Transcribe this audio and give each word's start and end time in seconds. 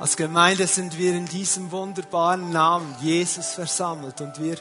Als 0.00 0.16
Gemeinde 0.16 0.68
sind 0.68 0.96
wir 0.96 1.12
in 1.12 1.26
diesem 1.26 1.72
wunderbaren 1.72 2.52
Namen 2.52 2.94
Jesus 3.00 3.54
versammelt 3.54 4.20
und 4.20 4.40
wir 4.40 4.56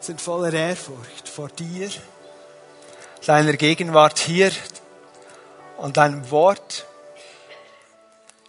sind 0.00 0.20
voller 0.20 0.52
Ehrfurcht 0.52 1.28
vor 1.28 1.48
dir, 1.48 1.88
deiner 3.24 3.52
Gegenwart 3.52 4.18
hier 4.18 4.50
und 5.76 5.96
deinem 5.96 6.28
Wort. 6.32 6.86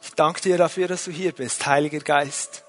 Ich 0.02 0.16
danke 0.16 0.42
dir 0.42 0.58
dafür, 0.58 0.88
dass 0.88 1.06
du 1.06 1.12
hier 1.12 1.32
bist, 1.32 1.68
Heiliger 1.68 2.00
Geist, 2.00 2.64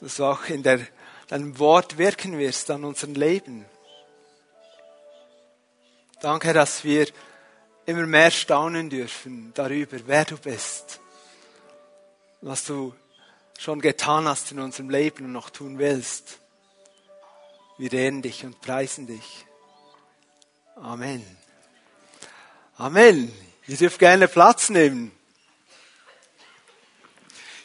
dass 0.00 0.16
du 0.16 0.26
auch 0.26 0.44
in 0.50 0.62
der, 0.62 0.80
deinem 1.28 1.58
Wort 1.58 1.96
wirken 1.96 2.38
wirst 2.38 2.70
an 2.70 2.84
unserem 2.84 3.14
Leben. 3.14 3.64
Danke, 6.20 6.52
dass 6.52 6.84
wir 6.84 7.06
immer 7.86 8.04
mehr 8.04 8.30
staunen 8.30 8.90
dürfen 8.90 9.52
darüber, 9.54 9.96
wer 10.04 10.26
du 10.26 10.36
bist, 10.36 11.00
was 12.40 12.64
du 12.64 12.94
schon 13.58 13.80
getan 13.80 14.26
hast 14.26 14.52
in 14.52 14.60
unserem 14.60 14.90
Leben 14.90 15.26
und 15.26 15.32
noch 15.32 15.50
tun 15.50 15.78
willst. 15.78 16.38
Wir 17.78 17.92
ehren 17.92 18.22
dich 18.22 18.44
und 18.44 18.60
preisen 18.60 19.06
dich. 19.06 19.46
Amen. 20.76 21.24
Amen. 22.76 23.30
Ihr 23.66 23.76
dürft 23.76 23.98
gerne 23.98 24.28
Platz 24.28 24.70
nehmen. 24.70 25.12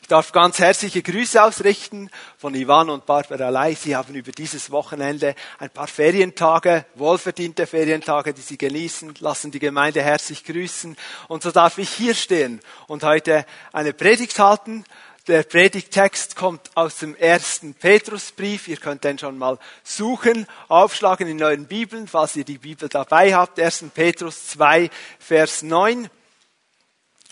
Ich 0.06 0.10
darf 0.10 0.32
ganz 0.32 0.60
herzliche 0.60 1.02
Grüße 1.02 1.44
ausrichten 1.44 2.12
von 2.38 2.54
Ivan 2.54 2.92
und 2.92 3.08
Barbara 3.08 3.50
Lei. 3.50 3.74
Sie 3.74 3.96
haben 3.96 4.14
über 4.14 4.32
dieses 4.32 4.70
Wochenende 4.70 5.34
ein 5.58 5.72
paar 5.72 5.88
Ferientage, 5.88 6.86
wohlverdiente 6.94 7.66
Ferientage, 7.66 8.32
die 8.32 8.42
Sie 8.42 8.60
genießen, 8.60 9.16
lassen 9.18 9.50
die 9.50 9.58
Gemeinde 9.58 10.04
herzlich 10.04 10.44
grüßen. 10.44 10.96
Und 11.28 11.42
so 11.42 11.50
darf 11.50 11.80
ich 11.80 11.90
hier 11.90 12.14
stehen 12.14 12.62
und 12.86 13.04
heute 13.04 13.48
eine 13.74 13.94
Predigt 13.94 14.38
halten. 14.38 14.84
Der 15.26 15.42
Predigttext 15.42 16.36
kommt 16.36 16.70
aus 16.76 16.98
dem 16.98 17.16
ersten 17.16 17.74
Petrusbrief. 17.74 18.68
Ihr 18.68 18.78
könnt 18.78 19.06
den 19.06 19.18
schon 19.18 19.40
mal 19.40 19.58
suchen, 19.84 20.46
aufschlagen 20.68 21.28
in 21.28 21.42
euren 21.42 21.66
Bibeln, 21.66 22.08
falls 22.08 22.36
ihr 22.36 22.46
die 22.46 22.60
Bibel 22.60 22.90
dabei 22.90 23.34
habt. 23.34 23.60
1. 23.60 23.86
Petrus 23.92 24.50
2, 24.50 24.92
Vers 25.18 25.64
9. 25.64 26.12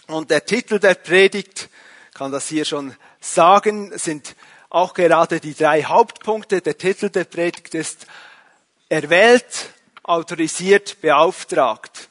Und 0.07 0.31
der 0.31 0.43
Titel 0.43 0.79
der 0.79 0.95
Predigt 0.95 1.69
kann 2.13 2.31
das 2.31 2.47
hier 2.47 2.65
schon 2.65 2.95
sagen, 3.19 3.97
sind 3.97 4.35
auch 4.69 4.93
gerade 4.93 5.39
die 5.39 5.55
drei 5.55 5.83
Hauptpunkte. 5.83 6.61
Der 6.61 6.77
Titel 6.77 7.09
der 7.09 7.23
Predigt 7.23 7.73
ist 7.73 8.05
erwählt, 8.89 9.73
autorisiert, 10.03 11.01
beauftragt. 11.01 12.09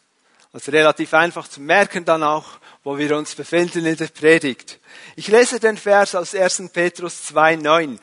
Also 0.52 0.70
relativ 0.70 1.14
einfach 1.14 1.46
zu 1.48 1.60
merken 1.60 2.04
dann 2.04 2.22
auch, 2.22 2.46
wo 2.84 2.98
wir 2.98 3.16
uns 3.16 3.34
befinden 3.34 3.86
in 3.86 3.96
der 3.96 4.08
Predigt. 4.08 4.80
Ich 5.14 5.28
lese 5.28 5.60
den 5.60 5.76
Vers 5.76 6.14
aus 6.14 6.34
1. 6.34 6.70
Petrus 6.72 7.30
2,9. 7.32 7.98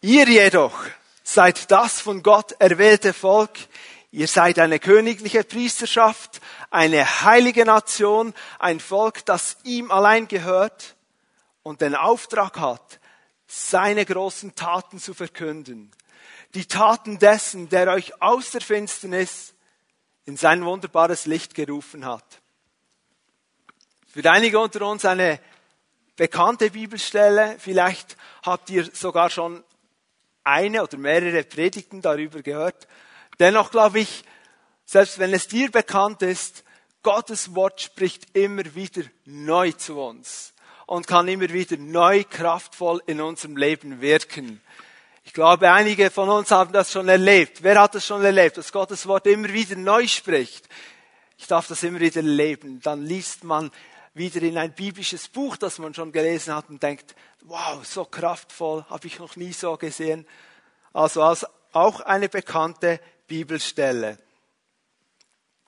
Ihr 0.00 0.28
jedoch 0.28 0.76
seid 1.22 1.70
das 1.70 2.00
von 2.00 2.22
Gott 2.22 2.52
erwählte 2.58 3.12
Volk, 3.12 3.58
Ihr 4.14 4.28
seid 4.28 4.58
eine 4.58 4.78
königliche 4.78 5.42
Priesterschaft, 5.42 6.42
eine 6.70 7.22
heilige 7.22 7.64
Nation, 7.64 8.34
ein 8.58 8.78
Volk, 8.78 9.24
das 9.24 9.56
ihm 9.64 9.90
allein 9.90 10.28
gehört 10.28 10.96
und 11.62 11.80
den 11.80 11.94
Auftrag 11.94 12.60
hat, 12.60 13.00
seine 13.46 14.04
großen 14.04 14.54
Taten 14.54 14.98
zu 14.98 15.14
verkünden. 15.14 15.90
Die 16.52 16.66
Taten 16.66 17.18
dessen, 17.18 17.70
der 17.70 17.88
euch 17.88 18.20
aus 18.20 18.50
der 18.50 18.60
Finsternis 18.60 19.54
in 20.26 20.36
sein 20.36 20.62
wunderbares 20.62 21.24
Licht 21.24 21.54
gerufen 21.54 22.04
hat. 22.04 22.42
Für 24.06 24.30
einige 24.30 24.58
unter 24.58 24.86
uns 24.86 25.06
eine 25.06 25.40
bekannte 26.16 26.70
Bibelstelle. 26.70 27.56
Vielleicht 27.58 28.18
habt 28.44 28.68
ihr 28.68 28.90
sogar 28.92 29.30
schon 29.30 29.64
eine 30.44 30.82
oder 30.82 30.98
mehrere 30.98 31.44
Predigten 31.44 32.02
darüber 32.02 32.42
gehört. 32.42 32.86
Dennoch 33.42 33.72
glaube 33.72 33.98
ich, 33.98 34.22
selbst 34.84 35.18
wenn 35.18 35.34
es 35.34 35.48
dir 35.48 35.68
bekannt 35.68 36.22
ist, 36.22 36.62
Gottes 37.02 37.56
Wort 37.56 37.80
spricht 37.80 38.36
immer 38.36 38.76
wieder 38.76 39.02
neu 39.24 39.72
zu 39.72 39.98
uns 39.98 40.54
und 40.86 41.08
kann 41.08 41.26
immer 41.26 41.48
wieder 41.48 41.76
neu 41.76 42.22
kraftvoll 42.22 43.02
in 43.06 43.20
unserem 43.20 43.56
Leben 43.56 44.00
wirken. 44.00 44.60
Ich 45.24 45.32
glaube, 45.32 45.72
einige 45.72 46.12
von 46.12 46.28
uns 46.28 46.52
haben 46.52 46.72
das 46.72 46.92
schon 46.92 47.08
erlebt. 47.08 47.64
Wer 47.64 47.80
hat 47.80 47.96
das 47.96 48.06
schon 48.06 48.24
erlebt, 48.24 48.58
dass 48.58 48.70
Gottes 48.70 49.08
Wort 49.08 49.26
immer 49.26 49.52
wieder 49.52 49.74
neu 49.74 50.06
spricht? 50.06 50.68
Ich 51.36 51.48
darf 51.48 51.66
das 51.66 51.82
immer 51.82 51.98
wieder 51.98 52.20
erleben. 52.20 52.80
Dann 52.80 53.04
liest 53.04 53.42
man 53.42 53.72
wieder 54.14 54.40
in 54.42 54.56
ein 54.56 54.72
biblisches 54.72 55.26
Buch, 55.26 55.56
das 55.56 55.80
man 55.80 55.94
schon 55.94 56.12
gelesen 56.12 56.54
hat 56.54 56.68
und 56.68 56.80
denkt, 56.80 57.16
wow, 57.40 57.84
so 57.84 58.04
kraftvoll, 58.04 58.84
habe 58.88 59.08
ich 59.08 59.18
noch 59.18 59.34
nie 59.34 59.52
so 59.52 59.76
gesehen. 59.76 60.28
Also 60.92 61.24
als 61.24 61.44
auch 61.72 62.00
eine 62.00 62.28
bekannte 62.28 63.00
Bibelstelle. 63.26 64.18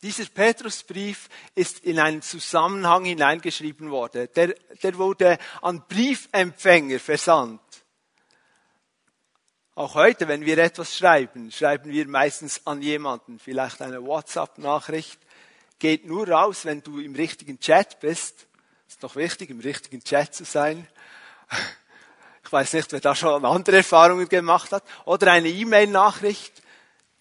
Dieser 0.02 0.26
Petrusbrief 0.26 1.30
ist 1.54 1.78
in 1.78 1.98
einen 1.98 2.20
Zusammenhang 2.20 3.06
hineingeschrieben 3.06 3.90
worden. 3.90 4.28
Der, 4.36 4.48
der 4.82 4.98
wurde 4.98 5.38
an 5.62 5.82
Briefempfänger 5.88 7.00
versandt. 7.00 7.62
Auch 9.76 9.94
heute, 9.94 10.28
wenn 10.28 10.44
wir 10.44 10.58
etwas 10.58 10.94
schreiben, 10.94 11.50
schreiben 11.50 11.90
wir 11.90 12.06
meistens 12.06 12.66
an 12.66 12.82
jemanden, 12.82 13.38
vielleicht 13.38 13.80
eine 13.80 14.04
WhatsApp-Nachricht, 14.04 15.18
geht 15.78 16.06
nur 16.06 16.28
raus, 16.28 16.64
wenn 16.64 16.82
du 16.82 17.00
im 17.00 17.14
richtigen 17.14 17.58
Chat 17.58 17.98
bist. 18.00 18.46
Ist 18.86 19.02
doch 19.02 19.16
wichtig, 19.16 19.50
im 19.50 19.60
richtigen 19.60 20.04
Chat 20.04 20.34
zu 20.34 20.44
sein. 20.44 20.86
Ich 22.44 22.52
weiß 22.52 22.74
nicht, 22.74 22.92
wer 22.92 23.00
da 23.00 23.14
schon 23.14 23.44
andere 23.44 23.78
Erfahrungen 23.78 24.28
gemacht 24.28 24.70
hat. 24.70 24.84
Oder 25.06 25.32
eine 25.32 25.48
E-Mail-Nachricht 25.48 26.62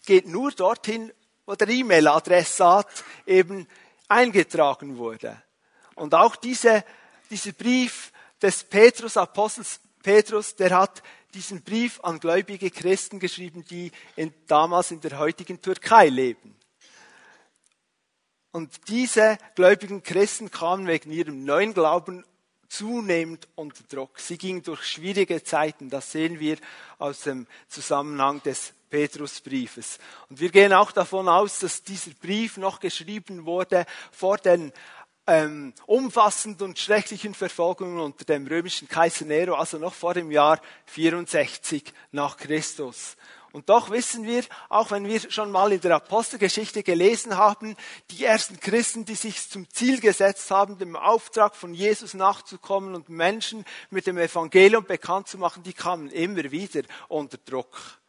geht 0.05 0.27
nur 0.27 0.51
dorthin, 0.51 1.11
wo 1.45 1.55
der 1.55 1.69
E-Mail-Adressat 1.69 3.03
eben 3.25 3.67
eingetragen 4.07 4.97
wurde. 4.97 5.41
Und 5.95 6.15
auch 6.15 6.35
diese, 6.35 6.83
dieser 7.29 7.51
Brief 7.51 8.11
des 8.41 8.63
Petrus, 8.63 9.17
Apostels 9.17 9.79
Petrus, 10.01 10.55
der 10.55 10.77
hat 10.77 11.01
diesen 11.33 11.63
Brief 11.63 11.99
an 12.03 12.19
gläubige 12.19 12.69
Christen 12.69 13.19
geschrieben, 13.19 13.65
die 13.65 13.91
in, 14.15 14.33
damals 14.47 14.91
in 14.91 15.01
der 15.01 15.17
heutigen 15.17 15.61
Türkei 15.61 16.09
leben. 16.09 16.55
Und 18.51 18.87
diese 18.87 19.37
gläubigen 19.55 20.03
Christen 20.03 20.51
kamen 20.51 20.85
wegen 20.85 21.11
ihrem 21.11 21.43
neuen 21.43 21.73
Glauben 21.73 22.23
zunehmend 22.67 23.47
unter 23.55 23.83
Druck. 23.83 24.19
Sie 24.19 24.37
gingen 24.37 24.61
durch 24.61 24.83
schwierige 24.83 25.43
Zeiten. 25.43 25.89
Das 25.89 26.11
sehen 26.11 26.39
wir 26.39 26.57
aus 26.99 27.21
dem 27.21 27.47
Zusammenhang 27.67 28.43
des 28.43 28.73
Petrusbriefes. 28.93 29.97
Und 30.29 30.39
wir 30.39 30.51
gehen 30.51 30.71
auch 30.71 30.91
davon 30.91 31.27
aus, 31.27 31.57
dass 31.57 31.81
dieser 31.81 32.11
Brief 32.11 32.57
noch 32.57 32.79
geschrieben 32.79 33.43
wurde 33.47 33.87
vor 34.11 34.37
den 34.37 34.71
ähm, 35.25 35.73
umfassenden 35.87 36.67
und 36.67 36.77
schrecklichen 36.77 37.33
Verfolgungen 37.33 37.99
unter 37.99 38.23
dem 38.23 38.45
römischen 38.45 38.87
Kaiser 38.87 39.25
Nero, 39.25 39.55
also 39.55 39.79
noch 39.79 39.95
vor 39.95 40.13
dem 40.13 40.29
Jahr 40.29 40.61
64 40.85 41.91
nach 42.11 42.37
Christus. 42.37 43.17
Und 43.51 43.69
doch 43.69 43.89
wissen 43.89 44.27
wir, 44.27 44.43
auch 44.69 44.91
wenn 44.91 45.07
wir 45.07 45.19
schon 45.31 45.49
mal 45.49 45.71
in 45.71 45.81
der 45.81 45.95
Apostelgeschichte 45.95 46.83
gelesen 46.83 47.35
haben, 47.35 47.75
die 48.11 48.23
ersten 48.23 48.59
Christen, 48.59 49.05
die 49.05 49.15
sich 49.15 49.49
zum 49.49 49.67
Ziel 49.71 50.01
gesetzt 50.01 50.51
haben, 50.51 50.77
dem 50.77 50.95
Auftrag 50.95 51.55
von 51.55 51.73
Jesus 51.73 52.13
nachzukommen 52.13 52.93
und 52.93 53.09
Menschen 53.09 53.65
mit 53.89 54.05
dem 54.05 54.19
Evangelium 54.19 54.85
bekannt 54.85 55.29
zu 55.29 55.39
machen, 55.39 55.63
die 55.63 55.73
kamen 55.73 56.11
immer 56.11 56.51
wieder 56.51 56.83
unter 57.07 57.39
Druck. 57.39 58.02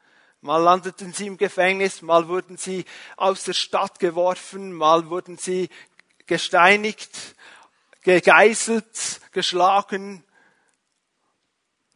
Mal 0.44 0.58
landeten 0.58 1.14
sie 1.14 1.26
im 1.26 1.38
Gefängnis, 1.38 2.02
mal 2.02 2.28
wurden 2.28 2.58
sie 2.58 2.84
aus 3.16 3.44
der 3.44 3.54
Stadt 3.54 3.98
geworfen, 3.98 4.74
mal 4.74 5.08
wurden 5.08 5.38
sie 5.38 5.70
gesteinigt, 6.26 7.34
gegeißelt, 8.02 9.22
geschlagen. 9.32 10.22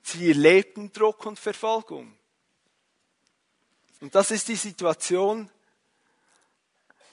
Sie 0.02 0.28
erlebten 0.28 0.90
Druck 0.94 1.26
und 1.26 1.38
Verfolgung. 1.38 2.16
Und 4.00 4.14
das 4.14 4.30
ist 4.30 4.48
die 4.48 4.56
Situation, 4.56 5.50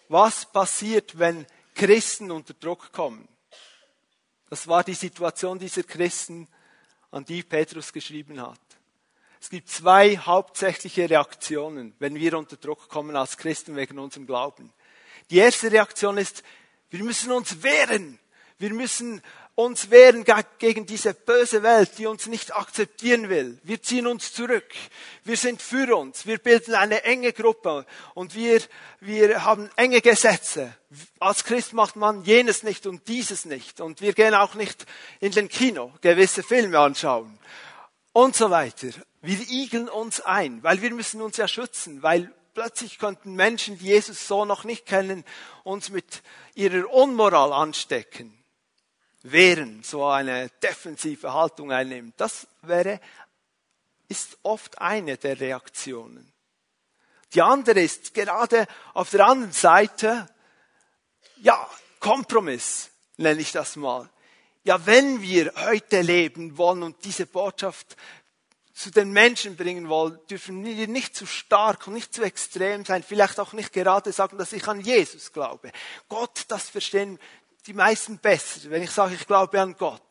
was 0.07 0.49
passiert, 0.49 1.19
wenn 1.19 1.45
Christen 1.73 2.31
unter 2.31 2.53
Druck 2.53 2.93
kommen. 2.93 3.27
Das 4.49 4.69
war 4.69 4.85
die 4.85 4.93
Situation 4.93 5.59
dieser 5.59 5.83
Christen, 5.83 6.47
an 7.11 7.25
die 7.25 7.43
Petrus 7.43 7.91
geschrieben 7.91 8.39
hat. 8.41 8.64
Es 9.45 9.51
gibt 9.51 9.69
zwei 9.69 10.17
hauptsächliche 10.17 11.07
Reaktionen, 11.07 11.93
wenn 11.99 12.15
wir 12.15 12.35
unter 12.35 12.57
Druck 12.57 12.89
kommen 12.89 13.15
als 13.15 13.37
Christen 13.37 13.75
wegen 13.75 13.99
unserem 13.99 14.25
Glauben. 14.25 14.73
Die 15.29 15.37
erste 15.37 15.71
Reaktion 15.71 16.17
ist, 16.17 16.41
wir 16.89 17.03
müssen 17.03 17.31
uns 17.31 17.61
wehren. 17.61 18.17
Wir 18.57 18.73
müssen 18.73 19.21
uns 19.53 19.91
wehren 19.91 20.25
gegen 20.57 20.87
diese 20.87 21.13
böse 21.13 21.61
Welt, 21.61 21.91
die 21.99 22.07
uns 22.07 22.25
nicht 22.25 22.55
akzeptieren 22.55 23.29
will. 23.29 23.59
Wir 23.61 23.83
ziehen 23.83 24.07
uns 24.07 24.33
zurück. 24.33 24.65
Wir 25.23 25.37
sind 25.37 25.61
für 25.61 25.95
uns. 25.95 26.25
Wir 26.25 26.39
bilden 26.39 26.73
eine 26.73 27.03
enge 27.03 27.31
Gruppe 27.31 27.85
und 28.15 28.33
wir, 28.33 28.63
wir 28.99 29.45
haben 29.45 29.69
enge 29.75 30.01
Gesetze. 30.01 30.75
Als 31.19 31.43
Christ 31.43 31.73
macht 31.73 31.97
man 31.97 32.23
jenes 32.23 32.63
nicht 32.63 32.87
und 32.87 33.07
dieses 33.07 33.45
nicht. 33.45 33.79
Und 33.79 34.01
wir 34.01 34.13
gehen 34.13 34.33
auch 34.33 34.55
nicht 34.55 34.87
in 35.19 35.33
den 35.33 35.49
Kino, 35.49 35.93
gewisse 36.01 36.41
Filme 36.41 36.79
anschauen 36.79 37.37
und 38.15 38.33
so 38.33 38.49
weiter. 38.49 38.87
Wir 39.21 39.39
igeln 39.49 39.89
uns 39.89 40.21
ein, 40.21 40.63
weil 40.63 40.81
wir 40.81 40.91
müssen 40.91 41.21
uns 41.21 41.35
ja 41.35 41.49
schützen, 41.49 42.01
weil 42.01 42.33
plötzlich 42.53 42.97
könnten 42.97 43.33
Menschen, 43.33 43.77
die 43.77 43.87
Jesus 43.87 44.25
so 44.25 44.45
noch 44.45 44.63
nicht 44.63 44.85
kennen, 44.85 45.25
uns 45.65 45.89
mit 45.89 46.23
ihrer 46.53 46.89
Unmoral 46.89 47.51
anstecken 47.51 48.31
wehren, 49.21 49.81
so 49.83 50.05
eine 50.05 50.49
defensive 50.61 51.33
Haltung 51.33 51.71
einnehmen. 51.71 52.13
Das 52.15 52.47
wäre, 52.61 53.01
ist 54.07 54.37
oft 54.43 54.79
eine 54.79 55.17
der 55.17 55.39
Reaktionen. 55.39 56.31
Die 57.33 57.41
andere 57.41 57.81
ist 57.81 58.13
gerade 58.13 58.65
auf 58.93 59.09
der 59.09 59.25
anderen 59.25 59.51
Seite, 59.51 60.29
ja, 61.37 61.67
Kompromiss 61.99 62.91
nenne 63.17 63.41
ich 63.41 63.51
das 63.51 63.75
mal. 63.75 64.09
Ja, 64.65 64.83
wenn 64.87 65.21
wir 65.21 65.53
heute 65.55 66.01
leben 66.01 66.57
wollen 66.57 66.81
und 66.81 67.05
diese 67.05 67.27
Botschaft 67.27 67.95
zu 68.73 68.89
den 68.89 69.11
Menschen 69.11 69.55
bringen 69.55 69.89
wollen, 69.89 70.17
dürfen 70.27 70.65
wir 70.65 70.87
nicht 70.87 71.15
zu 71.15 71.27
stark 71.27 71.85
und 71.85 71.93
nicht 71.93 72.15
zu 72.15 72.23
extrem 72.23 72.83
sein, 72.83 73.03
vielleicht 73.03 73.39
auch 73.39 73.53
nicht 73.53 73.71
gerade 73.71 74.11
sagen, 74.11 74.39
dass 74.39 74.53
ich 74.53 74.67
an 74.67 74.81
Jesus 74.81 75.31
glaube. 75.31 75.71
Gott, 76.09 76.45
das 76.47 76.67
verstehen 76.67 77.19
die 77.67 77.73
meisten 77.73 78.17
besser, 78.17 78.71
wenn 78.71 78.81
ich 78.81 78.89
sage, 78.89 79.13
ich 79.13 79.27
glaube 79.27 79.61
an 79.61 79.75
Gott. 79.77 80.01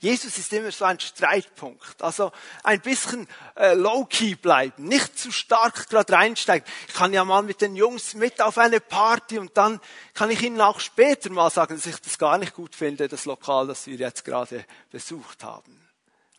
Jesus 0.00 0.38
ist 0.38 0.52
immer 0.54 0.72
so 0.72 0.86
ein 0.86 0.98
Streitpunkt. 0.98 2.02
Also 2.02 2.32
ein 2.64 2.80
bisschen 2.80 3.28
äh, 3.54 3.74
low-key 3.74 4.34
bleiben, 4.34 4.84
nicht 4.84 5.18
zu 5.18 5.30
stark 5.30 5.90
gerade 5.90 6.14
reinsteigen. 6.14 6.66
Ich 6.88 6.94
kann 6.94 7.12
ja 7.12 7.22
mal 7.22 7.42
mit 7.42 7.60
den 7.60 7.76
Jungs 7.76 8.14
mit 8.14 8.40
auf 8.40 8.56
eine 8.56 8.80
Party 8.80 9.38
und 9.38 9.56
dann 9.58 9.78
kann 10.14 10.30
ich 10.30 10.42
ihnen 10.42 10.60
auch 10.62 10.80
später 10.80 11.28
mal 11.30 11.50
sagen, 11.50 11.76
dass 11.76 11.84
ich 11.84 12.00
das 12.00 12.18
gar 12.18 12.38
nicht 12.38 12.54
gut 12.54 12.74
finde, 12.74 13.08
das 13.08 13.26
Lokal, 13.26 13.66
das 13.66 13.86
wir 13.86 13.96
jetzt 13.96 14.24
gerade 14.24 14.64
besucht 14.90 15.44
haben. 15.44 15.86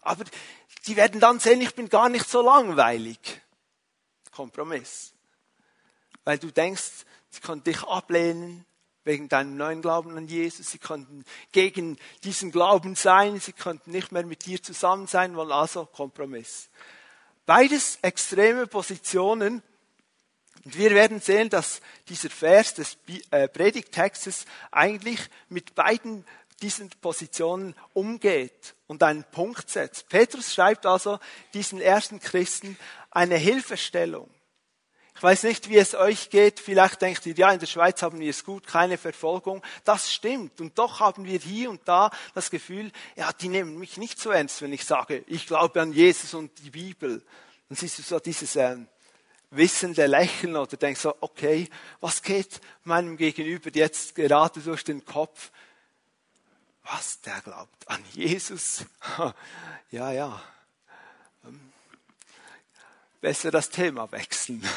Aber 0.02 0.24
die 0.88 0.96
werden 0.96 1.22
dann 1.22 1.40
sehen, 1.40 1.62
ich 1.62 1.76
bin 1.76 1.88
gar 1.88 2.10
nicht 2.10 2.28
so 2.28 2.42
langweilig. 2.42 3.20
Kompromiss. 4.32 5.14
Weil 6.24 6.40
du 6.40 6.52
denkst, 6.52 7.06
sie 7.30 7.42
können 7.42 7.64
dich 7.64 7.84
ablehnen, 7.84 8.66
wegen 9.04 9.30
deinem 9.30 9.58
neuen 9.58 9.82
Glauben 9.82 10.16
an 10.18 10.28
Jesus. 10.28 10.72
Sie 10.72 10.78
konnten 10.78 11.26
gegen 11.52 11.98
diesen 12.24 12.52
Glauben 12.52 12.96
sein. 12.96 13.40
Sie 13.40 13.54
konnten 13.54 13.92
nicht 13.92 14.12
mehr 14.12 14.26
mit 14.26 14.46
dir 14.46 14.62
zusammen 14.62 15.08
sein, 15.08 15.36
wollen 15.36 15.52
also 15.52 15.86
Kompromiss. 15.86 16.70
Beides 17.46 18.00
extreme 18.02 18.68
Positionen. 18.68 19.64
Und 20.64 20.78
wir 20.78 20.92
werden 20.92 21.20
sehen, 21.20 21.50
dass 21.50 21.82
dieser 22.08 22.30
Vers 22.30 22.76
des 22.76 22.98
äh, 23.32 23.48
Predigtextes 23.48 24.46
eigentlich 24.70 25.20
mit 25.50 25.74
beiden 25.74 26.24
diesen 26.62 26.90
Positionen 27.02 27.76
umgeht 27.94 28.76
und 28.88 29.02
einen 29.02 29.24
Punkt 29.24 29.70
setzt. 29.70 30.10
Petrus 30.10 30.54
schreibt 30.54 30.86
also 30.86 31.20
diesen 31.54 31.82
ersten 31.82 32.20
Christen 32.20 32.78
eine 33.10 33.38
Hilfestellung. 33.38 34.30
Ich 35.22 35.24
weiß 35.24 35.44
nicht, 35.44 35.70
wie 35.70 35.78
es 35.78 35.94
euch 35.94 36.32
geht. 36.32 36.60
Vielleicht 36.60 37.00
denkt 37.00 37.28
ihr, 37.28 37.36
ja, 37.36 37.52
in 37.52 37.60
der 37.60 37.68
Schweiz 37.68 38.02
haben 38.02 38.20
wir 38.20 38.28
es 38.28 38.44
gut, 38.44 38.66
keine 38.66 38.98
Verfolgung. 38.98 39.62
Das 39.84 40.12
stimmt. 40.12 40.60
Und 40.60 40.80
doch 40.80 41.00
haben 41.00 41.26
wir 41.26 41.38
hier 41.38 41.70
und 41.70 41.88
da 41.88 42.10
das 42.34 42.50
Gefühl, 42.50 42.92
ja, 43.16 43.32
die 43.32 43.48
nehmen 43.48 43.78
mich 43.78 43.98
nicht 43.98 44.20
so 44.20 44.32
ernst, 44.32 44.64
wenn 44.64 44.74
ich 44.74 44.84
sage, 44.84 45.24
ich 45.28 45.46
glaube 45.46 45.80
an 45.80 45.94
Jesus 45.94 46.34
und 46.34 46.50
die 46.64 46.72
Bibel. 46.72 47.22
Dann 47.70 47.76
siehst 47.76 48.00
du 48.00 48.02
so 48.02 48.18
dieses 48.18 48.56
äh, 48.56 48.78
wissende 49.52 50.08
Lächeln 50.08 50.56
oder 50.56 50.76
denkst 50.76 51.02
so, 51.02 51.16
okay, 51.22 51.70
was 52.00 52.24
geht 52.24 52.60
meinem 52.84 53.16
Gegenüber 53.16 53.70
jetzt 53.72 54.16
gerade 54.16 54.60
durch 54.60 54.84
den 54.84 55.06
Kopf? 55.06 55.52
Was, 56.86 57.22
der 57.22 57.42
glaubt 57.42 57.88
an 57.88 58.04
Jesus? 58.14 58.86
ja, 59.92 60.12
ja. 60.12 60.42
Ähm, 61.46 61.72
besser 63.22 63.52
das 63.52 63.70
Thema 63.70 64.12
wechseln. 64.12 64.68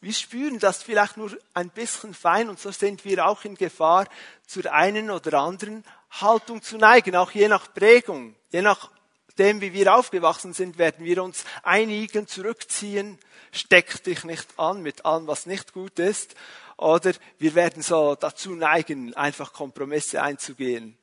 Wir 0.00 0.12
spüren 0.12 0.60
das 0.60 0.82
vielleicht 0.82 1.16
nur 1.16 1.36
ein 1.54 1.70
bisschen 1.70 2.14
fein 2.14 2.48
und 2.48 2.60
so 2.60 2.70
sind 2.70 3.04
wir 3.04 3.26
auch 3.26 3.44
in 3.44 3.56
Gefahr, 3.56 4.06
zur 4.46 4.72
einen 4.72 5.10
oder 5.10 5.40
anderen 5.40 5.84
Haltung 6.10 6.62
zu 6.62 6.78
neigen, 6.78 7.16
auch 7.16 7.32
je 7.32 7.48
nach 7.48 7.74
Prägung, 7.74 8.36
je 8.50 8.62
nachdem, 8.62 9.60
wie 9.60 9.72
wir 9.72 9.94
aufgewachsen 9.94 10.54
sind, 10.54 10.78
werden 10.78 11.04
wir 11.04 11.22
uns 11.22 11.44
einigen, 11.64 12.28
zurückziehen, 12.28 13.18
steck 13.50 14.04
dich 14.04 14.22
nicht 14.22 14.46
an 14.56 14.82
mit 14.82 15.04
allem, 15.04 15.26
was 15.26 15.46
nicht 15.46 15.72
gut 15.72 15.98
ist, 15.98 16.36
oder 16.76 17.12
wir 17.38 17.56
werden 17.56 17.82
so 17.82 18.14
dazu 18.14 18.54
neigen, 18.54 19.14
einfach 19.14 19.52
Kompromisse 19.52 20.22
einzugehen. 20.22 20.96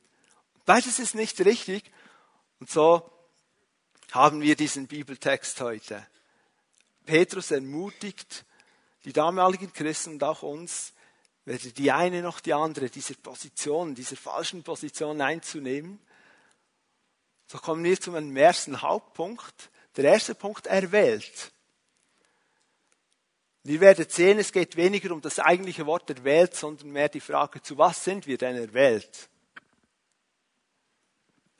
Beides 0.64 0.98
ist 0.98 1.14
nicht 1.14 1.38
richtig 1.44 1.84
und 2.60 2.70
so 2.70 3.12
haben 4.12 4.40
wir 4.40 4.56
diesen 4.56 4.86
Bibeltext 4.86 5.60
heute. 5.60 6.06
Petrus 7.04 7.50
ermutigt, 7.50 8.45
die 9.06 9.12
damaligen 9.12 9.72
Christen 9.72 10.14
und 10.14 10.24
auch 10.24 10.42
uns, 10.42 10.92
weder 11.44 11.70
die 11.70 11.92
eine 11.92 12.22
noch 12.22 12.40
die 12.40 12.52
andere 12.52 12.90
dieser 12.90 13.14
Position, 13.14 13.94
dieser 13.94 14.16
falschen 14.16 14.64
Position 14.64 15.20
einzunehmen. 15.20 16.00
So 17.46 17.58
kommen 17.58 17.84
wir 17.84 17.98
zu 18.00 18.12
einem 18.14 18.36
ersten 18.36 18.82
Hauptpunkt. 18.82 19.70
Der 19.96 20.06
erste 20.06 20.34
Punkt, 20.34 20.66
erwählt. 20.66 21.52
Wir 23.62 23.80
werden 23.80 24.06
sehen, 24.08 24.40
es 24.40 24.52
geht 24.52 24.76
weniger 24.76 25.12
um 25.12 25.20
das 25.20 25.38
eigentliche 25.38 25.86
Wort 25.86 26.10
erwählt, 26.10 26.56
sondern 26.56 26.90
mehr 26.90 27.08
die 27.08 27.20
Frage, 27.20 27.62
zu 27.62 27.78
was 27.78 28.02
sind 28.02 28.26
wir 28.26 28.36
denn 28.36 28.56
erwählt? 28.56 29.28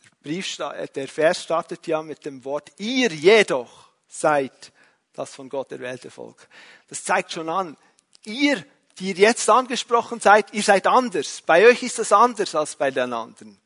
Der, 0.02 0.10
Brief, 0.20 0.56
der 0.56 1.08
Vers 1.08 1.44
startet 1.44 1.87
ja 1.87 2.02
mit 2.02 2.26
dem 2.26 2.44
Wort, 2.44 2.72
ihr 2.78 3.12
jedoch 3.12 3.88
seid 4.08 4.72
das 5.18 5.34
von 5.34 5.48
Gott 5.48 5.72
erwählte 5.72 6.10
Volk. 6.10 6.48
Das 6.88 7.04
zeigt 7.04 7.32
schon 7.32 7.48
an, 7.48 7.76
ihr, 8.24 8.64
die 8.98 9.08
ihr 9.08 9.16
jetzt 9.16 9.48
angesprochen 9.48 10.20
seid, 10.20 10.52
ihr 10.52 10.62
seid 10.62 10.86
anders. 10.86 11.42
Bei 11.44 11.66
euch 11.66 11.82
ist 11.82 11.98
das 11.98 12.12
anders 12.12 12.54
als 12.54 12.76
bei 12.76 12.90
den 12.90 13.12
anderen. 13.12 13.58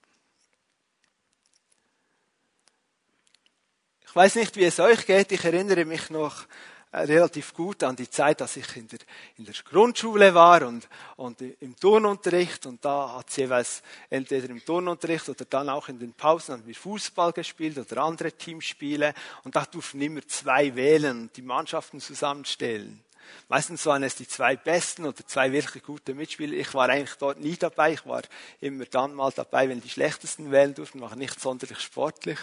Ich 4.11 4.17
weiß 4.17 4.35
nicht, 4.35 4.56
wie 4.56 4.64
es 4.64 4.81
euch 4.81 5.06
geht. 5.06 5.31
Ich 5.31 5.44
erinnere 5.44 5.85
mich 5.85 6.11
noch 6.11 6.44
relativ 6.93 7.55
gut 7.55 7.83
an 7.85 7.95
die 7.95 8.11
Zeit, 8.11 8.43
als 8.43 8.57
ich 8.57 8.77
in 8.77 8.89
der, 8.89 8.99
in 9.39 9.45
der 9.45 9.55
Grundschule 9.65 10.35
war 10.35 10.67
und, 10.67 10.89
und 11.17 11.41
im 11.41 11.77
Turnunterricht 11.77 12.67
und 12.67 12.85
da 12.85 13.15
hat 13.17 13.31
es 13.31 13.37
jeweils 13.37 13.83
entweder 14.09 14.49
im 14.51 14.65
Turnunterricht 14.65 15.29
oder 15.29 15.45
dann 15.45 15.69
auch 15.69 15.89
in 15.89 15.99
den 15.99 16.13
Pausen 16.13 16.55
haben 16.55 16.67
wir 16.67 16.75
Fußball 16.75 17.32
gespielt 17.32 17.79
oder 17.79 18.03
andere 18.03 18.32
Teamspiele 18.32 19.15
und 19.44 19.55
da 19.55 19.65
durften 19.65 20.01
immer 20.01 20.27
zwei 20.27 20.75
wählen 20.75 21.23
und 21.23 21.37
die 21.37 21.43
Mannschaften 21.43 22.01
zusammenstellen. 22.01 23.05
Meistens 23.49 23.87
waren 23.87 24.03
es 24.03 24.17
die 24.17 24.27
zwei 24.27 24.56
besten 24.56 25.06
oder 25.06 25.25
zwei 25.27 25.53
wirklich 25.53 25.85
gute 25.85 26.15
Mitspieler. 26.15 26.55
Ich 26.55 26.75
war 26.75 26.89
eigentlich 26.89 27.17
dort 27.17 27.39
nie 27.39 27.56
dabei. 27.56 27.93
Ich 27.93 28.05
war 28.05 28.23
immer 28.61 28.85
dann 28.87 29.15
mal 29.15 29.32
dabei, 29.32 29.69
wenn 29.69 29.81
die 29.81 29.89
schlechtesten 29.89 30.51
wählen 30.51 30.75
durften, 30.75 31.01
war 31.01 31.15
nicht 31.15 31.39
sonderlich 31.41 31.79
sportlich. 31.79 32.39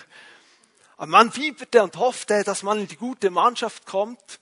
Aber 0.98 1.08
man 1.08 1.32
fieberte 1.32 1.84
und 1.84 1.96
hoffte, 1.98 2.44
dass 2.44 2.63
man 2.63 2.80
in 2.80 2.88
die 2.88 2.98
gute 2.98 3.30
Mannschaft 3.30 3.86
kommt. 3.86 4.39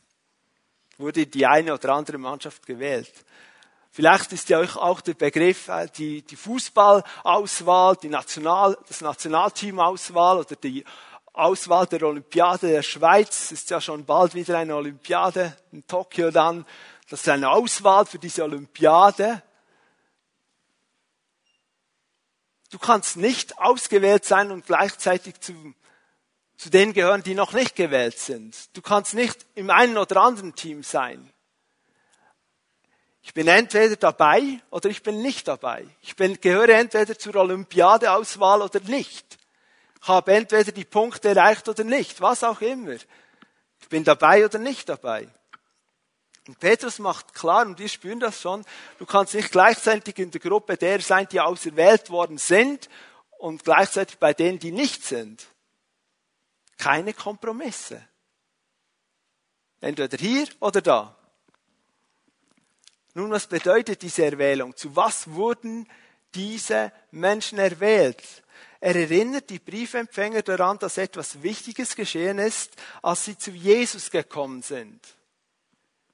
Wurde 0.98 1.28
die 1.28 1.46
eine 1.46 1.74
oder 1.74 1.90
andere 1.90 2.18
Mannschaft 2.18 2.66
gewählt. 2.66 3.12
Vielleicht 3.92 4.32
ist 4.32 4.50
ja 4.50 4.60
euch 4.60 4.76
auch 4.78 5.02
der 5.02 5.14
Begriff 5.14 5.68
äh, 5.68 5.88
die, 5.88 6.22
die 6.22 6.36
Fußballauswahl, 6.36 7.98
die 7.98 8.10
National, 8.10 8.78
das 8.88 9.02
Nationalteamauswahl 9.02 10.40
oder 10.40 10.56
die 10.56 10.86
Auswahl 11.34 11.86
der 11.88 12.04
Olympiade 12.04 12.68
der 12.68 12.84
Schweiz. 12.84 13.52
Ist 13.52 13.70
ja 13.70 13.82
schon 13.82 14.06
bald 14.06 14.34
wieder 14.34 14.58
eine 14.58 14.76
Olympiade 14.76 15.56
in 15.74 15.86
Tokio 15.86 16.32
dann. 16.32 16.66
Das 17.10 17.22
ist 17.22 17.30
eine 17.30 17.50
Auswahl 17.50 18.06
für 18.06 18.20
diese 18.20 18.44
Olympiade. 18.44 19.44
Du 22.72 22.80
kannst 22.80 23.18
nicht 23.18 23.58
ausgewählt 23.58 24.26
sein 24.26 24.52
und 24.52 24.66
gleichzeitig 24.66 25.40
zum 25.40 25.76
zu 26.58 26.70
denen 26.70 26.94
gehören, 26.94 27.24
die 27.24 27.36
noch 27.36 27.54
nicht 27.54 27.76
gewählt 27.76 28.18
sind. 28.18 28.56
Du 28.76 28.82
kannst 28.82 29.14
nicht 29.14 29.46
im 29.56 29.70
einen 29.70 29.98
oder 29.98 30.22
anderen 30.22 30.56
Team 30.56 30.84
sein. 30.84 31.32
Ich 33.22 33.34
bin 33.34 33.48
entweder 33.48 33.96
dabei 33.96 34.60
oder 34.70 34.90
ich 34.90 35.02
bin 35.02 35.22
nicht 35.22 35.48
dabei. 35.48 35.86
Ich 36.02 36.16
bin, 36.16 36.40
gehöre 36.40 36.70
entweder 36.70 37.18
zur 37.18 37.36
Olympiadeauswahl 37.36 38.62
oder 38.62 38.80
nicht. 38.82 39.38
Ich 40.02 40.08
habe 40.08 40.34
entweder 40.34 40.72
die 40.72 40.86
Punkte 40.86 41.30
erreicht 41.30 41.68
oder 41.68 41.84
nicht, 41.84 42.22
was 42.22 42.44
auch 42.44 42.62
immer. 42.62 42.94
Ich 42.94 43.90
bin 43.90 44.04
dabei 44.04 44.46
oder 44.46 44.60
nicht 44.60 44.88
dabei. 44.88 45.28
Und 46.48 46.60
Petrus 46.60 47.00
macht 47.00 47.34
klar, 47.34 47.66
und 47.66 47.80
wir 47.80 47.90
spüren 47.90 48.20
das 48.20 48.40
schon, 48.40 48.64
du 49.00 49.08
kannst 49.08 49.34
nicht 49.34 49.52
gleichzeitig 49.52 50.20
in 50.20 50.30
der 50.30 50.42
Gruppe 50.42 50.78
der 50.78 51.02
sein, 51.02 51.28
die 51.32 51.42
auserwählt 51.42 52.12
worden 52.12 52.38
sind 52.38 52.88
und 53.40 53.64
gleichzeitig 53.64 54.20
bei 54.20 54.34
denen, 54.34 54.60
die 54.60 54.72
nicht 54.72 55.04
sind. 55.04 55.48
Keine 56.77 57.13
Kompromisse. 57.13 58.05
Entweder 59.82 60.17
hier 60.17 60.48
oder 60.60 60.82
da. 60.82 61.15
Nun, 63.13 63.32
was 63.32 63.48
bedeutet 63.48 64.01
diese 64.01 64.25
Erwählung? 64.25 64.75
Zu 64.75 64.96
was 64.96 65.29
wurden 65.29 65.88
diese 66.34 66.91
Menschen 67.12 67.60
erwählt? 67.60 68.44
Er 68.82 68.96
erinnert 68.96 69.50
die 69.50 69.60
Briefempfänger 69.60 70.41
daran, 70.41 70.77
dass 70.79 70.98
etwas 70.98 71.41
Wichtiges 71.41 71.96
geschehen 71.96 72.39
ist, 72.39 72.74
als 73.01 73.25
sie 73.25 73.38
zu 73.38 73.51
Jesus 73.51 74.12
gekommen 74.12 74.62
sind. 74.62 75.01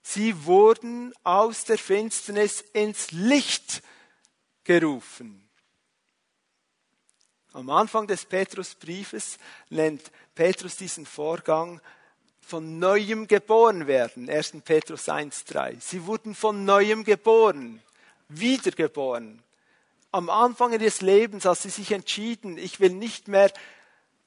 Sie 0.03 0.45
wurden 0.45 1.13
aus 1.23 1.65
der 1.65 1.77
Finsternis 1.77 2.61
ins 2.73 3.11
Licht 3.11 3.81
gerufen. 4.63 5.40
Am 7.53 7.69
Anfang 7.69 8.07
des 8.07 8.25
Petrusbriefes 8.25 9.37
nennt 9.69 10.11
Petrus 10.35 10.77
diesen 10.77 11.05
Vorgang 11.05 11.81
von 12.39 12.79
neuem 12.79 13.27
geboren 13.27 13.87
werden. 13.87 14.29
1. 14.29 14.53
Petrus 14.63 15.09
1.3. 15.09 15.75
Sie 15.79 16.05
wurden 16.05 16.33
von 16.33 16.63
neuem 16.63 17.03
geboren, 17.03 17.81
wiedergeboren. 18.29 19.43
Am 20.11 20.29
Anfang 20.29 20.71
ihres 20.71 21.01
Lebens, 21.01 21.45
als 21.45 21.63
sie 21.63 21.69
sich 21.69 21.91
entschieden, 21.91 22.57
ich 22.57 22.79
will 22.79 22.93
nicht 22.93 23.27
mehr 23.27 23.51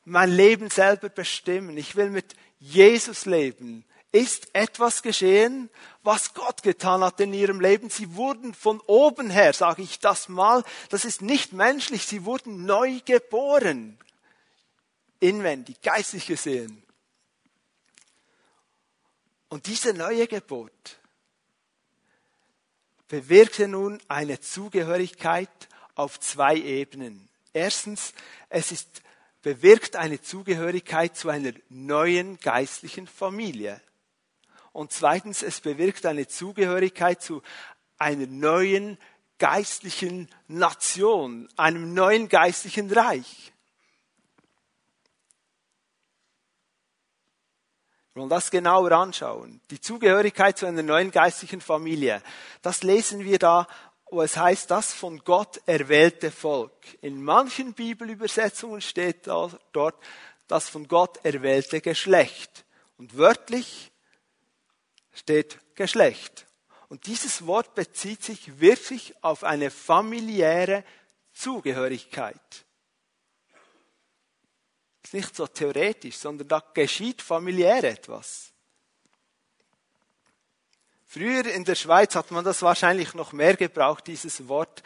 mein 0.05 0.31
Leben 0.31 0.69
selber 0.69 1.09
bestimmen, 1.09 1.79
ich 1.79 1.97
will 1.97 2.11
mit 2.11 2.35
Jesus 2.61 3.25
leben, 3.25 3.85
ist 4.15 4.55
etwas 4.55 5.03
geschehen, 5.03 5.69
was 6.05 6.35
Gott 6.35 6.63
getan 6.63 7.03
hat 7.03 7.19
in 7.19 7.35
ihrem 7.35 7.61
Leben. 7.61 7.91
Sie 7.91 8.15
wurden 8.15 8.55
von 8.55 8.79
oben 8.87 9.29
her, 9.29 9.53
sage 9.53 9.83
ich 9.83 9.99
das 9.99 10.29
mal, 10.29 10.63
das 10.89 11.05
ist 11.05 11.21
nicht 11.21 11.53
menschlich, 11.53 12.07
sie 12.07 12.25
wurden 12.25 12.65
neu 12.65 13.01
geboren. 13.05 13.99
Inwendig, 15.19 15.83
geistig 15.83 16.27
gesehen. 16.27 16.81
Und 19.49 19.67
diese 19.67 19.93
neue 19.95 20.29
Geburt 20.29 21.01
bewirkte 23.09 23.67
nun 23.67 24.01
eine 24.07 24.39
Zugehörigkeit 24.39 25.51
auf 25.97 26.21
zwei 26.21 26.55
Ebenen. 26.55 27.29
Erstens, 27.53 28.13
es 28.49 28.71
ist, 28.71 29.03
bewirkt 29.43 29.97
eine 29.97 30.23
Zugehörigkeit 30.23 31.17
zu 31.17 31.31
einer 31.31 31.53
neuen 31.69 32.39
geistlichen 32.39 33.09
Familie. 33.09 33.81
Und 34.75 34.91
zweitens, 34.91 35.45
es 35.45 35.61
bewirkt 35.61 36.05
eine 36.05 36.27
Zugehörigkeit 36.27 37.23
zu 37.23 37.43
einer 37.97 38.27
neuen 38.27 38.99
geistlichen 39.39 40.29
Nation, 40.49 41.49
einem 41.57 41.95
neuen 41.95 42.29
geistlichen 42.29 42.91
Reich. 42.91 43.53
Wir 48.13 48.21
wollen 48.21 48.31
das 48.31 48.51
genauer 48.51 48.91
anschauen. 48.91 49.61
Die 49.71 49.81
Zugehörigkeit 49.81 50.59
zu 50.59 50.67
einer 50.67 50.83
neuen 50.83 51.13
geistlichen 51.13 51.61
Familie. 51.61 52.21
Das 52.61 52.83
lesen 52.83 53.25
wir 53.25 53.39
da, 53.39 53.69
wo 54.11 54.23
es 54.23 54.37
heißt, 54.37 54.73
das 54.73 54.93
von 54.93 55.19
Gott 55.21 55.61
erwählte 55.67 56.33
Volk. 56.33 56.73
In 57.01 57.23
manchen 57.23 57.75
Bibelübersetzungen 57.75 58.81
steht 58.81 59.29
dort 59.29 59.95
das 60.49 60.69
von 60.69 60.89
Gott 60.89 61.25
erwählte 61.25 61.81
Geschlecht. 61.81 62.65
Und 62.99 63.17
wörtlich 63.17 63.93
steht 65.15 65.59
Geschlecht. 65.75 66.47
Und 66.89 67.07
dieses 67.07 67.47
Wort 67.47 67.75
bezieht 67.75 68.23
sich 68.23 68.61
wirklich 68.61 69.15
auf 69.23 69.43
eine 69.43 69.71
familiäre 69.71 70.85
Zugehörigkeit. 71.33 72.65
Ist 75.03 75.15
nicht 75.15 75.35
so 75.35 75.47
theoretisch, 75.47 76.17
sondern 76.17 76.49
da 76.49 76.63
geschieht 76.73 77.23
familiär 77.23 77.83
etwas. 77.85 78.53
Früher 81.07 81.47
in 81.47 81.65
der 81.65 81.75
Schweiz 81.75 82.17
hat 82.17 82.31
man 82.31 82.45
das 82.45 82.63
wahrscheinlich 82.63 83.15
noch 83.15 83.33
mehr 83.33 83.57
gebraucht, 83.57 84.07
dieses 84.07 84.49
Wort 84.49 84.83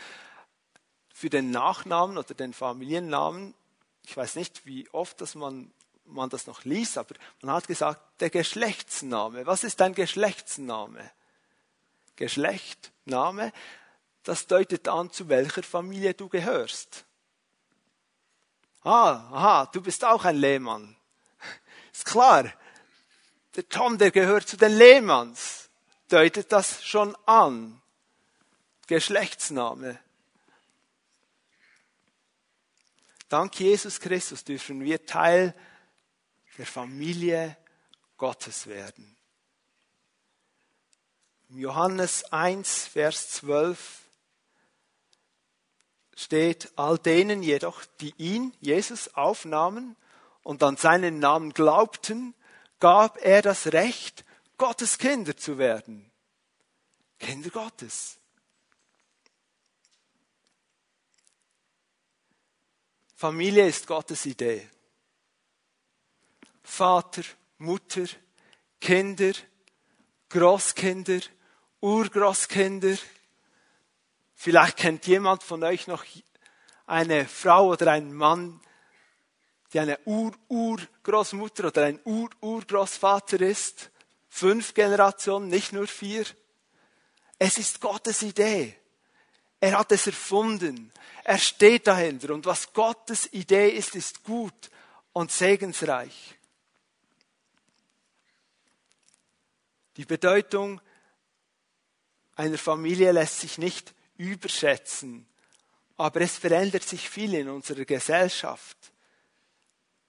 für 1.15 1.31
den 1.31 1.51
Nachnamen 1.51 2.19
oder 2.19 2.35
den 2.35 2.53
Familiennamen. 2.53 3.55
Ich 4.05 4.17
weiß 4.17 4.37
nicht, 4.37 4.67
wie 4.67 4.89
oft 4.91 5.21
das 5.21 5.35
man 5.35 5.73
man 6.09 6.31
das 6.31 6.47
noch 6.47 6.65
liest, 6.65 6.99
aber 6.99 7.15
man 7.43 7.55
hat 7.55 7.69
gesagt, 7.69 8.01
der 8.21 8.31
Geschlechtsname. 8.31 9.47
Was 9.47 9.65
ist 9.65 9.81
ein 9.83 9.95
Geschlechtsname? 9.95 11.11
Geschlechtname, 12.17 13.53
das 14.25 14.47
deutet 14.47 14.89
an, 14.89 15.11
zu 15.11 15.29
welcher 15.29 15.63
Familie 15.63 16.15
du 16.15 16.29
gehörst. 16.29 17.05
Ah, 18.83 19.29
aha, 19.33 19.67
du 19.67 19.81
bist 19.81 20.05
auch 20.05 20.25
ein 20.25 20.37
Lehmann. 20.37 20.97
Ist 21.93 22.05
klar. 22.05 22.53
Der 23.57 23.69
Tom, 23.69 23.99
der 23.99 24.11
gehört 24.11 24.49
zu 24.49 24.57
den 24.57 24.77
Lehmanns. 24.77 25.69
Deutet 26.09 26.53
das 26.53 26.85
schon 26.85 27.17
an. 27.27 27.81
Geschlechtsname. 28.87 29.99
Dank 33.29 33.61
Jesus 33.61 34.01
Christus 34.01 34.45
dürfen 34.45 34.81
wir 34.81 35.05
Teil 35.05 35.55
der 36.59 36.67
Familie 36.67 37.57
Gottes 38.17 38.67
werden. 38.67 39.17
Johannes 41.51 42.25
1, 42.33 42.89
Vers 42.89 43.31
12 43.31 44.03
steht, 46.15 46.73
all 46.77 46.99
denen 46.99 47.43
jedoch, 47.43 47.85
die 48.01 48.13
ihn, 48.19 48.53
Jesus, 48.61 49.15
aufnahmen 49.15 49.97
und 50.43 50.63
an 50.63 50.77
seinen 50.77 51.21
Namen 51.21 51.55
glaubten, 51.55 52.35
gab 52.81 53.19
er 53.25 53.41
das 53.41 53.69
Recht, 53.69 54.25
Gottes 54.59 54.99
Kinder 54.99 55.37
zu 55.37 55.59
werden. 55.59 56.11
Kinder 57.19 57.51
Gottes. 57.51 58.19
Familie 63.15 63.67
ist 63.67 63.87
Gottes 63.87 64.27
Idee. 64.27 64.69
Vater, 66.69 67.23
Mutter, 67.57 68.05
Kinder, 68.81 69.33
Großkinder, 70.29 71.21
Urgroßkinder. 71.81 72.97
Vielleicht 74.35 74.77
kennt 74.77 75.07
jemand 75.07 75.43
von 75.43 75.65
euch 75.65 75.89
noch 75.89 76.05
eine 76.87 77.27
Frau 77.27 77.69
oder 77.69 77.91
einen 77.91 78.13
Mann, 78.13 78.61
die 79.73 79.81
eine 79.81 79.99
Ur-Ur-Großmutter 80.05 81.69
oder 81.69 81.85
ein 81.85 82.01
Ur-Ur-Großvater 82.05 83.41
ist. 83.41 83.91
Fünf 84.29 84.75
Generationen, 84.75 85.49
nicht 85.49 85.73
nur 85.73 85.89
vier. 85.89 86.27
Es 87.39 87.59
ist 87.59 87.81
Gottes 87.81 88.23
Idee. 88.23 88.77
Er 89.59 89.79
hat 89.79 89.91
es 89.91 90.07
erfunden. 90.07 90.93
Er 91.25 91.39
steht 91.39 91.89
dahinter. 91.89 92.33
Und 92.35 92.47
was 92.47 92.73
Gottes 92.73 93.33
Idee 93.33 93.71
ist, 93.71 93.97
ist 93.97 94.23
gut 94.23 94.71
und 95.13 95.33
segensreich. 95.33 96.38
Die 99.99 100.05
Bedeutung 100.05 100.81
einer 102.37 102.57
Familie 102.57 103.11
lässt 103.11 103.41
sich 103.41 103.59
nicht 103.59 103.95
überschätzen, 104.17 105.27
aber 105.97 106.21
es 106.21 106.39
verändert 106.39 106.85
sich 106.85 107.11
viel 107.11 107.35
in 107.35 107.49
unserer 107.49 107.85
Gesellschaft. 107.85 108.77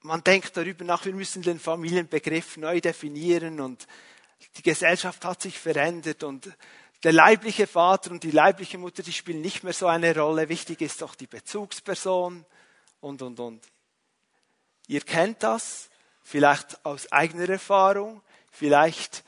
Man 0.01 0.23
denkt 0.23 0.55
darüber 0.55 0.85
nach, 0.85 1.05
wir 1.05 1.13
müssen 1.13 1.41
den 1.41 1.59
Familienbegriff 1.59 2.57
neu 2.57 2.79
definieren 2.79 3.59
und 3.59 3.87
die 4.57 4.61
Gesellschaft 4.61 5.25
hat 5.25 5.41
sich 5.41 5.57
verändert 5.57 6.23
und 6.23 6.55
der 7.03 7.13
leibliche 7.13 7.65
Vater 7.65 8.11
und 8.11 8.23
die 8.23 8.29
leibliche 8.29 8.77
Mutter, 8.77 9.01
die 9.01 9.11
spielen 9.11 9.41
nicht 9.41 9.63
mehr 9.63 9.73
so 9.73 9.87
eine 9.87 10.15
Rolle. 10.15 10.49
Wichtig 10.49 10.81
ist 10.81 11.01
doch 11.01 11.15
die 11.15 11.27
Bezugsperson 11.27 12.45
und, 13.01 13.21
und, 13.23 13.39
und. 13.39 13.67
Ihr 14.85 15.01
kennt 15.01 15.41
das, 15.41 15.89
vielleicht 16.21 16.85
aus 16.85 17.11
eigener 17.11 17.49
Erfahrung, 17.49 18.21
vielleicht 18.51 19.23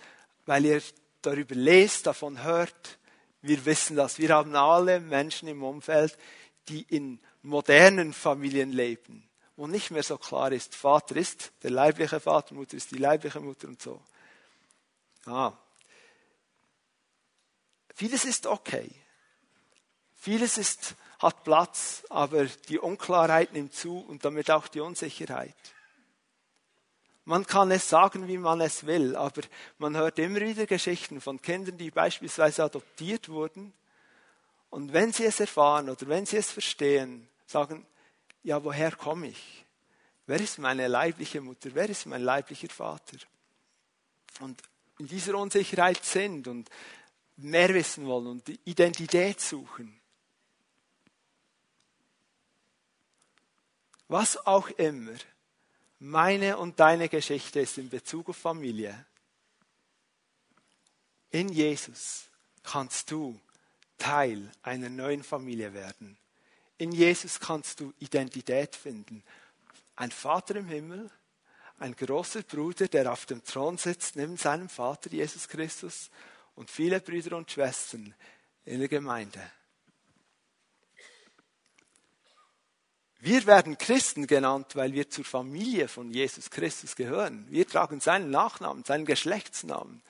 weil 0.45 0.65
ihr 0.65 0.81
darüber 1.21 1.55
lest, 1.55 2.07
davon 2.07 2.43
hört. 2.43 2.99
Wir 3.41 3.65
wissen 3.65 3.95
das. 3.95 4.19
Wir 4.19 4.29
haben 4.29 4.55
alle 4.55 4.99
Menschen 4.99 5.47
im 5.47 5.63
Umfeld, 5.63 6.17
die 6.67 6.83
in 6.83 7.19
modernen 7.41 8.13
Familien 8.13 8.71
leben, 8.71 9.27
wo 9.55 9.67
nicht 9.67 9.91
mehr 9.91 10.03
so 10.03 10.17
klar 10.17 10.51
ist, 10.51 10.75
Vater 10.75 11.15
ist 11.15 11.51
der 11.63 11.71
leibliche 11.71 12.19
Vater, 12.19 12.53
Mutter 12.53 12.77
ist 12.77 12.91
die 12.91 12.97
leibliche 12.97 13.39
Mutter 13.39 13.67
und 13.67 13.81
so. 13.81 14.01
Ah. 15.25 15.53
Vieles 17.95 18.25
ist 18.25 18.45
okay. 18.45 18.89
Vieles 20.15 20.57
ist, 20.57 20.95
hat 21.19 21.43
Platz, 21.43 22.03
aber 22.09 22.45
die 22.45 22.79
Unklarheit 22.79 23.53
nimmt 23.53 23.73
zu 23.73 23.99
und 23.99 24.23
damit 24.23 24.51
auch 24.51 24.67
die 24.67 24.79
Unsicherheit. 24.79 25.55
Man 27.25 27.45
kann 27.45 27.69
es 27.71 27.87
sagen, 27.87 28.27
wie 28.27 28.37
man 28.37 28.61
es 28.61 28.85
will, 28.85 29.15
aber 29.15 29.41
man 29.77 29.95
hört 29.95 30.17
immer 30.17 30.41
wieder 30.41 30.65
Geschichten 30.65 31.21
von 31.21 31.41
Kindern, 31.41 31.77
die 31.77 31.91
beispielsweise 31.91 32.63
adoptiert 32.63 33.29
wurden. 33.29 33.73
Und 34.69 34.93
wenn 34.93 35.13
sie 35.13 35.25
es 35.25 35.39
erfahren 35.39 35.89
oder 35.89 36.07
wenn 36.07 36.25
sie 36.25 36.37
es 36.37 36.51
verstehen, 36.51 37.27
sagen, 37.45 37.85
ja, 38.43 38.63
woher 38.63 38.91
komme 38.91 39.27
ich? 39.27 39.65
Wer 40.25 40.39
ist 40.39 40.57
meine 40.57 40.87
leibliche 40.87 41.41
Mutter? 41.41 41.69
Wer 41.73 41.89
ist 41.89 42.05
mein 42.05 42.23
leiblicher 42.23 42.69
Vater? 42.69 43.17
Und 44.39 44.61
in 44.97 45.07
dieser 45.07 45.37
Unsicherheit 45.37 46.03
sind 46.03 46.47
und 46.47 46.69
mehr 47.37 47.73
wissen 47.73 48.05
wollen 48.05 48.27
und 48.27 48.47
die 48.47 48.59
Identität 48.65 49.41
suchen. 49.41 49.99
Was 54.07 54.45
auch 54.45 54.69
immer 54.71 55.15
meine 56.01 56.57
und 56.57 56.79
deine 56.79 57.09
Geschichte 57.09 57.59
ist 57.59 57.77
in 57.77 57.89
Bezug 57.89 58.29
auf 58.29 58.37
Familie. 58.37 59.05
In 61.29 61.49
Jesus 61.49 62.25
kannst 62.63 63.11
du 63.11 63.39
Teil 63.99 64.51
einer 64.63 64.89
neuen 64.89 65.23
Familie 65.23 65.73
werden. 65.75 66.17
In 66.79 66.91
Jesus 66.91 67.39
kannst 67.39 67.79
du 67.79 67.93
Identität 67.99 68.75
finden. 68.75 69.23
Ein 69.95 70.09
Vater 70.09 70.55
im 70.55 70.67
Himmel, 70.67 71.11
ein 71.77 71.95
großer 71.95 72.41
Bruder, 72.41 72.87
der 72.87 73.11
auf 73.11 73.27
dem 73.27 73.43
Thron 73.43 73.77
sitzt, 73.77 74.15
neben 74.15 74.37
seinem 74.37 74.69
Vater 74.69 75.11
Jesus 75.11 75.47
Christus 75.47 76.09
und 76.55 76.71
viele 76.71 76.99
Brüder 76.99 77.37
und 77.37 77.51
Schwestern 77.51 78.15
in 78.65 78.79
der 78.79 78.89
Gemeinde. 78.89 79.51
Wir 83.23 83.45
werden 83.45 83.77
Christen 83.77 84.25
genannt, 84.25 84.75
weil 84.75 84.93
wir 84.93 85.07
zur 85.07 85.23
Familie 85.23 85.87
von 85.87 86.09
Jesus 86.09 86.49
Christus 86.49 86.95
gehören. 86.95 87.45
Wir 87.49 87.67
tragen 87.67 87.99
seinen 87.99 88.31
Nachnamen, 88.31 88.83
seinen 88.83 89.05
Geschlechtsnamen. 89.05 90.01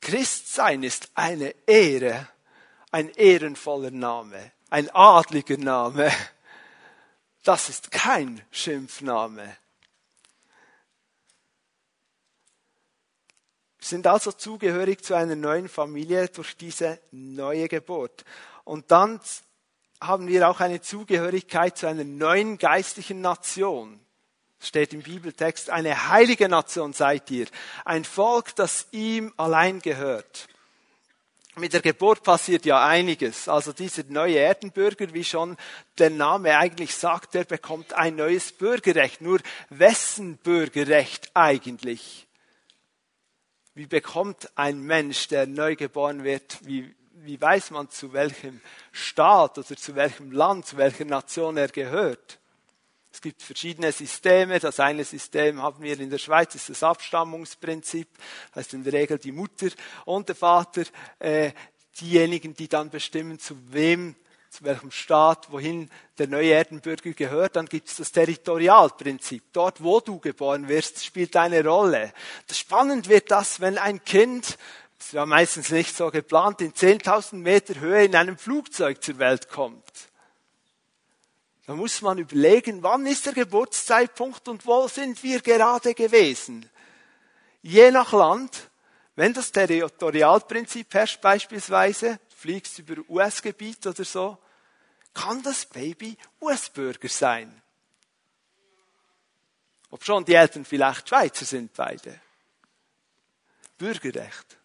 Christsein 0.00 0.82
ist 0.82 1.08
eine 1.14 1.54
Ehre, 1.68 2.28
ein 2.90 3.10
ehrenvoller 3.10 3.92
Name, 3.92 4.50
ein 4.70 4.90
adliger 4.90 5.56
Name. 5.56 6.10
Das 7.44 7.68
ist 7.68 7.92
kein 7.92 8.44
Schimpfname. 8.50 9.56
Wir 13.78 13.86
sind 13.86 14.08
also 14.08 14.32
zugehörig 14.32 15.04
zu 15.04 15.14
einer 15.14 15.36
neuen 15.36 15.68
Familie 15.68 16.26
durch 16.26 16.56
diese 16.56 17.00
neue 17.12 17.68
Geburt. 17.68 18.24
Und 18.64 18.90
dann 18.90 19.20
haben 20.00 20.28
wir 20.28 20.48
auch 20.48 20.60
eine 20.60 20.80
Zugehörigkeit 20.80 21.78
zu 21.78 21.86
einer 21.86 22.04
neuen 22.04 22.58
geistlichen 22.58 23.20
Nation. 23.20 24.00
Steht 24.60 24.94
im 24.94 25.02
Bibeltext, 25.02 25.70
eine 25.70 26.08
heilige 26.08 26.48
Nation 26.48 26.92
seid 26.92 27.30
ihr, 27.30 27.46
ein 27.84 28.04
Volk, 28.04 28.54
das 28.56 28.88
ihm 28.90 29.32
allein 29.36 29.80
gehört. 29.80 30.48
Mit 31.58 31.72
der 31.72 31.80
Geburt 31.80 32.22
passiert 32.22 32.66
ja 32.66 32.86
einiges. 32.86 33.48
Also 33.48 33.72
dieser 33.72 34.04
neue 34.08 34.36
Erdenbürger, 34.36 35.14
wie 35.14 35.24
schon 35.24 35.56
der 35.96 36.10
Name 36.10 36.58
eigentlich 36.58 36.94
sagt, 36.94 37.32
der 37.32 37.44
bekommt 37.44 37.94
ein 37.94 38.16
neues 38.16 38.52
Bürgerrecht. 38.52 39.22
Nur 39.22 39.40
wessen 39.70 40.36
Bürgerrecht 40.36 41.30
eigentlich? 41.32 42.26
Wie 43.74 43.86
bekommt 43.86 44.50
ein 44.56 44.80
Mensch, 44.80 45.28
der 45.28 45.46
neu 45.46 45.76
geboren 45.76 46.24
wird, 46.24 46.58
wie, 46.62 46.94
wie 47.26 47.40
weiß 47.40 47.72
man, 47.72 47.90
zu 47.90 48.12
welchem 48.12 48.60
Staat 48.92 49.58
oder 49.58 49.76
zu 49.76 49.94
welchem 49.94 50.30
Land, 50.30 50.66
zu 50.66 50.76
welcher 50.76 51.04
Nation 51.04 51.56
er 51.56 51.68
gehört? 51.68 52.38
Es 53.12 53.20
gibt 53.22 53.42
verschiedene 53.42 53.92
Systeme. 53.92 54.60
Das 54.60 54.78
eine 54.78 55.02
System 55.02 55.62
haben 55.62 55.82
wir 55.82 55.98
in 55.98 56.10
der 56.10 56.18
Schweiz, 56.18 56.54
ist 56.54 56.68
das 56.68 56.82
Abstammungsprinzip. 56.82 58.08
Das 58.48 58.56
heißt 58.56 58.74
in 58.74 58.84
der 58.84 58.92
Regel 58.92 59.18
die 59.18 59.32
Mutter 59.32 59.68
und 60.04 60.28
der 60.28 60.36
Vater, 60.36 60.82
äh, 61.18 61.52
diejenigen, 61.98 62.54
die 62.54 62.68
dann 62.68 62.90
bestimmen, 62.90 63.38
zu 63.38 63.56
wem, 63.72 64.14
zu 64.50 64.64
welchem 64.64 64.90
Staat, 64.90 65.50
wohin 65.50 65.90
der 66.18 66.28
neue 66.28 66.50
Erdenbürger 66.50 67.12
gehört. 67.12 67.56
Dann 67.56 67.66
gibt 67.66 67.88
es 67.88 67.96
das 67.96 68.12
Territorialprinzip. 68.12 69.44
Dort, 69.52 69.82
wo 69.82 70.00
du 70.00 70.20
geboren 70.20 70.68
wirst, 70.68 71.02
spielt 71.02 71.36
eine 71.36 71.64
Rolle. 71.64 72.12
Das 72.46 72.58
spannend 72.58 73.08
wird 73.08 73.30
das, 73.30 73.60
wenn 73.60 73.78
ein 73.78 74.04
Kind 74.04 74.58
ist 74.98 75.12
ja 75.12 75.26
meistens 75.26 75.70
nicht 75.70 75.94
so 75.94 76.10
geplant, 76.10 76.60
in 76.60 76.72
10.000 76.72 77.36
Meter 77.36 77.78
Höhe 77.80 78.04
in 78.04 78.16
einem 78.16 78.38
Flugzeug 78.38 79.02
zur 79.02 79.18
Welt 79.18 79.48
kommt. 79.48 80.08
Da 81.66 81.74
muss 81.74 82.00
man 82.00 82.18
überlegen, 82.18 82.82
wann 82.82 83.06
ist 83.06 83.26
der 83.26 83.32
Geburtszeitpunkt 83.32 84.48
und 84.48 84.66
wo 84.66 84.86
sind 84.86 85.22
wir 85.22 85.40
gerade 85.40 85.94
gewesen. 85.94 86.68
Je 87.60 87.90
nach 87.90 88.12
Land, 88.12 88.70
wenn 89.16 89.32
das 89.32 89.50
Territorialprinzip 89.50 90.94
herrscht 90.94 91.20
beispielsweise, 91.20 92.20
fliegst 92.36 92.78
über 92.78 93.02
US-Gebiet 93.08 93.84
oder 93.86 94.04
so, 94.04 94.38
kann 95.12 95.42
das 95.42 95.66
Baby 95.66 96.16
US-Bürger 96.40 97.08
sein. 97.08 97.62
Ob 99.90 100.04
schon 100.04 100.24
die 100.24 100.34
Eltern 100.34 100.64
vielleicht 100.64 101.08
Schweizer 101.08 101.44
sind 101.44 101.72
beide. 101.74 102.20
Bürgerrecht. 103.78 104.55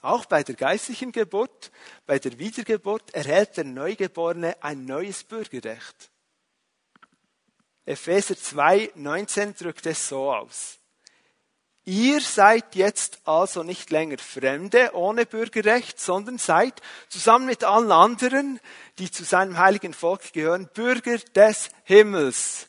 Auch 0.00 0.26
bei 0.26 0.42
der 0.42 0.54
geistlichen 0.54 1.12
Geburt, 1.12 1.70
bei 2.06 2.18
der 2.18 2.38
Wiedergeburt 2.38 3.14
erhält 3.14 3.56
der 3.56 3.64
Neugeborene 3.64 4.62
ein 4.62 4.84
neues 4.84 5.24
Bürgerrecht. 5.24 6.10
Epheser 7.84 8.36
2, 8.36 8.92
19 8.94 9.54
drückt 9.54 9.86
es 9.86 10.08
so 10.08 10.32
aus. 10.32 10.78
Ihr 11.84 12.20
seid 12.20 12.74
jetzt 12.74 13.18
also 13.24 13.62
nicht 13.62 13.90
länger 13.90 14.18
Fremde 14.18 14.90
ohne 14.92 15.24
Bürgerrecht, 15.24 15.98
sondern 15.98 16.36
seid 16.36 16.82
zusammen 17.08 17.46
mit 17.46 17.64
allen 17.64 17.90
anderen, 17.90 18.60
die 18.98 19.10
zu 19.10 19.24
seinem 19.24 19.56
heiligen 19.56 19.94
Volk 19.94 20.34
gehören, 20.34 20.68
Bürger 20.74 21.16
des 21.34 21.70
Himmels. 21.84 22.68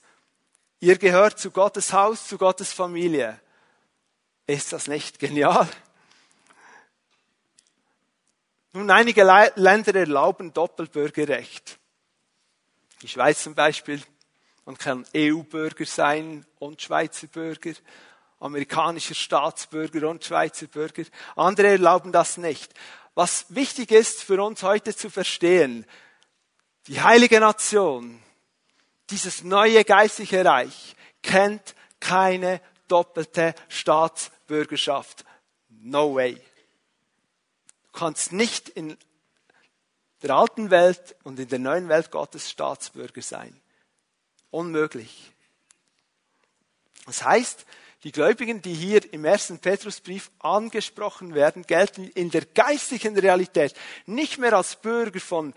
Ihr 0.80 0.98
gehört 0.98 1.38
zu 1.38 1.52
Gottes 1.52 1.92
Haus, 1.92 2.30
zu 2.30 2.38
Gottes 2.38 2.72
Familie. 2.72 3.42
Ist 4.48 4.72
das 4.72 4.88
nicht 4.88 5.20
genial? 5.20 5.68
Nun, 8.72 8.92
einige 8.92 9.24
Länder 9.56 9.96
erlauben 9.96 10.54
Doppelbürgerrecht. 10.54 11.80
Die 13.02 13.08
Schweiz 13.08 13.44
zum 13.44 13.56
Beispiel. 13.56 14.02
Man 14.66 14.78
kann 14.78 15.06
EU-Bürger 15.16 15.86
sein 15.86 16.46
und 16.60 16.80
Schweizer 16.80 17.26
Bürger, 17.26 17.72
amerikanischer 18.40 19.16
Staatsbürger 19.16 20.08
und 20.08 20.24
Schweizer 20.24 20.68
Bürger. 20.68 21.04
Andere 21.36 21.70
erlauben 21.70 22.12
das 22.12 22.38
nicht. 22.38 22.72
Was 23.16 23.48
wichtig 23.50 23.92
ist 23.92 24.22
für 24.24 24.44
uns 24.44 24.62
heute 24.62 24.96
zu 24.96 25.10
verstehen, 25.10 25.88
die 26.86 27.02
heilige 27.02 27.40
Nation, 27.40 28.22
dieses 29.10 29.44
neue 29.44 29.84
geistliche 29.84 30.46
Reich 30.46 30.96
kennt 31.24 31.74
keine 32.00 32.62
doppelte 32.88 33.56
Staatsbürgerschaft. 33.68 35.26
No 35.70 36.14
way. 36.14 36.40
Du 37.92 38.00
kannst 38.00 38.32
nicht 38.32 38.70
in 38.70 38.98
der 40.22 40.36
alten 40.36 40.70
Welt 40.70 41.16
und 41.24 41.40
in 41.40 41.48
der 41.48 41.60
neuen 41.60 41.90
Welt 41.90 42.12
Gottes 42.12 42.50
Staatsbürger 42.50 43.22
sein. 43.22 43.60
Unmöglich. 44.52 45.34
Das 47.06 47.24
heißt, 47.24 47.66
die 48.04 48.12
Gläubigen, 48.12 48.62
die 48.62 48.74
hier 48.74 49.14
im 49.14 49.26
ersten 49.26 49.60
Petrusbrief 49.60 50.32
angesprochen 50.40 51.34
werden, 51.34 51.64
gelten 51.64 52.10
in 52.10 52.30
der 52.30 52.46
geistlichen 52.46 53.18
Realität 53.18 53.76
nicht 54.06 54.38
mehr 54.38 54.54
als 54.54 54.76
Bürger 54.76 55.20
von 55.20 55.54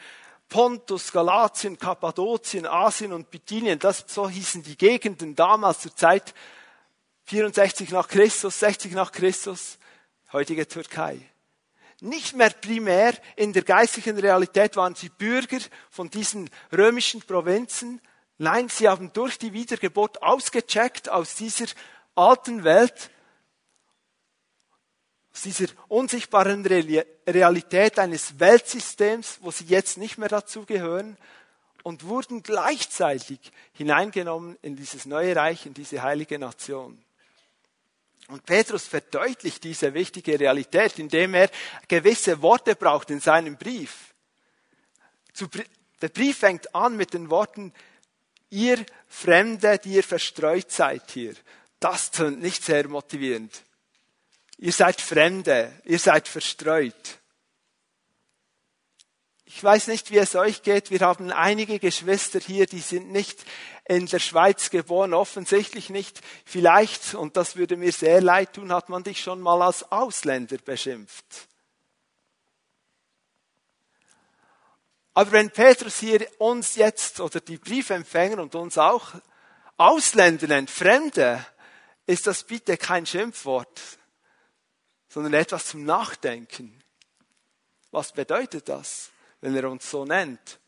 Pontus, 0.49 1.12
Galatien, 1.12 1.79
Kappadokien, 1.79 2.66
Asien 2.66 3.12
und 3.12 3.31
Bithynien. 3.31 3.79
Das, 3.79 4.05
so 4.07 4.29
hießen 4.29 4.62
die 4.62 4.77
Gegenden 4.77 5.35
damals 5.35 5.81
zur 5.81 5.95
Zeit 5.95 6.35
64 7.25 7.90
nach 7.90 8.09
Christus, 8.09 8.59
60 8.61 8.92
nach 8.92 9.12
Christus, 9.12 9.79
heutige 10.33 10.66
Türkei 10.66 11.32
nicht 12.03 12.35
mehr 12.35 12.51
primär 12.51 13.15
in 13.37 13.53
der 13.53 13.62
geistlichen 13.62 14.19
Realität 14.19 14.77
waren 14.77 14.95
sie 14.95 15.09
Bürger 15.09 15.61
von 15.88 16.11
diesen 16.11 16.51
römischen 16.73 17.23
Provinzen. 17.23 18.01
Nein, 18.38 18.69
sie 18.69 18.88
haben 18.88 19.12
durch 19.12 19.38
die 19.38 19.53
Wiedergeburt 19.53 20.23
ausgecheckt 20.23 21.09
aus 21.09 21.37
dieser 21.37 21.67
alten 22.17 22.65
Welt, 22.65 23.11
aus 25.33 25.43
dieser 25.43 25.67
unsichtbaren 25.88 26.67
Realität 26.67 27.99
eines 28.01 28.41
Weltsystems, 28.41 29.38
wo 29.41 29.53
sie 29.53 29.65
jetzt 29.65 29.97
nicht 29.97 30.19
mehr 30.19 30.29
dazugehören 30.29 31.17
und 31.85 32.05
wurden 32.05 32.43
gleichzeitig 32.43 33.38
hineingenommen 33.73 34.59
in 34.61 34.75
dieses 34.75 35.07
neue 35.07 35.37
Reich, 35.37 35.67
in 35.67 35.75
diese 35.75 36.03
heilige 36.03 36.38
Nation. 36.38 37.03
Und 38.33 38.47
Petrus 38.47 38.87
verdeutlicht 38.87 39.62
diese 39.62 39.92
wichtige 39.92 40.40
Realität, 40.40 40.99
indem 40.99 41.35
er 41.35 41.51
gewisse 41.87 42.40
Worte 42.40 42.75
braucht 42.75 43.11
in 43.11 43.21
seinem 43.21 43.59
Brief. 43.59 44.14
Der 46.01 46.09
Brief 46.09 46.38
fängt 46.38 46.75
an 46.75 46.97
mit 46.97 47.12
den 47.12 47.29
Worten, 47.29 47.75
ihr 48.49 48.87
Fremde, 49.07 49.79
die 49.79 49.97
ihr 49.97 50.03
verstreut 50.03 50.73
seid 50.73 51.11
hier, 51.11 51.35
das 51.79 52.11
tönt 52.11 52.40
nicht 52.40 52.64
sehr 52.64 52.88
motivierend. 52.88 53.62
Ihr 54.57 54.73
seid 54.73 55.03
Fremde, 55.03 55.71
ihr 55.85 55.99
seid 55.99 56.27
verstreut. 56.27 57.18
Ich 59.45 59.62
weiß 59.62 59.88
nicht, 59.88 60.11
wie 60.11 60.16
es 60.16 60.35
euch 60.37 60.62
geht. 60.62 60.90
Wir 60.90 61.01
haben 61.01 61.31
einige 61.31 61.79
Geschwister 61.79 62.40
hier, 62.40 62.64
die 62.64 62.81
sind 62.81 63.12
nicht 63.12 63.45
in 63.96 64.07
der 64.07 64.18
Schweiz 64.18 64.70
geboren, 64.70 65.14
offensichtlich 65.14 65.90
nicht. 65.90 66.20
Vielleicht, 66.44 67.14
und 67.14 67.37
das 67.37 67.57
würde 67.57 67.76
mir 67.76 67.92
sehr 67.92 68.20
leid 68.20 68.55
tun, 68.55 68.72
hat 68.72 68.88
man 68.88 69.02
dich 69.02 69.20
schon 69.20 69.40
mal 69.40 69.62
als 69.62 69.90
Ausländer 69.90 70.59
beschimpft. 70.59 71.48
Aber 75.14 75.33
wenn 75.33 75.50
Petrus 75.50 75.98
hier 75.98 76.26
uns 76.38 76.76
jetzt 76.76 77.20
oder 77.20 77.40
die 77.40 77.59
Briefempfänger 77.59 78.42
und 78.42 78.55
uns 78.55 78.78
auch 78.78 79.12
Ausländer 79.76 80.46
nennt, 80.46 80.70
Fremde, 80.70 81.44
ist 82.07 82.26
das 82.26 82.44
bitte 82.44 82.76
kein 82.76 83.05
Schimpfwort, 83.05 83.81
sondern 85.09 85.35
etwas 85.35 85.66
zum 85.66 85.85
Nachdenken. 85.85 86.83
Was 87.90 88.12
bedeutet 88.12 88.68
das, 88.68 89.11
wenn 89.40 89.55
er 89.55 89.70
uns 89.70 89.90
so 89.90 90.05
nennt? 90.05 90.59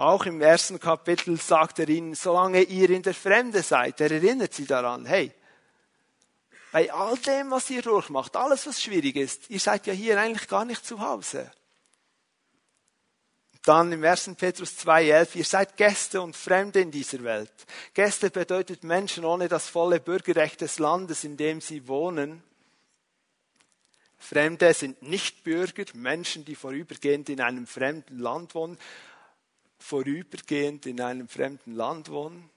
Auch 0.00 0.24
im 0.24 0.40
ersten 0.40 0.80
Kapitel 0.80 1.38
sagt 1.38 1.78
er 1.78 1.86
ihnen, 1.86 2.14
solange 2.14 2.62
ihr 2.62 2.88
in 2.88 3.02
der 3.02 3.12
Fremde 3.12 3.62
seid, 3.62 4.00
er 4.00 4.10
erinnert 4.10 4.54
sie 4.54 4.64
daran, 4.64 5.04
hey, 5.04 5.30
bei 6.72 6.90
all 6.90 7.18
dem, 7.18 7.50
was 7.50 7.68
ihr 7.68 7.82
durchmacht, 7.82 8.34
alles, 8.34 8.66
was 8.66 8.80
schwierig 8.80 9.16
ist, 9.16 9.50
ihr 9.50 9.60
seid 9.60 9.86
ja 9.86 9.92
hier 9.92 10.18
eigentlich 10.18 10.48
gar 10.48 10.64
nicht 10.64 10.86
zu 10.86 11.00
Hause. 11.00 11.52
Dann 13.62 13.92
im 13.92 14.02
1. 14.02 14.36
Petrus 14.38 14.70
2,11, 14.78 15.36
ihr 15.36 15.44
seid 15.44 15.76
Gäste 15.76 16.22
und 16.22 16.34
Fremde 16.34 16.80
in 16.80 16.90
dieser 16.90 17.22
Welt. 17.22 17.52
Gäste 17.92 18.30
bedeutet 18.30 18.84
Menschen 18.84 19.26
ohne 19.26 19.48
das 19.48 19.68
volle 19.68 20.00
Bürgerrecht 20.00 20.62
des 20.62 20.78
Landes, 20.78 21.24
in 21.24 21.36
dem 21.36 21.60
sie 21.60 21.86
wohnen. 21.86 22.42
Fremde 24.16 24.72
sind 24.72 25.02
nicht 25.02 25.44
Bürger, 25.44 25.84
Menschen, 25.92 26.46
die 26.46 26.54
vorübergehend 26.54 27.28
in 27.28 27.42
einem 27.42 27.66
fremden 27.66 28.18
Land 28.18 28.54
wohnen, 28.54 28.78
vorübergehend 29.80 30.86
in 30.86 31.00
einem 31.00 31.28
fremden 31.28 31.74
Land 31.74 32.10
wohnen. 32.10 32.48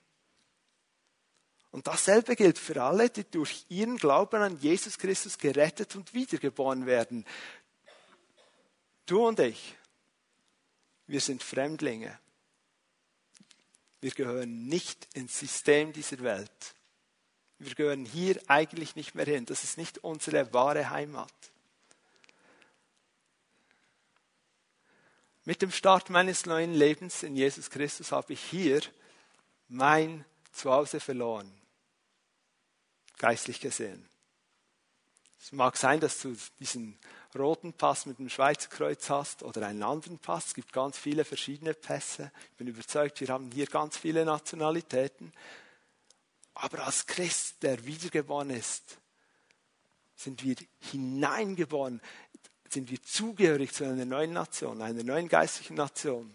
Und 1.72 1.88
dasselbe 1.88 2.36
gilt 2.36 2.60
für 2.60 2.84
alle, 2.84 3.10
die 3.10 3.24
durch 3.24 3.66
ihren 3.70 3.98
Glauben 3.98 4.42
an 4.42 4.60
Jesus 4.60 4.98
Christus 5.00 5.38
gerettet 5.40 5.96
und 5.96 6.14
wiedergeboren 6.14 6.86
werden. 6.86 7.26
Du 9.08 9.28
und 9.28 9.40
ich. 9.40 9.76
Wir 11.08 11.20
sind 11.20 11.42
Fremdlinge. 11.42 12.20
Wir 14.02 14.12
gehören 14.12 14.68
nicht 14.68 15.08
ins 15.16 15.40
System 15.40 15.94
dieser 15.94 16.20
Welt. 16.20 16.76
Wir 17.58 17.74
gehören 17.74 18.06
hier 18.06 18.40
eigentlich 18.48 18.96
nicht 18.96 19.16
mehr 19.16 19.26
hin. 19.26 19.46
Das 19.46 19.64
ist 19.64 19.78
nicht 19.78 20.04
unsere 20.04 20.54
wahre 20.54 20.90
Heimat. 20.90 21.34
Mit 25.46 25.62
dem 25.62 25.72
Start 25.72 26.10
meines 26.10 26.46
neuen 26.46 26.74
Lebens 26.74 27.22
in 27.22 27.36
Jesus 27.36 27.70
Christus 27.70 28.14
habe 28.14 28.32
ich 28.32 28.42
hier 28.42 28.82
mein 29.68 30.24
Zuhause 30.54 31.02
verloren. 31.02 31.52
Geistlich 33.18 33.60
gesehen. 33.60 34.08
Es 35.38 35.52
mag 35.52 35.76
sein, 35.76 36.00
dass 36.00 36.22
du 36.22 36.34
diesen 36.60 36.98
roten 37.36 37.74
Pass 37.74 38.06
mit 38.06 38.20
dem 38.20 38.30
Schweizer 38.30 38.70
Kreuz 38.70 39.10
hast 39.10 39.44
oder 39.44 39.68
einen 39.68 39.84
anderen 39.84 40.18
Pass. 40.18 40.48
Es 40.48 40.54
gibt 40.54 40.72
ganz 40.72 40.98
viele 40.98 41.26
verschiedene 41.26 41.74
Pässe. 41.74 42.32
Ich 42.52 42.58
bin 42.58 42.68
überzeugt, 42.68 43.20
wir 43.20 43.28
haben 43.28 43.52
hier 43.52 43.66
ganz 43.66 43.98
viele 43.98 44.24
Nationalitäten. 44.24 45.34
Aber 46.54 46.86
als 46.86 47.06
Christ, 47.06 47.64
der 47.64 47.86
wiedergeboren 47.86 48.52
ist, 48.52 48.98
sind 50.16 50.44
wir 50.44 50.56
hineingeboren, 50.92 52.00
sind 52.74 52.90
wir 52.90 53.02
zugehörig 53.02 53.72
zu 53.74 53.86
einer 53.86 54.06
neuen 54.06 54.34
Nation, 54.34 54.82
einer 54.82 55.04
neuen 55.04 55.30
geistlichen 55.30 55.76
Nation. 55.76 56.34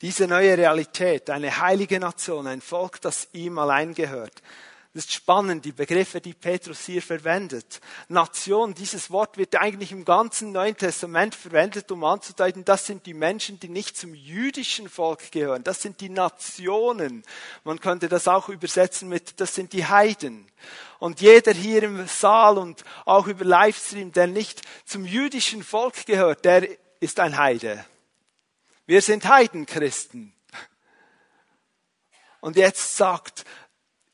Diese 0.00 0.28
neue 0.28 0.56
Realität, 0.56 1.28
eine 1.30 1.60
heilige 1.60 1.98
Nation, 1.98 2.46
ein 2.46 2.60
Volk, 2.60 3.00
das 3.00 3.28
ihm 3.32 3.58
allein 3.58 3.94
gehört. 3.94 4.42
Das 4.98 5.04
ist 5.04 5.14
spannend, 5.14 5.64
die 5.64 5.70
Begriffe, 5.70 6.20
die 6.20 6.34
Petrus 6.34 6.80
hier 6.80 7.00
verwendet. 7.00 7.80
Nation, 8.08 8.74
dieses 8.74 9.12
Wort 9.12 9.36
wird 9.36 9.54
eigentlich 9.54 9.92
im 9.92 10.04
ganzen 10.04 10.50
Neuen 10.50 10.76
Testament 10.76 11.36
verwendet, 11.36 11.92
um 11.92 12.02
anzudeuten, 12.02 12.64
das 12.64 12.86
sind 12.86 13.06
die 13.06 13.14
Menschen, 13.14 13.60
die 13.60 13.68
nicht 13.68 13.96
zum 13.96 14.12
jüdischen 14.12 14.88
Volk 14.88 15.30
gehören. 15.30 15.62
Das 15.62 15.82
sind 15.82 16.00
die 16.00 16.08
Nationen. 16.08 17.22
Man 17.62 17.78
könnte 17.78 18.08
das 18.08 18.26
auch 18.26 18.48
übersetzen 18.48 19.08
mit, 19.08 19.38
das 19.38 19.54
sind 19.54 19.72
die 19.72 19.86
Heiden. 19.86 20.50
Und 20.98 21.20
jeder 21.20 21.52
hier 21.52 21.84
im 21.84 22.04
Saal 22.08 22.58
und 22.58 22.82
auch 23.04 23.28
über 23.28 23.44
Livestream, 23.44 24.10
der 24.10 24.26
nicht 24.26 24.62
zum 24.84 25.04
jüdischen 25.04 25.62
Volk 25.62 26.06
gehört, 26.06 26.44
der 26.44 26.66
ist 26.98 27.20
ein 27.20 27.38
Heide. 27.38 27.84
Wir 28.84 29.00
sind 29.00 29.28
Heidenchristen. 29.28 30.34
Und 32.40 32.56
jetzt 32.56 32.96
sagt 32.96 33.44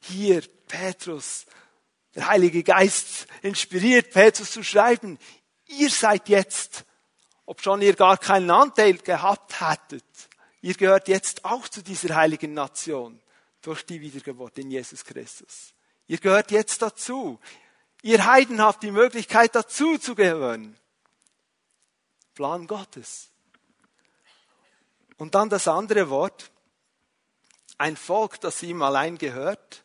hier 0.07 0.43
Petrus, 0.75 1.47
der 2.17 2.27
Heilige 2.27 2.65
Geist 2.65 3.29
inspiriert 3.43 4.11
Petrus 4.11 4.51
zu 4.51 4.65
schreiben, 4.65 5.19
ihr 5.67 5.89
seid 5.89 6.29
jetzt, 6.29 6.85
ob 7.47 7.63
schon 7.63 7.81
ihr 7.81 7.95
gar 7.95 8.19
keinen 8.19 8.51
Anteil 8.51 8.99
gehabt 8.99 9.61
hättet, 9.61 10.05
ihr 10.63 10.75
gehört 10.75 11.07
jetzt 11.07 11.45
auch 11.45 11.69
zu 11.69 11.81
dieser 11.81 12.17
heiligen 12.17 12.55
Nation 12.55 13.21
durch 13.63 13.87
die 13.87 14.01
Wiedergeburt 14.01 14.59
in 14.59 14.71
Jesus 14.73 15.05
Christus. 15.05 15.75
Ihr 16.09 16.19
gehört 16.19 16.51
jetzt 16.51 16.83
dazu. 16.83 17.39
Ihr 18.03 18.27
Heiden 18.27 18.61
habt 18.61 18.83
die 18.83 18.91
Möglichkeit 18.91 19.55
dazu 19.55 19.97
zu 19.97 20.17
gehören. 20.17 20.77
Plan 22.35 22.67
Gottes. 22.67 23.31
Und 25.19 25.37
dann 25.37 25.49
das 25.49 25.69
andere 25.69 26.11
Wort, 26.11 26.51
ein 27.79 27.97
Volk, 27.97 28.41
das 28.41 28.63
ihm 28.65 28.83
allein 28.83 29.17
gehört. 29.17 29.84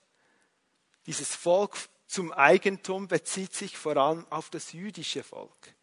Dieses 1.09 1.35
Volk 1.35 1.75
zum 2.05 2.31
Eigentum 2.31 3.07
bezieht 3.07 3.55
sich 3.55 3.75
vor 3.75 3.97
allem 3.97 4.27
auf 4.29 4.51
das 4.51 4.73
jüdische 4.73 5.23
Volk. 5.23 5.73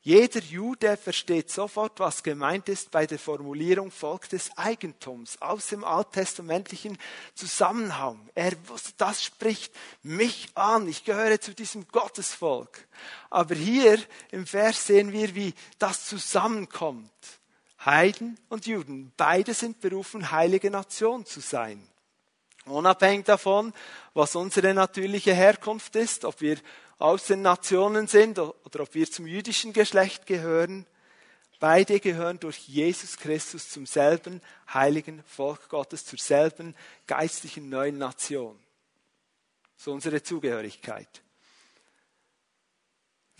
Jeder 0.00 0.38
Jude 0.38 0.96
versteht 0.96 1.50
sofort, 1.50 1.98
was 1.98 2.22
gemeint 2.22 2.68
ist 2.68 2.92
bei 2.92 3.04
der 3.04 3.18
Formulierung 3.18 3.90
Volk 3.90 4.28
des 4.28 4.56
Eigentums 4.56 5.42
aus 5.42 5.66
dem 5.66 5.82
alttestamentlichen 5.82 6.98
Zusammenhang. 7.34 8.30
Er 8.36 8.52
wusste, 8.68 8.92
das 8.96 9.24
spricht 9.24 9.74
mich 10.04 10.46
an. 10.54 10.86
Ich 10.86 11.02
gehöre 11.02 11.40
zu 11.40 11.52
diesem 11.52 11.88
Gottesvolk. 11.88 12.86
Aber 13.30 13.56
hier 13.56 13.98
im 14.30 14.46
Vers 14.46 14.86
sehen 14.86 15.10
wir, 15.10 15.34
wie 15.34 15.52
das 15.80 16.06
zusammenkommt. 16.06 17.10
Heiden 17.84 18.38
und 18.48 18.66
Juden, 18.66 19.12
beide 19.16 19.52
sind 19.52 19.80
berufen, 19.80 20.30
heilige 20.30 20.70
Nation 20.70 21.26
zu 21.26 21.40
sein. 21.40 21.84
Unabhängig 22.70 23.24
davon, 23.24 23.72
was 24.14 24.36
unsere 24.36 24.74
natürliche 24.74 25.34
Herkunft 25.34 25.96
ist, 25.96 26.24
ob 26.24 26.40
wir 26.40 26.58
aus 26.98 27.26
den 27.26 27.42
Nationen 27.42 28.06
sind 28.06 28.38
oder 28.38 28.80
ob 28.80 28.94
wir 28.94 29.10
zum 29.10 29.26
jüdischen 29.26 29.72
Geschlecht 29.72 30.26
gehören, 30.26 30.86
beide 31.60 32.00
gehören 32.00 32.40
durch 32.40 32.68
Jesus 32.68 33.16
Christus 33.16 33.70
zum 33.70 33.86
selben 33.86 34.40
heiligen 34.72 35.22
Volk 35.24 35.68
Gottes, 35.68 36.04
zur 36.04 36.18
selben 36.18 36.74
geistlichen 37.06 37.68
neuen 37.68 37.98
Nation. 37.98 38.58
So 39.76 39.92
unsere 39.92 40.22
Zugehörigkeit. 40.22 41.22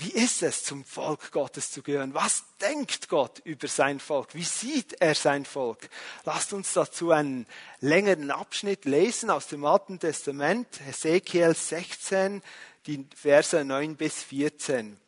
Wie 0.00 0.12
ist 0.12 0.44
es, 0.44 0.62
zum 0.62 0.84
Volk 0.84 1.32
Gottes 1.32 1.72
zu 1.72 1.82
gehören? 1.82 2.14
Was 2.14 2.44
denkt 2.60 3.08
Gott 3.08 3.40
über 3.40 3.66
sein 3.66 3.98
Volk? 3.98 4.32
Wie 4.32 4.44
sieht 4.44 4.92
er 5.00 5.16
sein 5.16 5.44
Volk? 5.44 5.90
Lasst 6.24 6.52
uns 6.52 6.72
dazu 6.72 7.10
einen 7.10 7.48
längeren 7.80 8.30
Abschnitt 8.30 8.84
lesen 8.84 9.28
aus 9.28 9.48
dem 9.48 9.64
Alten 9.64 9.98
Testament, 9.98 10.80
Ezekiel 10.88 11.52
16, 11.52 12.42
die 12.86 13.08
Verse 13.12 13.64
9 13.64 13.96
bis 13.96 14.22
14. 14.22 15.00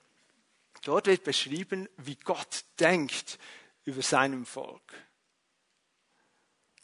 Dort 0.82 1.06
wird 1.06 1.22
beschrieben, 1.22 1.88
wie 1.96 2.16
Gott 2.16 2.64
denkt 2.80 3.38
über 3.84 4.02
seinem 4.02 4.44
Volk. 4.44 4.82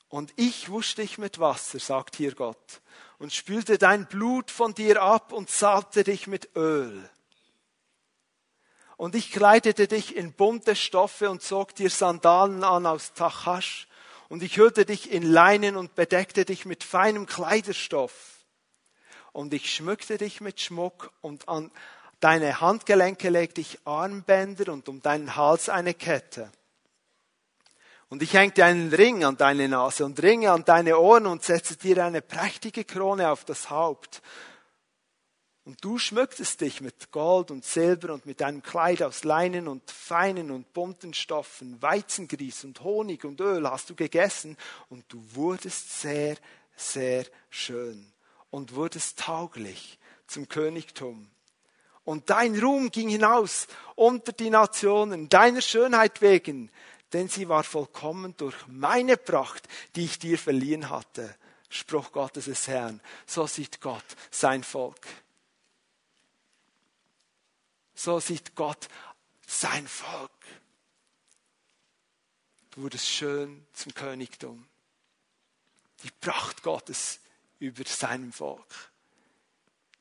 Und 0.08 0.32
ich 0.36 0.68
wusch 0.68 0.94
dich 0.94 1.18
mit 1.18 1.40
Wasser, 1.40 1.80
sagt 1.80 2.14
hier 2.14 2.36
Gott, 2.36 2.80
und 3.18 3.32
spülte 3.32 3.78
dein 3.78 4.06
Blut 4.06 4.52
von 4.52 4.74
dir 4.74 5.02
ab 5.02 5.32
und 5.32 5.50
salbte 5.50 6.04
dich 6.04 6.28
mit 6.28 6.54
Öl 6.54 7.10
und 8.96 9.14
ich 9.14 9.30
kleidete 9.30 9.88
dich 9.88 10.16
in 10.16 10.32
bunte 10.32 10.74
Stoffe 10.74 11.28
und 11.28 11.42
zog 11.42 11.74
dir 11.74 11.90
Sandalen 11.90 12.64
an 12.64 12.86
aus 12.86 13.12
Tachasch. 13.12 13.88
Und 14.28 14.42
ich 14.42 14.56
hüllte 14.56 14.84
dich 14.84 15.12
in 15.12 15.22
Leinen 15.22 15.76
und 15.76 15.94
bedeckte 15.94 16.44
dich 16.44 16.64
mit 16.64 16.82
feinem 16.82 17.26
Kleiderstoff. 17.26 18.44
Und 19.32 19.52
ich 19.54 19.72
schmückte 19.72 20.16
dich 20.16 20.40
mit 20.40 20.60
Schmuck 20.60 21.12
und 21.20 21.48
an 21.48 21.70
deine 22.20 22.60
Handgelenke 22.60 23.28
legte 23.28 23.60
ich 23.60 23.78
Armbänder 23.84 24.72
und 24.72 24.88
um 24.88 25.02
deinen 25.02 25.36
Hals 25.36 25.68
eine 25.68 25.94
Kette. 25.94 26.50
Und 28.08 28.22
ich 28.22 28.34
hängte 28.34 28.64
einen 28.64 28.92
Ring 28.92 29.24
an 29.24 29.36
deine 29.36 29.68
Nase 29.68 30.04
und 30.04 30.20
Ringe 30.22 30.52
an 30.52 30.64
deine 30.64 30.98
Ohren 30.98 31.26
und 31.26 31.44
setzte 31.44 31.76
dir 31.76 32.04
eine 32.04 32.22
prächtige 32.22 32.84
Krone 32.84 33.30
auf 33.30 33.44
das 33.44 33.68
Haupt. 33.68 34.22
Und 35.66 35.84
du 35.84 35.98
schmücktest 35.98 36.60
dich 36.60 36.80
mit 36.80 37.10
Gold 37.10 37.50
und 37.50 37.64
Silber 37.64 38.14
und 38.14 38.24
mit 38.24 38.40
einem 38.40 38.62
Kleid 38.62 39.02
aus 39.02 39.24
Leinen 39.24 39.66
und 39.66 39.90
feinen 39.90 40.52
und 40.52 40.72
bunten 40.72 41.12
Stoffen, 41.12 41.82
Weizengrieß 41.82 42.62
und 42.62 42.84
Honig 42.84 43.24
und 43.24 43.40
Öl 43.40 43.68
hast 43.68 43.90
du 43.90 43.96
gegessen 43.96 44.56
und 44.90 45.04
du 45.08 45.20
wurdest 45.34 46.00
sehr, 46.00 46.36
sehr 46.76 47.26
schön 47.50 48.12
und 48.50 48.76
wurdest 48.76 49.18
tauglich 49.18 49.98
zum 50.28 50.48
Königtum. 50.48 51.28
Und 52.04 52.30
dein 52.30 52.56
Ruhm 52.56 52.92
ging 52.92 53.08
hinaus 53.08 53.66
unter 53.96 54.30
die 54.30 54.50
Nationen, 54.50 55.28
deiner 55.28 55.62
Schönheit 55.62 56.22
wegen, 56.22 56.70
denn 57.12 57.28
sie 57.28 57.48
war 57.48 57.64
vollkommen 57.64 58.36
durch 58.36 58.54
meine 58.68 59.16
Pracht, 59.16 59.66
die 59.96 60.04
ich 60.04 60.20
dir 60.20 60.38
verliehen 60.38 60.90
hatte. 60.90 61.34
Spruch 61.68 62.12
Gottes 62.12 62.44
des 62.44 62.68
Herrn. 62.68 63.00
So 63.26 63.48
sieht 63.48 63.80
Gott 63.80 64.04
sein 64.30 64.62
Volk. 64.62 65.00
So 67.96 68.20
sieht 68.20 68.54
Gott 68.54 68.88
sein 69.46 69.88
Volk. 69.88 70.30
Du 72.70 72.82
wurdest 72.82 73.08
schön 73.08 73.66
zum 73.72 73.94
Königtum. 73.94 74.68
Die 76.02 76.10
Pracht 76.20 76.62
Gottes 76.62 77.20
über 77.58 77.84
seinem 77.86 78.32
Volk. 78.32 78.92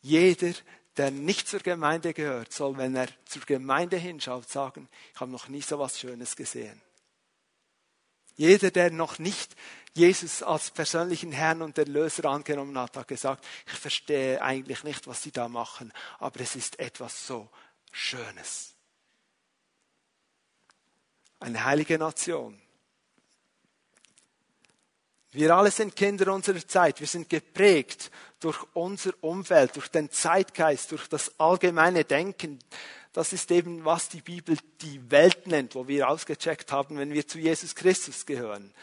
Jeder, 0.01 0.53
der 0.97 1.09
nicht 1.09 1.47
zur 1.47 1.61
Gemeinde 1.61 2.13
gehört, 2.13 2.51
soll, 2.51 2.77
wenn 2.77 2.95
er 2.95 3.07
zur 3.25 3.43
Gemeinde 3.43 3.97
hinschaut, 3.97 4.49
sagen, 4.49 4.89
ich 5.13 5.19
habe 5.21 5.31
noch 5.31 5.47
nie 5.47 5.61
so 5.61 5.79
was 5.79 5.97
Schönes 5.97 6.35
gesehen. 6.35 6.81
Jeder, 8.35 8.71
der 8.71 8.91
noch 8.91 9.19
nicht 9.19 9.55
Jesus 9.93 10.43
als 10.43 10.69
persönlichen 10.69 11.31
Herrn 11.31 11.61
und 11.61 11.77
Erlöser 11.77 12.25
angenommen 12.25 12.77
hat, 12.77 12.97
hat 12.97 13.07
gesagt, 13.07 13.45
ich 13.65 13.73
verstehe 13.73 14.41
eigentlich 14.41 14.83
nicht, 14.83 15.07
was 15.07 15.23
sie 15.23 15.31
da 15.31 15.47
machen, 15.47 15.93
aber 16.19 16.41
es 16.41 16.57
ist 16.57 16.77
etwas 16.79 17.25
so 17.25 17.49
Schönes. 17.97 18.75
Eine 21.39 21.63
heilige 21.63 21.97
Nation. 21.97 22.61
Wir 25.31 25.55
alle 25.55 25.71
sind 25.71 25.95
Kinder 25.95 26.33
unserer 26.33 26.67
Zeit. 26.67 26.99
Wir 26.99 27.07
sind 27.07 27.29
geprägt 27.29 28.11
durch 28.41 28.61
unser 28.73 29.13
Umfeld, 29.21 29.77
durch 29.77 29.87
den 29.87 30.11
Zeitgeist, 30.11 30.91
durch 30.91 31.07
das 31.07 31.39
allgemeine 31.39 32.03
Denken. 32.03 32.59
Das 33.13 33.31
ist 33.31 33.49
eben, 33.49 33.85
was 33.85 34.09
die 34.09 34.21
Bibel 34.21 34.57
die 34.81 35.09
Welt 35.09 35.47
nennt, 35.47 35.73
wo 35.73 35.87
wir 35.87 36.09
ausgecheckt 36.09 36.73
haben, 36.73 36.97
wenn 36.97 37.13
wir 37.13 37.25
zu 37.25 37.39
Jesus 37.39 37.75
Christus 37.75 38.25
gehören. 38.25 38.73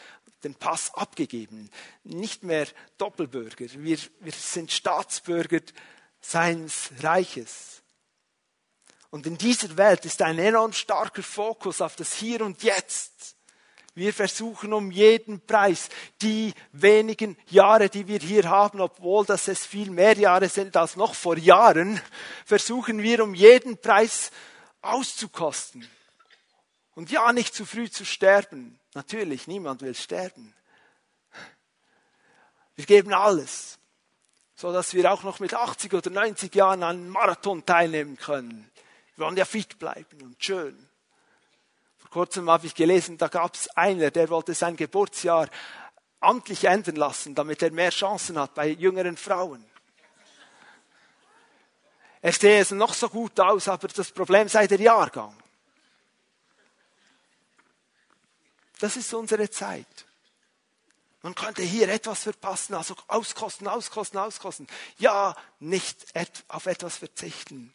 Den 0.43 0.55
Pass 0.55 0.91
abgegeben. 0.95 1.69
Nicht 2.03 2.41
mehr 2.41 2.67
Doppelbürger. 2.97 3.67
Wir, 3.75 3.99
wir 4.21 4.31
sind 4.31 4.71
Staatsbürger 4.71 5.59
seines 6.19 6.89
Reiches. 7.01 7.82
Und 9.13 9.27
in 9.27 9.37
dieser 9.37 9.77
Welt 9.77 10.05
ist 10.05 10.23
ein 10.23 10.39
enorm 10.39 10.73
starker 10.73 11.21
Fokus 11.21 11.81
auf 11.81 11.95
das 11.95 12.13
Hier 12.13 12.41
und 12.41 12.63
Jetzt. 12.63 13.35
Wir 13.93 14.11
versuchen 14.11 14.73
um 14.73 14.89
jeden 14.89 15.39
Preis 15.39 15.89
die 16.19 16.51
wenigen 16.71 17.37
Jahre, 17.45 17.89
die 17.89 18.07
wir 18.07 18.17
hier 18.17 18.49
haben, 18.49 18.81
obwohl 18.81 19.23
das 19.23 19.47
es 19.47 19.67
viel 19.67 19.91
mehr 19.91 20.17
Jahre 20.17 20.49
sind 20.49 20.75
als 20.75 20.95
noch 20.95 21.13
vor 21.13 21.37
Jahren, 21.37 22.01
versuchen 22.43 23.03
wir 23.03 23.23
um 23.23 23.35
jeden 23.35 23.77
Preis 23.77 24.31
auszukosten. 24.81 25.87
Und 26.95 27.11
ja, 27.11 27.31
nicht 27.33 27.53
zu 27.53 27.67
früh 27.67 27.91
zu 27.91 28.05
sterben. 28.05 28.79
Natürlich, 28.95 29.45
niemand 29.45 29.83
will 29.83 29.93
sterben. 29.93 30.55
Wir 32.75 32.87
geben 32.87 33.13
alles, 33.13 33.77
so 34.55 34.73
dass 34.73 34.95
wir 34.95 35.13
auch 35.13 35.21
noch 35.21 35.39
mit 35.39 35.53
80 35.53 35.93
oder 35.93 36.09
90 36.09 36.55
Jahren 36.55 36.81
an 36.81 36.97
einem 36.97 37.09
Marathon 37.09 37.63
teilnehmen 37.63 38.17
können. 38.17 38.71
Wir 39.15 39.25
wollen 39.25 39.37
ja 39.37 39.45
fit 39.45 39.77
bleiben 39.79 40.21
und 40.21 40.43
schön. 40.43 40.89
Vor 41.97 42.09
kurzem 42.09 42.49
habe 42.49 42.65
ich 42.65 42.75
gelesen, 42.75 43.17
da 43.17 43.27
gab 43.27 43.53
es 43.55 43.67
einer, 43.69 44.11
der 44.11 44.29
wollte 44.29 44.53
sein 44.53 44.75
Geburtsjahr 44.75 45.49
amtlich 46.19 46.65
ändern 46.65 46.95
lassen, 46.95 47.35
damit 47.35 47.61
er 47.61 47.71
mehr 47.71 47.91
Chancen 47.91 48.39
hat 48.39 48.53
bei 48.53 48.69
jüngeren 48.69 49.17
Frauen. 49.17 49.63
Er 52.21 52.31
sehe 52.31 52.61
es 52.61 52.71
noch 52.71 52.93
so 52.93 53.09
gut 53.09 53.39
aus, 53.39 53.67
aber 53.67 53.87
das 53.89 54.11
Problem 54.11 54.47
sei 54.47 54.65
der 54.65 54.79
Jahrgang. 54.79 55.35
Das 58.79 58.95
ist 58.95 59.13
unsere 59.13 59.49
Zeit. 59.49 60.05
Man 61.21 61.35
könnte 61.35 61.61
hier 61.61 61.87
etwas 61.89 62.23
verpassen, 62.23 62.73
also 62.73 62.95
auskosten, 63.07 63.67
auskosten, 63.67 64.19
auskosten. 64.19 64.67
Ja, 64.97 65.35
nicht 65.59 66.05
auf 66.49 66.65
etwas 66.65 66.97
verzichten. 66.97 67.73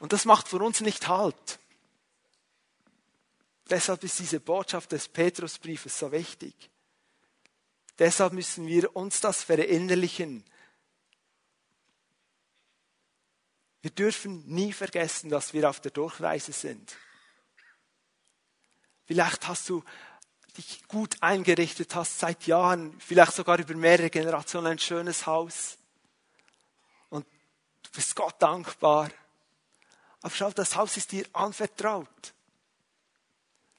Und 0.00 0.12
das 0.12 0.24
macht 0.24 0.48
für 0.48 0.56
uns 0.56 0.80
nicht 0.80 1.06
Halt. 1.06 1.60
Deshalb 3.68 4.02
ist 4.02 4.18
diese 4.18 4.40
Botschaft 4.40 4.90
des 4.90 5.06
Petrusbriefes 5.06 5.96
so 5.96 6.10
wichtig. 6.10 6.54
Deshalb 7.98 8.32
müssen 8.32 8.66
wir 8.66 8.96
uns 8.96 9.20
das 9.20 9.44
verinnerlichen. 9.44 10.42
Wir 13.82 13.90
dürfen 13.90 14.44
nie 14.46 14.72
vergessen, 14.72 15.30
dass 15.30 15.52
wir 15.52 15.68
auf 15.68 15.80
der 15.80 15.90
Durchreise 15.90 16.52
sind. 16.52 16.96
Vielleicht 19.04 19.46
hast 19.46 19.68
du 19.68 19.84
dich 20.56 20.86
gut 20.88 21.22
eingerichtet, 21.22 21.94
hast 21.94 22.18
seit 22.18 22.46
Jahren, 22.46 22.98
vielleicht 23.00 23.32
sogar 23.32 23.58
über 23.58 23.74
mehrere 23.74 24.10
Generationen 24.10 24.68
ein 24.68 24.78
schönes 24.78 25.26
Haus. 25.26 25.76
Und 27.10 27.26
du 27.82 27.90
bist 27.92 28.16
Gott 28.16 28.40
dankbar. 28.40 29.10
Aber 30.22 30.34
schau, 30.34 30.50
das 30.50 30.76
Haus 30.76 30.96
ist 30.96 31.12
dir 31.12 31.26
anvertraut. 31.32 32.34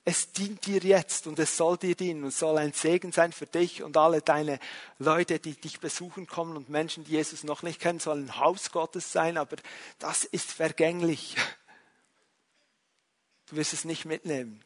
Es 0.04 0.32
dient 0.32 0.66
dir 0.66 0.80
jetzt 0.80 1.28
und 1.28 1.38
es 1.38 1.56
soll 1.56 1.78
dir 1.78 1.96
dienen 1.96 2.24
und 2.24 2.34
soll 2.34 2.58
ein 2.58 2.74
Segen 2.74 3.12
sein 3.12 3.32
für 3.32 3.46
dich 3.46 3.84
und 3.84 3.96
alle 3.98 4.22
deine 4.22 4.60
Leute, 4.98 5.40
die 5.40 5.54
dich 5.54 5.80
besuchen 5.80 6.26
kommen 6.26 6.58
und 6.58 6.70
Menschen, 6.70 7.04
die 7.04 7.12
Jesus 7.12 7.44
noch 7.44 7.62
nicht 7.62 7.80
kennen, 7.80 8.00
sollen 8.00 8.26
ein 8.26 8.38
Haus 8.38 8.72
Gottes 8.72 9.12
sein, 9.12 9.38
aber 9.38 9.58
das 10.00 10.24
ist 10.24 10.52
vergänglich. 10.52 11.36
Du 13.46 13.58
wirst 13.58 13.74
es 13.74 13.86
nicht 13.86 14.06
mitnehmen. 14.06 14.64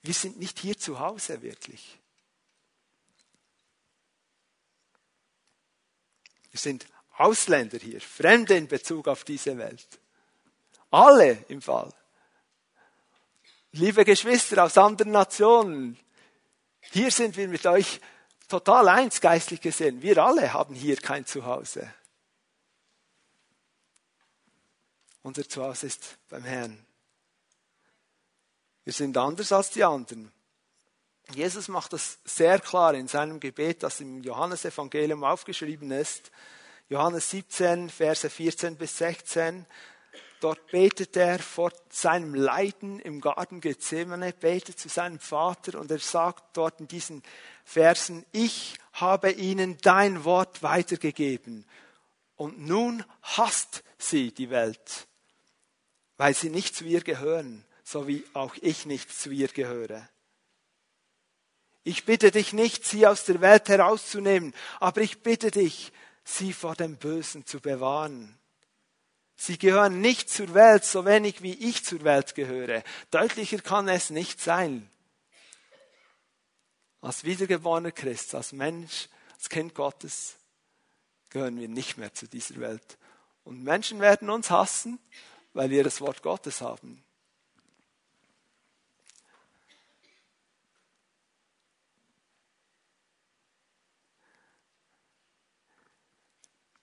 Wir 0.00 0.14
sind 0.14 0.38
nicht 0.38 0.58
hier 0.58 0.78
zu 0.78 0.98
Hause 0.98 1.42
wirklich. 1.42 1.98
Wir 6.50 6.58
sind 6.58 6.86
Ausländer 7.22 7.78
hier, 7.78 8.00
Fremde 8.00 8.56
in 8.56 8.68
Bezug 8.68 9.08
auf 9.08 9.24
diese 9.24 9.56
Welt. 9.58 9.86
Alle 10.90 11.44
im 11.48 11.62
Fall. 11.62 11.92
Liebe 13.72 14.04
Geschwister 14.04 14.64
aus 14.64 14.76
anderen 14.76 15.12
Nationen, 15.12 15.98
hier 16.80 17.10
sind 17.10 17.36
wir 17.36 17.48
mit 17.48 17.64
euch 17.66 18.00
total 18.48 18.88
eins 18.88 19.20
geistlich 19.20 19.60
gesehen. 19.60 20.02
Wir 20.02 20.18
alle 20.18 20.52
haben 20.52 20.74
hier 20.74 20.96
kein 20.96 21.24
Zuhause. 21.24 21.92
Unser 25.22 25.48
Zuhause 25.48 25.86
ist 25.86 26.18
beim 26.28 26.44
Herrn. 26.44 26.84
Wir 28.84 28.92
sind 28.92 29.16
anders 29.16 29.52
als 29.52 29.70
die 29.70 29.84
anderen. 29.84 30.32
Jesus 31.32 31.68
macht 31.68 31.92
das 31.92 32.18
sehr 32.24 32.58
klar 32.58 32.94
in 32.94 33.08
seinem 33.08 33.38
Gebet, 33.38 33.84
das 33.84 34.00
im 34.00 34.22
Johannesevangelium 34.22 35.22
aufgeschrieben 35.24 35.92
ist. 35.92 36.30
Johannes 36.88 37.30
17, 37.30 37.88
Verse 37.88 38.28
14 38.28 38.76
bis 38.76 38.98
16. 38.98 39.66
Dort 40.40 40.66
betet 40.72 41.16
er 41.16 41.38
vor 41.38 41.72
seinem 41.88 42.34
Leiden 42.34 42.98
im 42.98 43.20
Garten 43.20 43.60
Gethsemane, 43.60 44.32
betet 44.32 44.78
zu 44.78 44.88
seinem 44.88 45.20
Vater 45.20 45.78
und 45.78 45.90
er 45.90 46.00
sagt 46.00 46.56
dort 46.56 46.80
in 46.80 46.88
diesen 46.88 47.22
Versen, 47.64 48.26
ich 48.32 48.76
habe 48.92 49.30
ihnen 49.30 49.78
dein 49.82 50.24
Wort 50.24 50.62
weitergegeben 50.64 51.64
und 52.34 52.58
nun 52.60 53.04
hasst 53.22 53.84
sie 53.98 54.32
die 54.32 54.50
Welt, 54.50 55.06
weil 56.16 56.34
sie 56.34 56.50
nicht 56.50 56.74
zu 56.74 56.84
ihr 56.84 57.02
gehören, 57.02 57.64
so 57.84 58.08
wie 58.08 58.24
auch 58.34 58.56
ich 58.60 58.84
nicht 58.84 59.16
zu 59.16 59.30
ihr 59.30 59.48
gehöre. 59.48 60.08
Ich 61.84 62.04
bitte 62.04 62.32
dich 62.32 62.52
nicht, 62.52 62.84
sie 62.84 63.06
aus 63.06 63.24
der 63.24 63.40
Welt 63.40 63.68
herauszunehmen, 63.68 64.54
aber 64.80 65.02
ich 65.02 65.22
bitte 65.22 65.52
dich, 65.52 65.92
sie 66.24 66.52
vor 66.52 66.74
dem 66.74 66.96
Bösen 66.96 67.46
zu 67.46 67.60
bewahren. 67.60 68.38
Sie 69.36 69.58
gehören 69.58 70.00
nicht 70.00 70.30
zur 70.30 70.54
Welt, 70.54 70.84
so 70.84 71.04
wenig 71.04 71.42
wie 71.42 71.54
ich 71.54 71.84
zur 71.84 72.04
Welt 72.04 72.34
gehöre. 72.34 72.84
Deutlicher 73.10 73.58
kann 73.58 73.88
es 73.88 74.10
nicht 74.10 74.40
sein. 74.40 74.88
Als 77.00 77.24
wiedergeborener 77.24 77.90
Christ, 77.90 78.34
als 78.34 78.52
Mensch, 78.52 79.08
als 79.34 79.48
Kind 79.48 79.74
Gottes, 79.74 80.36
gehören 81.30 81.58
wir 81.58 81.68
nicht 81.68 81.96
mehr 81.98 82.14
zu 82.14 82.28
dieser 82.28 82.60
Welt. 82.60 82.98
Und 83.42 83.64
Menschen 83.64 84.00
werden 84.00 84.30
uns 84.30 84.50
hassen, 84.50 85.00
weil 85.52 85.70
wir 85.70 85.82
das 85.82 86.00
Wort 86.00 86.22
Gottes 86.22 86.60
haben. 86.60 87.02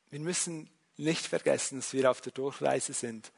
Wir 0.10 0.20
müssen 0.20 0.70
nicht 0.98 1.28
vergessen, 1.28 1.80
dass 1.80 1.94
wir 1.94 2.10
auf 2.10 2.22
der 2.22 2.32
Durchreise 2.32 2.94
sind. 2.94 3.32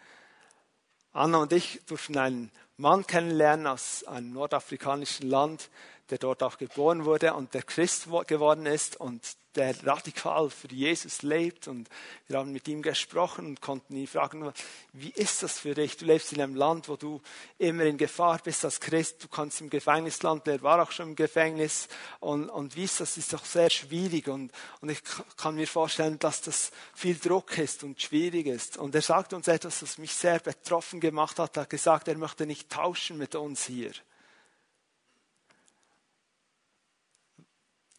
Anna 1.11 1.39
und 1.39 1.51
ich 1.51 1.81
durften 1.85 2.17
einen 2.17 2.51
Mann 2.77 3.05
kennenlernen 3.05 3.67
aus 3.67 4.05
einem 4.05 4.31
nordafrikanischen 4.31 5.29
Land, 5.29 5.69
der 6.09 6.17
dort 6.17 6.41
auch 6.43 6.57
geboren 6.57 7.05
wurde 7.05 7.33
und 7.33 7.53
der 7.53 7.63
Christ 7.63 8.07
geworden 8.27 8.65
ist 8.65 8.95
und 8.95 9.21
der 9.55 9.75
radikal 9.85 10.49
für 10.49 10.67
Jesus 10.67 11.21
lebt. 11.21 11.67
Und 11.67 11.89
wir 12.27 12.37
haben 12.37 12.51
mit 12.51 12.67
ihm 12.67 12.81
gesprochen 12.81 13.45
und 13.45 13.61
konnten 13.61 13.95
ihn 13.95 14.07
fragen, 14.07 14.51
wie 14.93 15.09
ist 15.09 15.43
das 15.43 15.59
für 15.59 15.73
dich? 15.73 15.97
Du 15.97 16.05
lebst 16.05 16.33
in 16.33 16.41
einem 16.41 16.55
Land, 16.55 16.89
wo 16.89 16.95
du 16.95 17.21
immer 17.57 17.83
in 17.83 17.97
Gefahr 17.97 18.39
bist 18.43 18.65
als 18.65 18.79
Christ. 18.79 19.23
Du 19.23 19.27
kannst 19.27 19.61
im 19.61 19.69
Gefängnis 19.69 20.21
landen. 20.23 20.49
Er 20.49 20.61
war 20.61 20.81
auch 20.81 20.91
schon 20.91 21.09
im 21.09 21.15
Gefängnis. 21.15 21.87
Und, 22.19 22.49
und 22.49 22.75
wie 22.75 22.83
ist 22.83 22.99
das? 22.99 23.17
Ist 23.17 23.33
doch 23.33 23.45
sehr 23.45 23.69
schwierig. 23.69 24.27
Und, 24.27 24.51
und 24.81 24.89
ich 24.89 25.01
kann 25.37 25.55
mir 25.55 25.67
vorstellen, 25.67 26.19
dass 26.19 26.41
das 26.41 26.71
viel 26.93 27.17
Druck 27.17 27.57
ist 27.57 27.83
und 27.83 28.01
schwierig 28.01 28.47
ist. 28.47 28.77
Und 28.77 28.95
er 28.95 29.01
sagt 29.01 29.33
uns 29.33 29.47
etwas, 29.47 29.81
das 29.81 29.97
mich 29.97 30.13
sehr 30.13 30.39
betroffen 30.39 30.99
gemacht 30.99 31.39
hat. 31.39 31.57
Er 31.57 31.63
hat 31.63 31.69
gesagt, 31.69 32.07
er 32.07 32.17
möchte 32.17 32.45
nicht 32.45 32.69
tauschen 32.69 33.17
mit 33.17 33.35
uns 33.35 33.65
hier. 33.65 33.91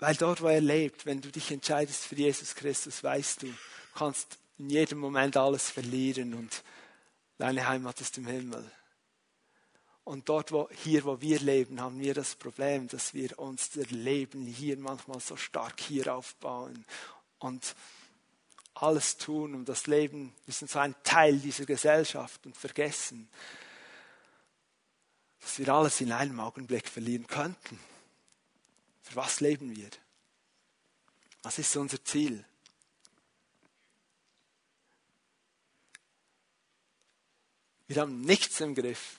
Weil 0.03 0.17
dort, 0.17 0.43
wo 0.43 0.49
er 0.49 0.61
lebt, 0.61 1.07
wenn 1.07 1.21
du 1.21 1.31
dich 1.31 1.53
entscheidest 1.53 2.07
für 2.07 2.17
Jesus 2.17 2.57
Christus, 2.57 3.05
weißt 3.05 3.45
du, 3.45 3.55
kannst 3.95 4.37
in 4.59 4.69
jedem 4.69 4.99
Moment 4.99 5.37
alles 5.37 5.71
verlieren 5.71 6.35
und 6.35 6.65
deine 7.39 7.69
Heimat 7.69 8.01
ist 8.01 8.19
im 8.19 8.27
Himmel. 8.27 8.69
Und 10.03 10.29
dort, 10.29 10.51
wo, 10.51 10.69
hier, 10.71 11.05
wo 11.05 11.21
wir 11.21 11.39
leben, 11.39 11.81
haben 11.81 12.01
wir 12.01 12.15
das 12.15 12.35
Problem, 12.35 12.89
dass 12.89 13.15
wir 13.15 13.39
uns 13.39 13.71
das 13.71 13.93
Leben 13.93 14.45
hier 14.45 14.77
manchmal 14.77 15.21
so 15.21 15.37
stark 15.37 15.79
hier 15.79 16.13
aufbauen 16.13 16.85
und 17.39 17.77
alles 18.75 19.19
tun, 19.19 19.55
um 19.55 19.65
das 19.65 19.87
Leben, 19.87 20.35
wir 20.47 20.55
sind 20.55 20.69
so 20.69 20.81
ein 20.81 20.97
Teil 21.05 21.39
dieser 21.39 21.65
Gesellschaft 21.65 22.45
und 22.45 22.57
vergessen, 22.57 23.29
dass 25.39 25.61
wir 25.61 25.69
alles 25.69 26.01
in 26.01 26.11
einem 26.11 26.41
Augenblick 26.41 26.89
verlieren 26.89 27.29
könnten. 27.29 27.79
Für 29.13 29.17
was 29.17 29.41
leben 29.41 29.77
wir? 29.77 29.91
Was 31.43 31.59
ist 31.59 31.77
unser 31.77 32.03
Ziel? 32.03 32.43
Wir 37.89 38.01
haben 38.01 38.23
nichts 38.23 38.59
im 38.61 38.75
Griff. 38.75 39.19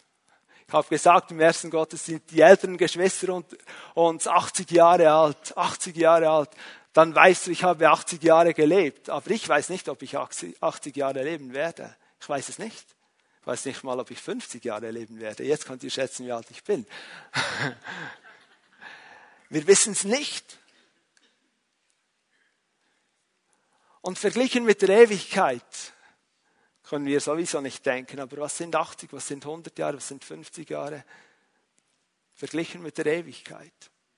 Ich 0.68 0.74
habe 0.74 0.88
gesagt 0.88 1.30
im 1.30 1.40
ersten 1.40 1.70
Gottesdienst, 1.70 2.32
die 2.32 2.42
älteren 2.42 2.76
Geschwister 2.78 3.36
und 3.36 3.46
uns 3.94 4.28
80 4.28 4.72
Jahre 4.72 5.12
alt, 5.12 5.56
80 5.56 5.96
Jahre 5.96 6.28
alt, 6.28 6.50
dann 6.94 7.14
weißt 7.14 7.46
du, 7.46 7.52
ich 7.52 7.64
habe 7.64 7.88
80 7.88 8.24
Jahre 8.24 8.56
gelebt. 8.56 9.12
Aber 9.12 9.30
ich 9.30 9.48
weiß 9.48 9.70
nicht, 9.70 9.90
ob 9.90 10.02
ich 10.02 10.18
80 10.18 10.96
Jahre 10.96 11.24
leben 11.24 11.54
werde. 11.54 11.96
Ich 12.20 12.28
weiß 12.28 12.50
es 12.50 12.58
nicht. 12.58 12.88
Ich 13.42 13.46
weiß 13.46 13.66
nicht 13.66 13.84
mal, 13.84 14.00
ob 14.00 14.10
ich 14.10 14.20
50 14.20 14.66
Jahre 14.66 14.90
leben 14.90 15.20
werde. 15.20 15.44
Jetzt 15.44 15.68
könnt 15.68 15.84
ihr 15.84 15.92
schätzen, 15.92 16.26
wie 16.26 16.32
alt 16.32 16.50
ich 16.50 16.64
bin. 16.64 16.88
Wir 19.50 19.68
wissen 19.68 19.94
es 19.94 20.04
nicht. 20.04 20.58
Und 24.02 24.20
verglichen 24.20 24.66
mit 24.66 24.82
der 24.82 24.90
Ewigkeit 24.90 25.94
können 26.84 27.06
wir 27.06 27.22
sowieso 27.22 27.62
nicht 27.62 27.86
denken, 27.86 28.20
aber 28.20 28.38
was 28.38 28.58
sind 28.58 28.76
80, 28.76 29.14
was 29.14 29.28
sind 29.28 29.46
100 29.46 29.78
Jahre, 29.80 29.98
was 29.98 30.08
sind 30.08 30.24
50 30.24 30.70
Jahre? 30.70 31.06
Verglichen 32.36 32.82
mit 32.82 32.98
der 32.98 33.06
Ewigkeit. 33.06 33.74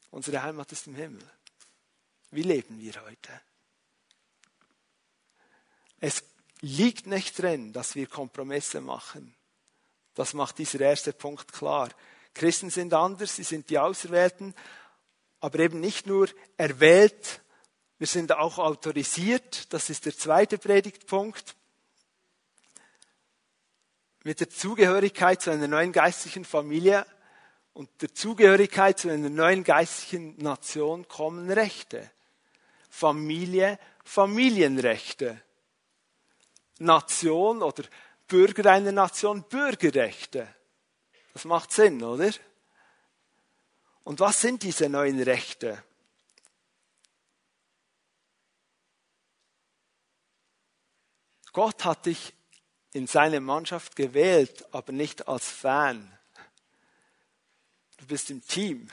Unsere 0.09 0.41
Heimat 0.41 0.71
ist 0.71 0.87
im 0.87 0.95
Himmel. 0.95 1.23
Wie 2.31 2.41
leben 2.41 2.79
wir 2.79 2.93
heute? 3.05 3.41
Es 5.99 6.23
liegt 6.61 7.05
nicht 7.07 7.39
drin, 7.39 7.71
dass 7.71 7.95
wir 7.95 8.07
Kompromisse 8.07 8.81
machen. 8.81 9.35
Das 10.15 10.33
macht 10.33 10.57
dieser 10.57 10.79
erste 10.79 11.13
Punkt 11.13 11.53
klar. 11.53 11.89
Christen 12.33 12.69
sind 12.69 12.93
anders, 12.93 13.35
sie 13.35 13.43
sind 13.43 13.69
die 13.69 13.77
Auserwählten, 13.79 14.55
aber 15.45 15.59
eben 15.59 15.79
nicht 15.79 16.07
nur 16.07 16.27
erwählt, 16.57 17.43
wir 17.99 18.07
sind 18.07 18.31
auch 18.31 18.57
autorisiert, 18.57 19.71
das 19.73 19.91
ist 19.91 20.07
der 20.07 20.17
zweite 20.17 20.57
Predigtpunkt, 20.57 21.55
mit 24.23 24.39
der 24.39 24.49
Zugehörigkeit 24.49 25.43
zu 25.43 25.51
einer 25.51 25.67
neuen 25.67 25.91
geistlichen 25.91 26.45
Familie 26.45 27.05
und 27.73 27.91
der 28.01 28.11
Zugehörigkeit 28.11 28.97
zu 28.97 29.09
einer 29.09 29.29
neuen 29.29 29.63
geistlichen 29.63 30.35
Nation 30.37 31.07
kommen 31.07 31.51
Rechte. 31.51 32.09
Familie, 32.89 33.77
Familienrechte. 34.03 35.39
Nation 36.79 37.61
oder 37.61 37.83
Bürger 38.27 38.71
einer 38.71 38.91
Nation, 38.91 39.43
Bürgerrechte. 39.43 40.47
Das 41.33 41.45
macht 41.45 41.71
Sinn, 41.71 42.01
oder? 42.01 42.31
Und 44.05 44.19
was 44.19 44.39
sind 44.39 44.61
diese 44.61 44.87
neuen 44.87 45.21
Rechte? 45.21 45.83
Gott 51.51 51.83
hat 51.83 52.05
dich 52.05 52.33
in 52.93 53.07
seine 53.07 53.39
Mannschaft 53.39 53.95
gewählt, 53.95 54.63
aber 54.71 54.93
nicht 54.93 55.27
als 55.27 55.49
Fan. 55.49 56.17
Du 57.97 58.05
bist 58.05 58.29
im 58.29 58.45
Team. 58.45 58.89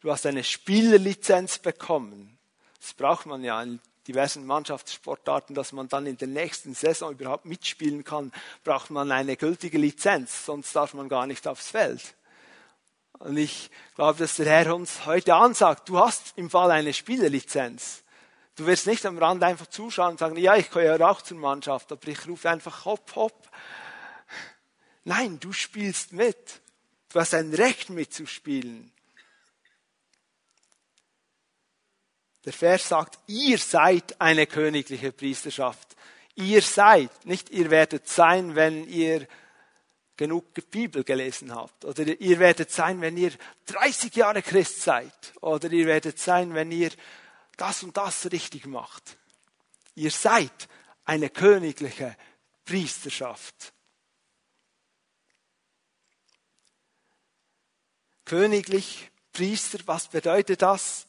Du 0.00 0.10
hast 0.10 0.26
eine 0.26 0.42
Spielerlizenz 0.42 1.58
bekommen. 1.58 2.36
Das 2.80 2.94
braucht 2.94 3.26
man 3.26 3.44
ja 3.44 3.62
in 3.62 3.80
diversen 4.08 4.44
Mannschaftssportarten, 4.44 5.54
dass 5.54 5.70
man 5.70 5.88
dann 5.88 6.06
in 6.06 6.16
der 6.16 6.28
nächsten 6.28 6.74
Saison 6.74 7.12
überhaupt 7.12 7.44
mitspielen 7.44 8.02
kann, 8.02 8.32
braucht 8.64 8.90
man 8.90 9.12
eine 9.12 9.36
gültige 9.36 9.78
Lizenz, 9.78 10.46
sonst 10.46 10.74
darf 10.74 10.94
man 10.94 11.08
gar 11.08 11.28
nicht 11.28 11.46
aufs 11.46 11.70
Feld. 11.70 12.16
Und 13.20 13.36
ich 13.36 13.70
glaube, 13.94 14.18
dass 14.18 14.36
der 14.36 14.46
Herr 14.46 14.74
uns 14.74 15.04
heute 15.04 15.34
ansagt, 15.34 15.90
du 15.90 15.98
hast 15.98 16.32
im 16.36 16.48
Fall 16.48 16.70
eine 16.70 16.94
Spielerlizenz. 16.94 18.02
Du 18.56 18.66
wirst 18.66 18.86
nicht 18.86 19.04
am 19.04 19.18
Rand 19.18 19.42
einfach 19.42 19.66
zuschauen 19.66 20.12
und 20.12 20.18
sagen, 20.18 20.36
ja, 20.36 20.56
ich 20.56 20.70
gehöre 20.70 21.08
auch 21.08 21.20
zur 21.20 21.36
Mannschaft, 21.36 21.92
aber 21.92 22.08
ich 22.08 22.26
rufe 22.26 22.48
einfach 22.48 22.86
hopp, 22.86 23.14
hopp. 23.14 23.50
Nein, 25.04 25.38
du 25.38 25.52
spielst 25.52 26.12
mit. 26.12 26.60
Du 27.12 27.20
hast 27.20 27.34
ein 27.34 27.52
Recht 27.52 27.90
mitzuspielen. 27.90 28.90
Der 32.46 32.54
Vers 32.54 32.88
sagt, 32.88 33.18
ihr 33.26 33.58
seid 33.58 34.18
eine 34.18 34.46
königliche 34.46 35.12
Priesterschaft. 35.12 35.94
Ihr 36.36 36.62
seid, 36.62 37.26
nicht 37.26 37.50
ihr 37.50 37.70
werdet 37.70 38.08
sein, 38.08 38.54
wenn 38.54 38.88
ihr 38.88 39.28
genug 40.20 40.52
Bibel 40.70 41.02
gelesen 41.02 41.54
habt. 41.54 41.86
Oder 41.86 42.20
ihr 42.20 42.38
werdet 42.38 42.70
sein, 42.70 43.00
wenn 43.00 43.16
ihr 43.16 43.32
30 43.64 44.14
Jahre 44.14 44.42
Christ 44.42 44.82
seid. 44.82 45.32
Oder 45.40 45.72
ihr 45.72 45.86
werdet 45.86 46.18
sein, 46.18 46.52
wenn 46.52 46.70
ihr 46.70 46.90
das 47.56 47.82
und 47.82 47.96
das 47.96 48.30
richtig 48.30 48.66
macht. 48.66 49.16
Ihr 49.94 50.10
seid 50.10 50.68
eine 51.06 51.30
königliche 51.30 52.14
Priesterschaft. 52.66 53.72
Königlich, 58.26 59.10
Priester, 59.32 59.78
was 59.86 60.08
bedeutet 60.08 60.60
das? 60.60 61.06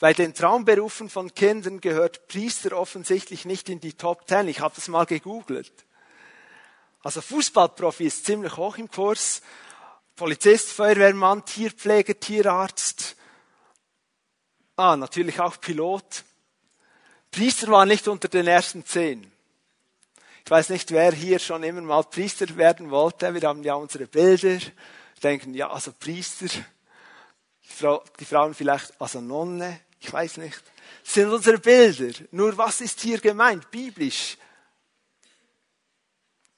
Bei 0.00 0.12
den 0.12 0.34
Traumberufen 0.34 1.08
von 1.08 1.32
Kindern 1.32 1.80
gehört 1.80 2.26
Priester 2.26 2.76
offensichtlich 2.76 3.44
nicht 3.44 3.68
in 3.68 3.78
die 3.78 3.92
Top 3.92 4.26
Ten. 4.26 4.48
Ich 4.48 4.58
habe 4.58 4.74
das 4.74 4.88
mal 4.88 5.06
gegoogelt. 5.06 5.85
Also 7.06 7.20
Fußballprofi 7.20 8.06
ist 8.06 8.26
ziemlich 8.26 8.56
hoch 8.56 8.78
im 8.78 8.90
Kurs. 8.90 9.40
Polizist, 10.16 10.72
Feuerwehrmann, 10.72 11.44
Tierpfleger, 11.44 12.18
Tierarzt. 12.18 13.14
Ah, 14.74 14.96
natürlich 14.96 15.38
auch 15.38 15.60
Pilot. 15.60 16.24
Priester 17.30 17.68
war 17.68 17.86
nicht 17.86 18.08
unter 18.08 18.26
den 18.26 18.48
ersten 18.48 18.84
zehn. 18.84 19.30
Ich 20.44 20.50
weiß 20.50 20.70
nicht, 20.70 20.90
wer 20.90 21.12
hier 21.12 21.38
schon 21.38 21.62
immer 21.62 21.80
mal 21.80 22.02
Priester 22.02 22.56
werden 22.56 22.90
wollte. 22.90 23.32
Wir 23.32 23.48
haben 23.48 23.62
ja 23.62 23.74
unsere 23.74 24.08
Bilder. 24.08 24.58
Wir 24.58 25.20
denken, 25.22 25.54
ja, 25.54 25.70
also 25.70 25.92
Priester. 25.92 26.48
Die 28.18 28.24
Frauen 28.24 28.52
vielleicht, 28.52 29.00
also 29.00 29.20
Nonne. 29.20 29.78
Ich 30.00 30.12
weiß 30.12 30.38
nicht. 30.38 30.60
Das 31.04 31.14
sind 31.14 31.30
unsere 31.30 31.58
Bilder. 31.58 32.18
Nur 32.32 32.58
was 32.58 32.80
ist 32.80 33.00
hier 33.00 33.20
gemeint? 33.20 33.70
Biblisch. 33.70 34.38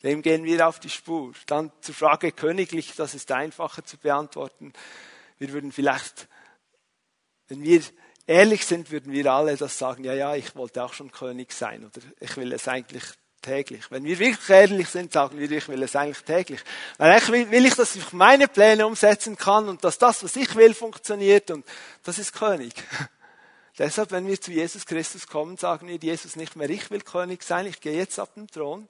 Dem 0.03 0.23
gehen 0.23 0.45
wir 0.45 0.69
auf 0.69 0.79
die 0.79 0.91
Spur. 0.91 1.33
Dann 1.47 1.73
zur 1.81 1.95
Frage 1.95 2.33
königlich, 2.33 2.95
das 2.97 3.15
ist 3.15 3.33
einfacher 3.33 3.85
zu 3.85 3.97
beantworten. 3.97 4.73
Wir 5.39 5.53
würden 5.53 5.73
vielleicht, 5.73 6.29
wenn 7.49 7.63
wir 7.63 7.83
ehrlich 8.27 8.65
sind, 8.65 8.91
würden 8.91 9.13
wir 9.13 9.33
alle 9.33 9.57
das 9.57 9.79
sagen, 9.79 10.05
ja, 10.05 10.15
ja, 10.15 10.35
ich 10.37 10.55
wollte 10.55 10.85
auch 10.85 10.93
schon 10.93 11.11
König 11.11 11.53
sein 11.53 11.85
oder 11.85 12.01
ich 12.21 12.37
will 12.37 12.53
es 12.53 12.69
eigentlich 12.69 13.05
täglich. 13.43 13.91
Wenn 13.91 14.05
wir 14.05 14.19
wirklich 14.19 14.49
ehrlich 14.51 14.89
sind, 14.89 15.13
sagen 15.13 15.39
wir, 15.39 15.51
ich 15.51 15.69
will 15.69 15.83
es 15.83 15.97
eigentlich 15.97 16.25
täglich. 16.25 16.61
Weil 16.99 17.13
eigentlich 17.13 17.51
will, 17.51 17.67
ich, 17.67 17.75
dass 17.75 17.97
ich 17.97 18.13
meine 18.13 18.49
Pläne 18.49 18.87
umsetzen 18.87 19.37
kann 19.37 19.69
und 19.69 19.83
dass 19.85 19.99
das, 19.99 20.23
was 20.23 20.37
ich 20.37 20.55
will, 20.55 20.75
funktioniert 20.75 21.51
und 21.51 21.65
das 22.05 22.19
ist 22.19 22.33
König. 22.33 22.75
Deshalb, 23.79 24.11
wenn 24.11 24.27
wir 24.27 24.41
zu 24.41 24.51
Jesus 24.51 24.87
Christus 24.87 25.29
kommen, 25.29 25.57
sagen 25.57 25.87
wir 25.87 25.97
Jesus 25.97 26.35
nicht 26.37 26.57
mehr, 26.57 26.69
ich 26.69 26.91
will 26.91 27.01
König 27.01 27.45
sein, 27.45 27.67
ich 27.67 27.81
gehe 27.81 27.97
jetzt 27.97 28.19
auf 28.19 28.33
den 28.35 28.49
Thron, 28.49 28.89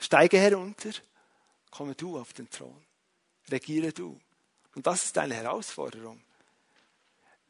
steige 0.00 0.38
herunter, 0.38 0.90
komme 1.70 1.94
du 1.94 2.18
auf 2.18 2.32
den 2.32 2.50
Thron, 2.50 2.76
regiere 3.50 3.92
du. 3.92 4.18
Und 4.74 4.86
das 4.86 5.04
ist 5.04 5.18
eine 5.18 5.34
Herausforderung. 5.34 6.20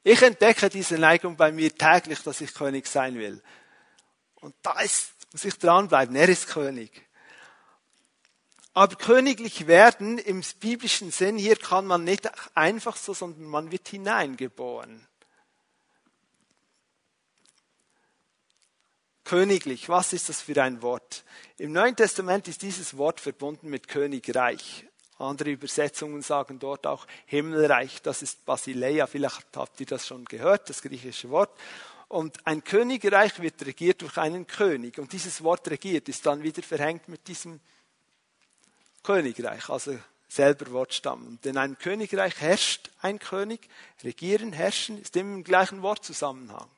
Ich 0.02 0.22
entdecke 0.22 0.68
diese 0.68 0.98
Neigung 0.98 1.36
bei 1.36 1.52
mir 1.52 1.74
täglich, 1.74 2.22
dass 2.22 2.40
ich 2.40 2.54
König 2.54 2.86
sein 2.86 3.16
will. 3.16 3.42
Und 4.36 4.54
da 4.62 4.80
ist, 4.80 5.12
muss 5.32 5.44
ich 5.44 5.58
dranbleiben. 5.58 6.16
Er 6.16 6.28
ist 6.28 6.48
König. 6.48 7.06
Aber 8.72 8.94
königlich 8.94 9.66
werden 9.66 10.18
im 10.18 10.42
biblischen 10.60 11.10
Sinn, 11.10 11.36
hier 11.36 11.56
kann 11.56 11.86
man 11.86 12.04
nicht 12.04 12.30
einfach 12.56 12.96
so, 12.96 13.12
sondern 13.12 13.44
man 13.44 13.70
wird 13.70 13.88
hineingeboren. 13.88 15.06
Königlich, 19.24 19.88
was 19.88 20.12
ist 20.12 20.28
das 20.28 20.42
für 20.42 20.60
ein 20.62 20.82
Wort? 20.82 21.24
Im 21.58 21.72
Neuen 21.72 21.94
Testament 21.94 22.48
ist 22.48 22.62
dieses 22.62 22.96
Wort 22.96 23.20
verbunden 23.20 23.68
mit 23.68 23.86
Königreich. 23.86 24.86
Andere 25.18 25.50
Übersetzungen 25.50 26.22
sagen 26.22 26.58
dort 26.58 26.86
auch 26.86 27.06
Himmelreich, 27.26 28.00
das 28.02 28.22
ist 28.22 28.44
Basileia, 28.46 29.06
vielleicht 29.06 29.54
habt 29.54 29.78
ihr 29.78 29.86
das 29.86 30.06
schon 30.06 30.24
gehört, 30.24 30.70
das 30.70 30.80
griechische 30.80 31.28
Wort. 31.30 31.50
Und 32.08 32.44
ein 32.44 32.64
Königreich 32.64 33.38
wird 33.40 33.64
regiert 33.64 34.02
durch 34.02 34.16
einen 34.16 34.46
König. 34.46 34.98
Und 34.98 35.12
dieses 35.12 35.44
Wort 35.44 35.70
regiert 35.70 36.08
ist 36.08 36.26
dann 36.26 36.42
wieder 36.42 36.62
verhängt 36.62 37.08
mit 37.08 37.28
diesem 37.28 37.60
Königreich, 39.04 39.68
also 39.68 39.96
selber 40.28 40.72
Wortstamm. 40.72 41.26
Und 41.26 41.46
in 41.46 41.56
einem 41.56 41.78
Königreich 41.78 42.40
herrscht 42.40 42.90
ein 43.00 43.18
König, 43.18 43.68
regieren, 44.02 44.52
herrschen 44.52 45.00
ist 45.00 45.14
immer 45.16 45.34
im 45.36 45.44
gleichen 45.44 45.82
Wortzusammenhang. 45.82 46.68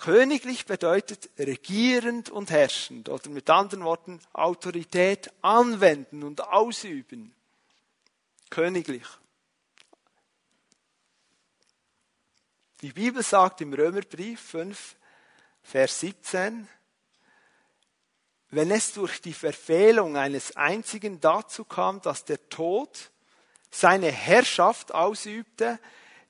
Königlich 0.00 0.64
bedeutet 0.64 1.28
regierend 1.38 2.30
und 2.30 2.50
herrschend 2.50 3.10
oder 3.10 3.28
mit 3.28 3.50
anderen 3.50 3.84
Worten 3.84 4.18
Autorität 4.32 5.30
anwenden 5.42 6.22
und 6.22 6.40
ausüben. 6.40 7.34
Königlich. 8.48 9.04
Die 12.80 12.94
Bibel 12.94 13.22
sagt 13.22 13.60
im 13.60 13.74
Römerbrief 13.74 14.40
5, 14.40 14.96
Vers 15.62 16.00
17, 16.00 16.66
wenn 18.48 18.70
es 18.70 18.94
durch 18.94 19.20
die 19.20 19.34
Verfehlung 19.34 20.16
eines 20.16 20.56
einzigen 20.56 21.20
dazu 21.20 21.66
kam, 21.66 22.00
dass 22.00 22.24
der 22.24 22.48
Tod 22.48 23.10
seine 23.70 24.10
Herrschaft 24.10 24.94
ausübte, 24.94 25.78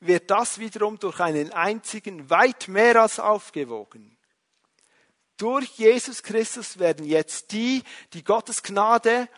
wird 0.00 0.30
das 0.30 0.58
wiederum 0.58 0.98
durch 0.98 1.20
einen 1.20 1.52
einzigen 1.52 2.30
weit 2.30 2.68
mehr 2.68 3.02
als 3.02 3.20
aufgewogen. 3.20 4.16
Durch 5.36 5.68
Jesus 5.78 6.22
Christus 6.22 6.78
werden 6.78 7.06
jetzt 7.06 7.52
die, 7.52 7.82
die 8.12 8.24
Gottes 8.24 8.62
Gnade 8.62 9.28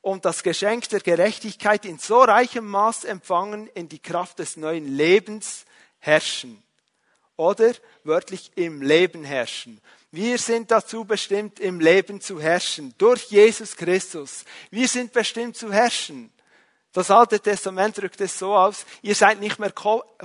und 0.00 0.24
das 0.24 0.42
Geschenk 0.42 0.88
der 0.88 1.00
Gerechtigkeit 1.00 1.84
in 1.84 1.98
so 1.98 2.22
reichem 2.22 2.66
Maß 2.66 3.04
empfangen, 3.04 3.68
in 3.68 3.88
die 3.88 4.00
Kraft 4.00 4.40
des 4.40 4.56
neuen 4.56 4.96
Lebens 4.96 5.64
herrschen. 6.00 6.62
Oder 7.36 7.72
wörtlich 8.04 8.52
im 8.56 8.82
Leben 8.82 9.24
herrschen. 9.24 9.80
Wir 10.10 10.36
sind 10.38 10.70
dazu 10.70 11.04
bestimmt, 11.04 11.60
im 11.60 11.80
Leben 11.80 12.20
zu 12.20 12.40
herrschen. 12.40 12.94
Durch 12.98 13.30
Jesus 13.30 13.76
Christus. 13.76 14.44
Wir 14.70 14.86
sind 14.86 15.12
bestimmt 15.12 15.56
zu 15.56 15.72
herrschen. 15.72 16.32
Das 16.92 17.10
Alte 17.10 17.40
Testament 17.40 17.96
drückt 17.96 18.20
es 18.20 18.38
so 18.38 18.54
aus, 18.54 18.84
ihr 19.00 19.14
seid 19.14 19.40
nicht 19.40 19.58
mehr 19.58 19.72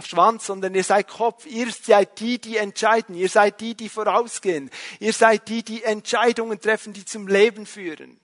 Schwanz, 0.03 0.47
sondern 0.47 0.76
ihr 0.76 0.84
seid 0.84 1.07
Kopf. 1.07 1.45
Ihr 1.45 1.72
seid 1.72 2.20
die, 2.20 2.39
die 2.39 2.57
entscheiden. 2.57 3.15
Ihr 3.15 3.30
seid 3.30 3.61
die, 3.61 3.74
die 3.74 3.88
vorausgehen. 3.88 4.70
Ihr 4.99 5.13
seid 5.13 5.47
die, 5.47 5.63
die 5.63 5.84
Entscheidungen 5.84 6.59
treffen, 6.59 6.91
die 6.91 7.05
zum 7.05 7.30
Leben 7.30 7.65
führen. 7.65 8.20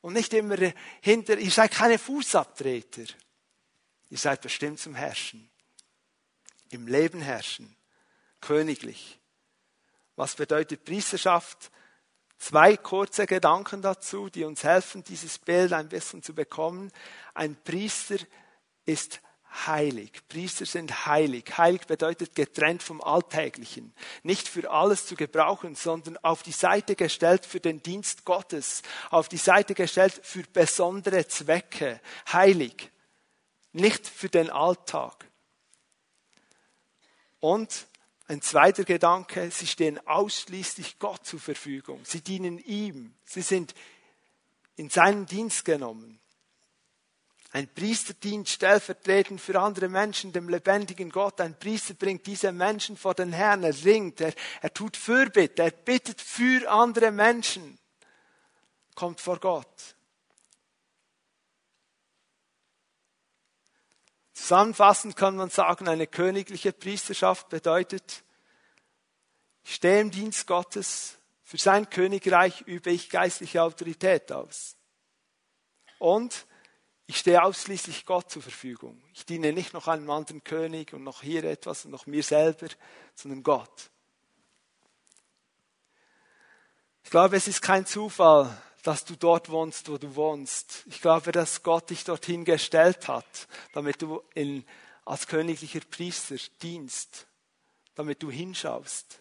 Und 0.00 0.14
nicht 0.14 0.34
immer 0.34 0.56
hinter, 1.00 1.38
ihr 1.38 1.50
seid 1.50 1.70
keine 1.70 1.98
Fußabtreter. 1.98 3.04
Ihr 4.08 4.18
seid 4.18 4.40
bestimmt 4.40 4.80
zum 4.80 4.96
Herrschen. 4.96 5.48
Im 6.70 6.88
Leben 6.88 7.20
herrschen. 7.20 7.76
Königlich. 8.40 9.20
Was 10.16 10.34
bedeutet 10.34 10.84
Priesterschaft? 10.84 11.70
Zwei 12.40 12.78
kurze 12.78 13.26
Gedanken 13.26 13.82
dazu, 13.82 14.30
die 14.30 14.44
uns 14.44 14.64
helfen, 14.64 15.04
dieses 15.04 15.38
Bild 15.38 15.74
ein 15.74 15.90
bisschen 15.90 16.22
zu 16.22 16.34
bekommen. 16.34 16.90
Ein 17.34 17.54
Priester 17.54 18.16
ist 18.86 19.20
heilig. 19.66 20.10
Priester 20.26 20.64
sind 20.64 21.04
heilig. 21.04 21.58
Heilig 21.58 21.86
bedeutet 21.86 22.34
getrennt 22.34 22.82
vom 22.82 23.02
Alltäglichen. 23.02 23.92
Nicht 24.22 24.48
für 24.48 24.70
alles 24.70 25.04
zu 25.04 25.16
gebrauchen, 25.16 25.74
sondern 25.74 26.16
auf 26.16 26.42
die 26.42 26.52
Seite 26.52 26.96
gestellt 26.96 27.44
für 27.44 27.60
den 27.60 27.82
Dienst 27.82 28.24
Gottes. 28.24 28.82
Auf 29.10 29.28
die 29.28 29.36
Seite 29.36 29.74
gestellt 29.74 30.18
für 30.22 30.42
besondere 30.44 31.28
Zwecke. 31.28 32.00
Heilig. 32.32 32.90
Nicht 33.72 34.08
für 34.08 34.30
den 34.30 34.48
Alltag. 34.48 35.26
Und 37.38 37.86
ein 38.30 38.42
zweiter 38.42 38.84
Gedanke, 38.84 39.50
sie 39.50 39.66
stehen 39.66 39.98
ausschließlich 40.06 41.00
Gott 41.00 41.26
zur 41.26 41.40
Verfügung. 41.40 42.00
Sie 42.04 42.20
dienen 42.20 42.58
ihm. 42.58 43.12
Sie 43.24 43.42
sind 43.42 43.74
in 44.76 44.88
seinen 44.88 45.26
Dienst 45.26 45.64
genommen. 45.64 46.20
Ein 47.50 47.66
Priester 47.66 48.14
dient 48.14 48.48
stellvertretend 48.48 49.40
für 49.40 49.60
andere 49.60 49.88
Menschen 49.88 50.32
dem 50.32 50.48
lebendigen 50.48 51.10
Gott. 51.10 51.40
Ein 51.40 51.58
Priester 51.58 51.94
bringt 51.94 52.24
diese 52.24 52.52
Menschen 52.52 52.96
vor 52.96 53.14
den 53.14 53.32
Herrn. 53.32 53.64
Er 53.64 53.74
ringt, 53.84 54.20
er, 54.20 54.32
er 54.60 54.72
tut 54.72 54.96
Fürbitte, 54.96 55.64
er 55.64 55.72
bittet 55.72 56.20
für 56.20 56.70
andere 56.70 57.10
Menschen. 57.10 57.80
Kommt 58.94 59.20
vor 59.20 59.40
Gott. 59.40 59.96
Zusammenfassend 64.40 65.16
kann 65.16 65.36
man 65.36 65.50
sagen, 65.50 65.86
eine 65.86 66.06
königliche 66.06 66.72
Priesterschaft 66.72 67.50
bedeutet, 67.50 68.24
ich 69.62 69.74
stehe 69.74 70.00
im 70.00 70.10
Dienst 70.10 70.46
Gottes, 70.46 71.18
für 71.44 71.58
sein 71.58 71.90
Königreich 71.90 72.62
übe 72.62 72.90
ich 72.90 73.10
geistliche 73.10 73.62
Autorität 73.62 74.32
aus. 74.32 74.76
Und 75.98 76.46
ich 77.06 77.18
stehe 77.18 77.42
ausschließlich 77.42 78.06
Gott 78.06 78.30
zur 78.30 78.40
Verfügung. 78.40 79.02
Ich 79.12 79.26
diene 79.26 79.52
nicht 79.52 79.74
noch 79.74 79.88
einem 79.88 80.08
anderen 80.08 80.42
König 80.42 80.94
und 80.94 81.04
noch 81.04 81.20
hier 81.20 81.44
etwas 81.44 81.84
und 81.84 81.90
noch 81.90 82.06
mir 82.06 82.22
selber, 82.22 82.68
sondern 83.14 83.42
Gott. 83.42 83.90
Ich 87.04 87.10
glaube, 87.10 87.36
es 87.36 87.46
ist 87.46 87.60
kein 87.60 87.84
Zufall, 87.84 88.56
dass 88.82 89.04
du 89.04 89.16
dort 89.16 89.50
wohnst, 89.50 89.88
wo 89.90 89.98
du 89.98 90.14
wohnst. 90.16 90.84
Ich 90.86 91.00
glaube, 91.00 91.32
dass 91.32 91.62
Gott 91.62 91.90
dich 91.90 92.04
dorthin 92.04 92.44
gestellt 92.44 93.08
hat, 93.08 93.48
damit 93.72 94.02
du 94.02 94.22
in, 94.34 94.64
als 95.04 95.26
königlicher 95.26 95.80
Priester 95.90 96.36
dienst, 96.62 97.26
damit 97.94 98.22
du 98.22 98.30
hinschaust, 98.30 99.20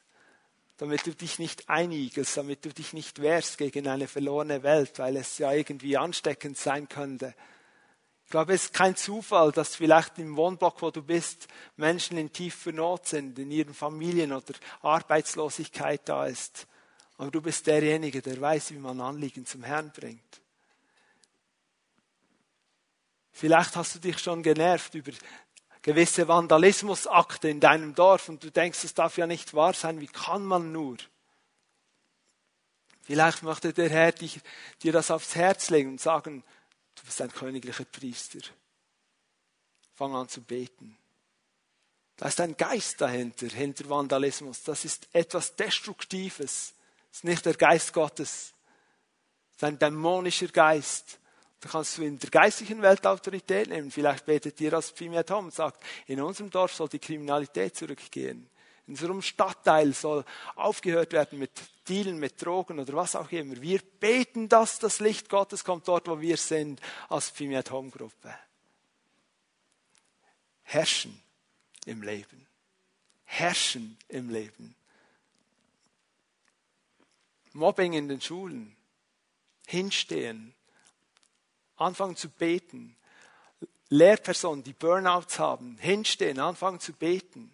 damit 0.77 1.05
du 1.05 1.13
dich 1.13 1.39
nicht 1.39 1.69
einigelst, 1.69 2.37
damit 2.37 2.63
du 2.63 2.69
dich 2.69 2.93
nicht 2.93 3.21
wehrst 3.21 3.57
gegen 3.57 3.87
eine 3.87 4.07
verlorene 4.07 4.63
Welt, 4.63 4.97
weil 4.99 5.17
es 5.17 5.37
ja 5.37 5.51
irgendwie 5.51 5.97
ansteckend 5.97 6.57
sein 6.57 6.87
könnte. 6.87 7.35
Ich 8.29 8.31
glaube, 8.31 8.53
es 8.53 8.65
ist 8.65 8.73
kein 8.75 8.95
Zufall, 8.95 9.51
dass 9.51 9.75
vielleicht 9.75 10.19
im 10.19 10.37
Wohnblock, 10.37 10.83
wo 10.83 10.91
du 10.91 11.01
bist, 11.01 11.47
Menschen 11.77 12.15
in 12.17 12.31
tiefer 12.31 12.71
Not 12.71 13.07
sind, 13.07 13.39
in 13.39 13.49
ihren 13.49 13.73
Familien 13.73 14.31
oder 14.31 14.53
Arbeitslosigkeit 14.83 16.01
da 16.05 16.27
ist. 16.27 16.67
Aber 17.19 17.31
du 17.31 17.41
bist 17.41 17.67
derjenige, 17.67 18.21
der 18.21 18.39
weiß, 18.39 18.71
wie 18.71 18.77
man 18.77 19.01
Anliegen 19.01 19.45
zum 19.45 19.61
Herrn 19.61 19.91
bringt. 19.91 20.41
Vielleicht 23.33 23.75
hast 23.75 23.95
du 23.95 23.99
dich 23.99 24.19
schon 24.19 24.41
genervt 24.41 24.95
über 24.95 25.11
gewisse 25.81 26.29
Vandalismusakte 26.29 27.49
in 27.49 27.59
deinem 27.59 27.93
Dorf 27.93 28.29
und 28.29 28.41
du 28.41 28.49
denkst, 28.49 28.85
es 28.85 28.93
darf 28.93 29.17
ja 29.17 29.27
nicht 29.27 29.53
wahr 29.53 29.73
sein. 29.73 29.99
Wie 29.99 30.07
kann 30.07 30.45
man 30.45 30.71
nur? 30.71 30.95
Vielleicht 33.01 33.43
möchte 33.43 33.73
der 33.73 33.89
Herr 33.89 34.13
dich, 34.13 34.39
dir 34.81 34.93
das 34.93 35.11
aufs 35.11 35.35
Herz 35.35 35.69
legen 35.69 35.89
und 35.89 36.01
sagen, 36.01 36.41
du 36.95 37.03
bist 37.03 37.21
ein 37.21 37.33
königlicher 37.33 37.83
Priester. 37.85 38.39
Fang 39.93 40.15
an 40.15 40.29
zu 40.29 40.41
beten. 40.41 40.97
Da 42.15 42.29
ist 42.29 42.39
ein 42.39 42.55
Geist 42.55 43.01
dahinter, 43.01 43.47
hinter 43.47 43.89
Vandalismus. 43.89 44.63
Das 44.63 44.85
ist 44.85 45.09
etwas 45.11 45.57
Destruktives. 45.57 46.75
Ist 47.11 47.23
nicht 47.23 47.45
der 47.45 47.55
Geist 47.55 47.93
Gottes. 47.93 48.53
Es 49.51 49.55
ist 49.57 49.63
ein 49.63 49.79
dämonischer 49.79 50.47
Geist. 50.47 51.19
Da 51.59 51.69
kannst 51.69 51.97
du 51.97 52.03
in 52.03 52.17
der 52.17 52.29
geistlichen 52.29 52.81
Welt 52.81 53.05
Autorität 53.05 53.67
nehmen. 53.67 53.91
Vielleicht 53.91 54.25
betet 54.25 54.61
ihr 54.61 54.73
als 54.73 54.91
Pfimia 54.91 55.23
Tom 55.23 55.45
und 55.45 55.53
sagt, 55.53 55.83
in 56.07 56.21
unserem 56.21 56.49
Dorf 56.49 56.73
soll 56.73 56.87
die 56.87 56.99
Kriminalität 56.99 57.75
zurückgehen. 57.75 58.49
In 58.87 58.93
unserem 58.93 59.21
Stadtteil 59.21 59.93
soll 59.93 60.23
aufgehört 60.55 61.11
werden 61.11 61.37
mit 61.37 61.51
Dealen, 61.87 62.17
mit 62.17 62.43
Drogen 62.43 62.79
oder 62.79 62.93
was 62.93 63.15
auch 63.15 63.31
immer. 63.31 63.61
Wir 63.61 63.79
beten, 63.99 64.47
dass 64.47 64.79
das 64.79 64.99
Licht 64.99 65.29
Gottes 65.29 65.63
kommt 65.63 65.87
dort, 65.87 66.07
wo 66.07 66.19
wir 66.21 66.37
sind, 66.37 66.81
als 67.09 67.29
Pfimia 67.29 67.61
Tom 67.61 67.91
Gruppe. 67.91 68.33
Herrschen 70.63 71.21
im 71.85 72.01
Leben. 72.01 72.47
Herrschen 73.25 73.97
im 74.07 74.29
Leben. 74.29 74.75
Mobbing 77.59 77.93
in 77.93 78.07
den 78.07 78.21
Schulen. 78.21 78.75
Hinstehen 79.67 80.55
anfangen 81.79 82.15
zu 82.15 82.29
beten. 82.29 82.95
Lehrpersonen, 83.89 84.63
die 84.63 84.73
Burnouts 84.73 85.39
haben, 85.39 85.77
hinstehen, 85.79 86.39
anfangen 86.39 86.79
zu 86.79 86.93
beten. 86.93 87.51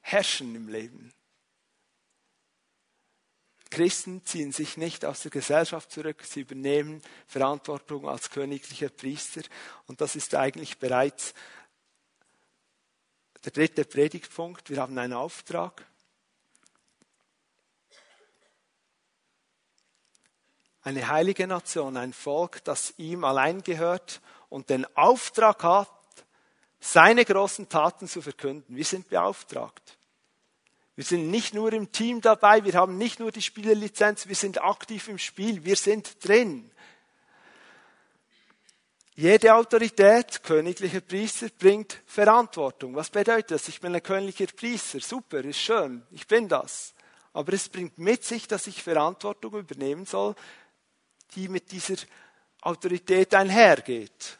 Herrschen 0.00 0.54
im 0.54 0.68
Leben. 0.68 1.12
Christen 3.70 4.24
ziehen 4.26 4.52
sich 4.52 4.76
nicht 4.76 5.04
aus 5.04 5.22
der 5.22 5.30
Gesellschaft 5.30 5.92
zurück, 5.92 6.24
sie 6.24 6.40
übernehmen 6.40 7.02
Verantwortung 7.28 8.08
als 8.08 8.30
königlicher 8.30 8.88
Priester. 8.88 9.42
Und 9.86 10.00
das 10.00 10.16
ist 10.16 10.34
eigentlich 10.34 10.78
bereits 10.78 11.34
der 13.44 13.52
dritte 13.52 13.84
Predigtpunkt. 13.84 14.68
Wir 14.70 14.78
haben 14.78 14.98
einen 14.98 15.12
Auftrag. 15.12 15.86
Eine 20.82 21.08
heilige 21.08 21.46
Nation, 21.46 21.96
ein 21.96 22.12
Volk, 22.12 22.64
das 22.64 22.94
ihm 22.96 23.24
allein 23.24 23.62
gehört 23.62 24.20
und 24.48 24.70
den 24.70 24.86
Auftrag 24.96 25.62
hat, 25.62 25.90
seine 26.80 27.24
großen 27.24 27.68
Taten 27.68 28.08
zu 28.08 28.22
verkünden. 28.22 28.74
Wir 28.74 28.84
sind 28.84 29.08
beauftragt. 29.08 29.98
Wir 30.96 31.04
sind 31.04 31.30
nicht 31.30 31.54
nur 31.54 31.72
im 31.72 31.92
Team 31.92 32.20
dabei, 32.20 32.64
wir 32.64 32.74
haben 32.74 32.98
nicht 32.98 33.20
nur 33.20 33.30
die 33.30 33.42
Spielerlizenz, 33.42 34.28
wir 34.28 34.34
sind 34.34 34.62
aktiv 34.62 35.08
im 35.08 35.18
Spiel, 35.18 35.64
wir 35.64 35.76
sind 35.76 36.22
drin. 36.26 36.70
Jede 39.14 39.54
Autorität, 39.54 40.42
königlicher 40.42 41.00
Priester, 41.00 41.48
bringt 41.58 42.00
Verantwortung. 42.06 42.94
Was 42.94 43.10
bedeutet 43.10 43.50
das? 43.50 43.68
Ich 43.68 43.80
bin 43.80 43.94
ein 43.94 44.02
königlicher 44.02 44.52
Priester. 44.52 45.00
Super, 45.00 45.44
ist 45.44 45.60
schön, 45.60 46.02
ich 46.10 46.26
bin 46.26 46.48
das. 46.48 46.94
Aber 47.32 47.52
es 47.52 47.68
bringt 47.68 47.98
mit 47.98 48.24
sich, 48.24 48.48
dass 48.48 48.66
ich 48.66 48.82
Verantwortung 48.82 49.54
übernehmen 49.54 50.06
soll 50.06 50.34
die 51.34 51.48
mit 51.48 51.70
dieser 51.72 51.96
Autorität 52.62 53.34
einhergeht. 53.34 54.38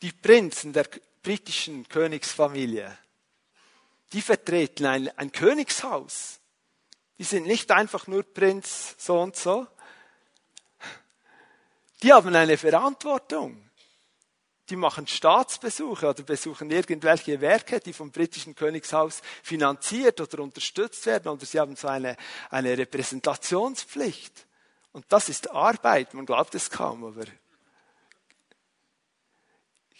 Die 0.00 0.12
Prinzen 0.12 0.72
der 0.72 0.88
britischen 1.22 1.88
Königsfamilie, 1.88 2.96
die 4.12 4.22
vertreten 4.22 4.86
ein, 4.86 5.18
ein 5.18 5.30
Königshaus. 5.30 6.40
Die 7.18 7.24
sind 7.24 7.46
nicht 7.46 7.70
einfach 7.70 8.06
nur 8.08 8.24
Prinz 8.24 8.96
so 8.98 9.20
und 9.20 9.36
so. 9.36 9.66
Die 12.02 12.12
haben 12.12 12.34
eine 12.34 12.58
Verantwortung 12.58 13.70
die 14.70 14.76
machen 14.76 15.06
Staatsbesuche 15.06 16.08
oder 16.08 16.22
besuchen 16.22 16.70
irgendwelche 16.70 17.40
Werke, 17.40 17.80
die 17.80 17.92
vom 17.92 18.10
britischen 18.10 18.54
Königshaus 18.54 19.20
finanziert 19.42 20.20
oder 20.20 20.42
unterstützt 20.42 21.04
werden, 21.06 21.28
oder 21.28 21.44
sie 21.44 21.58
haben 21.58 21.76
so 21.76 21.88
eine, 21.88 22.16
eine 22.50 22.78
Repräsentationspflicht. 22.78 24.46
Und 24.92 25.06
das 25.08 25.28
ist 25.28 25.50
Arbeit, 25.50 26.14
man 26.14 26.26
glaubt 26.26 26.54
es 26.54 26.70
kaum, 26.70 27.04
aber 27.04 27.24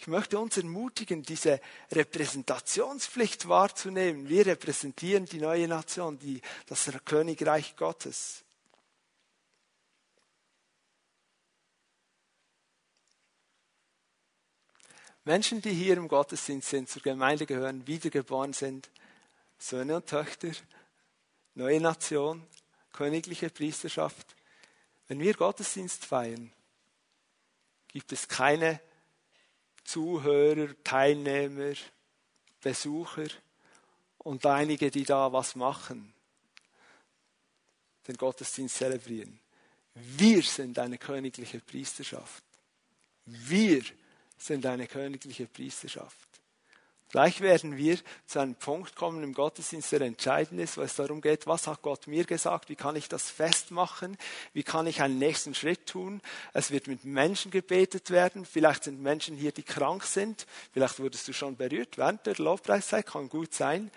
ich 0.03 0.07
möchte 0.07 0.37
uns 0.37 0.57
ermutigen, 0.57 1.23
diese 1.23 1.61
Repräsentationspflicht 1.91 3.47
wahrzunehmen. 3.47 4.27
Wir 4.27 4.45
repräsentieren 4.45 5.25
die 5.25 5.39
neue 5.39 5.65
Nation, 5.67 6.19
die, 6.19 6.41
das 6.67 6.91
Königreich 7.05 7.77
Gottes. 7.77 8.42
Menschen, 15.25 15.61
die 15.61 15.71
hier 15.71 15.97
im 15.97 16.07
Gottesdienst 16.07 16.69
sind, 16.69 16.89
zur 16.89 17.01
Gemeinde 17.01 17.45
gehören, 17.45 17.87
wiedergeboren 17.87 18.53
sind, 18.53 18.89
Söhne 19.57 19.95
und 19.95 20.07
Töchter, 20.07 20.51
neue 21.55 21.79
Nation, 21.79 22.45
königliche 22.91 23.49
Priesterschaft. 23.49 24.35
Wenn 25.07 25.19
wir 25.19 25.33
Gottesdienst 25.33 26.05
feiern, 26.05 26.51
gibt 27.87 28.11
es 28.11 28.27
keine 28.27 28.81
Zuhörer, 29.85 30.69
Teilnehmer, 30.83 31.73
Besucher 32.61 33.27
und 34.17 34.45
einige, 34.45 34.91
die 34.91 35.03
da 35.03 35.31
was 35.31 35.55
machen, 35.55 36.13
den 38.07 38.17
Gottesdienst 38.17 38.75
zelebrieren. 38.75 39.39
Wir 39.93 40.41
sind 40.41 40.79
eine 40.79 40.97
königliche 40.97 41.59
Priesterschaft. 41.59 42.43
Wir 43.25 43.83
sind 44.43 44.65
eine 44.65 44.87
königliche 44.87 45.47
Priesterschaft. 45.47 46.17
Gleich 47.13 47.41
werden 47.41 47.77
wir 47.77 47.99
zu 48.25 48.39
einem 48.39 48.55
Punkt 48.55 48.95
kommen 48.95 49.21
im 49.21 49.35
Gottesdienst, 49.35 49.91
der 49.91 50.01
entscheidend 50.01 50.59
ist, 50.59 50.77
wo 50.77 50.81
es 50.81 50.95
darum 50.95 51.21
geht, 51.21 51.45
was 51.45 51.67
hat 51.67 51.83
Gott 51.83 52.07
mir 52.07 52.23
gesagt, 52.23 52.69
wie 52.69 52.75
kann 52.75 52.95
ich 52.95 53.07
das 53.07 53.29
festmachen, 53.29 54.17
wie 54.53 54.63
kann 54.63 54.87
ich 54.87 54.99
einen 54.99 55.19
nächsten 55.19 55.53
Schritt 55.53 55.85
tun. 55.85 56.21
Es 56.53 56.71
wird 56.71 56.87
mit 56.87 57.05
Menschen 57.05 57.51
gebetet 57.51 58.09
werden, 58.09 58.45
vielleicht 58.45 58.85
sind 58.85 58.99
Menschen 58.99 59.37
hier, 59.37 59.51
die 59.51 59.61
krank 59.61 60.05
sind, 60.05 60.47
vielleicht 60.71 60.97
wurdest 60.97 61.27
du 61.27 61.33
schon 61.33 61.55
berührt 61.55 61.99
während 61.99 62.25
der 62.25 62.33
Lobpreiszeit, 62.37 63.05
kann 63.05 63.29
gut 63.29 63.53
sein. 63.53 63.91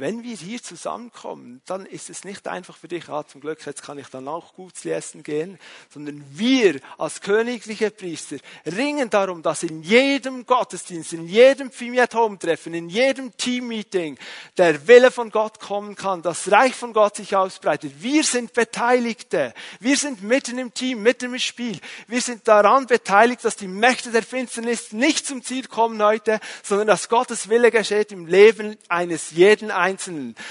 Wenn 0.00 0.22
wir 0.22 0.36
hier 0.36 0.62
zusammenkommen, 0.62 1.60
dann 1.66 1.84
ist 1.84 2.08
es 2.08 2.22
nicht 2.22 2.46
einfach 2.46 2.76
für 2.76 2.86
dich, 2.86 3.08
ah, 3.08 3.26
zum 3.26 3.40
Glück, 3.40 3.66
jetzt 3.66 3.82
kann 3.82 3.98
ich 3.98 4.06
dann 4.06 4.28
auch 4.28 4.54
gut 4.54 4.76
zu 4.76 4.94
essen 4.94 5.24
gehen, 5.24 5.58
sondern 5.92 6.24
wir 6.30 6.78
als 6.98 7.20
königliche 7.20 7.90
Priester 7.90 8.36
ringen 8.64 9.10
darum, 9.10 9.42
dass 9.42 9.64
in 9.64 9.82
jedem 9.82 10.46
Gottesdienst, 10.46 11.14
in 11.14 11.26
jedem 11.26 11.72
Fimiat 11.72 12.14
Home 12.14 12.38
Treffen, 12.38 12.74
in 12.74 12.88
jedem 12.88 13.36
Team-Meeting 13.36 14.16
der 14.56 14.86
Wille 14.86 15.10
von 15.10 15.30
Gott 15.30 15.58
kommen 15.58 15.96
kann, 15.96 16.22
das 16.22 16.48
Reich 16.48 16.76
von 16.76 16.92
Gott 16.92 17.16
sich 17.16 17.34
ausbreitet. 17.34 17.94
Wir 17.98 18.22
sind 18.22 18.52
Beteiligte. 18.52 19.52
Wir 19.80 19.96
sind 19.96 20.22
mitten 20.22 20.58
im 20.58 20.72
Team, 20.72 21.02
mitten 21.02 21.32
im 21.34 21.40
Spiel. 21.40 21.80
Wir 22.06 22.20
sind 22.20 22.46
daran 22.46 22.86
beteiligt, 22.86 23.44
dass 23.44 23.56
die 23.56 23.66
Mächte 23.66 24.12
der 24.12 24.22
Finsternis 24.22 24.92
nicht 24.92 25.26
zum 25.26 25.42
Ziel 25.42 25.66
kommen 25.66 26.00
heute, 26.00 26.38
sondern 26.62 26.86
dass 26.86 27.08
Gottes 27.08 27.48
Wille 27.48 27.72
geschieht 27.72 28.12
im 28.12 28.26
Leben 28.26 28.76
eines 28.88 29.32
jeden 29.32 29.72
Einzelnen. 29.72 29.87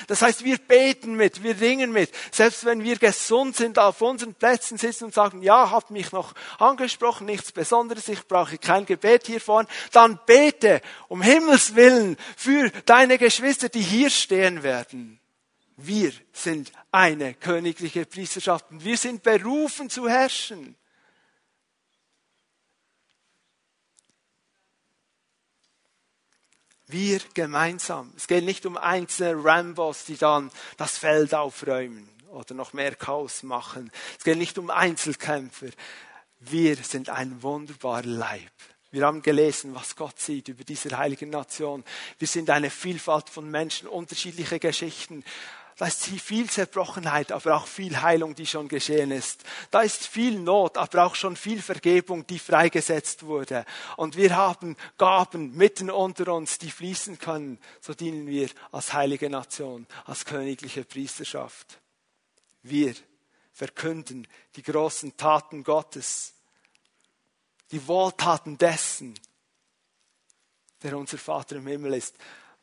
Das 0.07 0.21
heißt, 0.21 0.43
wir 0.43 0.57
beten 0.57 1.15
mit, 1.15 1.43
wir 1.43 1.59
ringen 1.59 1.91
mit. 1.91 2.11
Selbst 2.31 2.65
wenn 2.65 2.83
wir 2.83 2.97
gesund 2.97 3.55
sind, 3.55 3.77
auf 3.77 4.01
unseren 4.01 4.33
Plätzen 4.33 4.77
sitzen 4.77 5.05
und 5.05 5.13
sagen, 5.13 5.43
ja, 5.43 5.71
hat 5.71 5.91
mich 5.91 6.11
noch 6.11 6.33
angesprochen, 6.57 7.25
nichts 7.25 7.51
Besonderes, 7.51 8.07
ich 8.07 8.27
brauche 8.27 8.57
kein 8.57 8.85
Gebet 8.85 9.27
hier 9.27 9.41
vorne, 9.41 9.67
dann 9.91 10.19
bete 10.25 10.81
um 11.07 11.21
Himmels 11.21 11.75
Willen 11.75 12.17
für 12.35 12.69
deine 12.85 13.17
Geschwister, 13.17 13.69
die 13.69 13.81
hier 13.81 14.09
stehen 14.09 14.63
werden. 14.63 15.19
Wir 15.77 16.11
sind 16.33 16.71
eine 16.91 17.35
königliche 17.35 18.05
Priesterschaft 18.05 18.65
und 18.71 18.83
wir 18.83 18.97
sind 18.97 19.21
berufen 19.21 19.89
zu 19.91 20.09
herrschen. 20.09 20.75
Wir 26.89 27.19
gemeinsam. 27.33 28.13
Es 28.15 28.27
geht 28.27 28.45
nicht 28.45 28.65
um 28.65 28.77
einzelne 28.77 29.43
Rambos, 29.43 30.05
die 30.05 30.15
dann 30.15 30.49
das 30.77 30.97
Feld 30.97 31.33
aufräumen 31.33 32.07
oder 32.29 32.55
noch 32.55 32.71
mehr 32.71 32.95
Chaos 32.95 33.43
machen. 33.43 33.91
Es 34.17 34.23
geht 34.23 34.37
nicht 34.37 34.57
um 34.57 34.69
Einzelkämpfer. 34.69 35.67
Wir 36.39 36.77
sind 36.77 37.09
ein 37.09 37.43
wunderbarer 37.43 38.03
Leib. 38.03 38.51
Wir 38.89 39.05
haben 39.05 39.21
gelesen, 39.21 39.75
was 39.75 39.97
Gott 39.97 40.17
sieht 40.17 40.47
über 40.47 40.63
diese 40.63 40.97
heilige 40.97 41.27
Nation. 41.27 41.83
Wir 42.19 42.27
sind 42.27 42.49
eine 42.49 42.69
Vielfalt 42.69 43.29
von 43.29 43.51
Menschen, 43.51 43.89
unterschiedliche 43.89 44.59
Geschichten. 44.59 45.25
Da 45.77 45.85
ist 45.85 46.05
viel 46.05 46.49
Zerbrochenheit, 46.49 47.31
aber 47.31 47.55
auch 47.55 47.67
viel 47.67 48.01
Heilung, 48.01 48.33
die 48.33 48.47
schon 48.47 48.67
geschehen 48.67 49.11
ist. 49.11 49.43
Da 49.69 49.83
ist 49.83 50.07
viel 50.07 50.39
Not, 50.39 50.75
aber 50.75 51.05
auch 51.05 51.13
schon 51.13 51.35
viel 51.35 51.61
Vergebung, 51.61 52.25
die 52.25 52.39
freigesetzt 52.39 53.23
wurde. 53.23 53.63
Und 53.95 54.17
wir 54.17 54.35
haben 54.35 54.75
Gaben 54.97 55.55
mitten 55.55 55.91
unter 55.91 56.33
uns, 56.33 56.57
die 56.57 56.71
fließen 56.71 57.19
können. 57.19 57.59
So 57.79 57.93
dienen 57.93 58.25
wir 58.25 58.49
als 58.71 58.93
heilige 58.93 59.29
Nation, 59.29 59.85
als 60.05 60.25
königliche 60.25 60.83
Priesterschaft. 60.83 61.79
Wir 62.63 62.95
verkünden 63.53 64.27
die 64.55 64.63
großen 64.63 65.15
Taten 65.15 65.63
Gottes, 65.63 66.33
die 67.69 67.85
Wohltaten 67.87 68.57
dessen, 68.57 69.13
der 70.81 70.97
unser 70.97 71.19
Vater 71.19 71.57
im 71.57 71.67
Himmel 71.67 71.93
ist. 71.93 72.15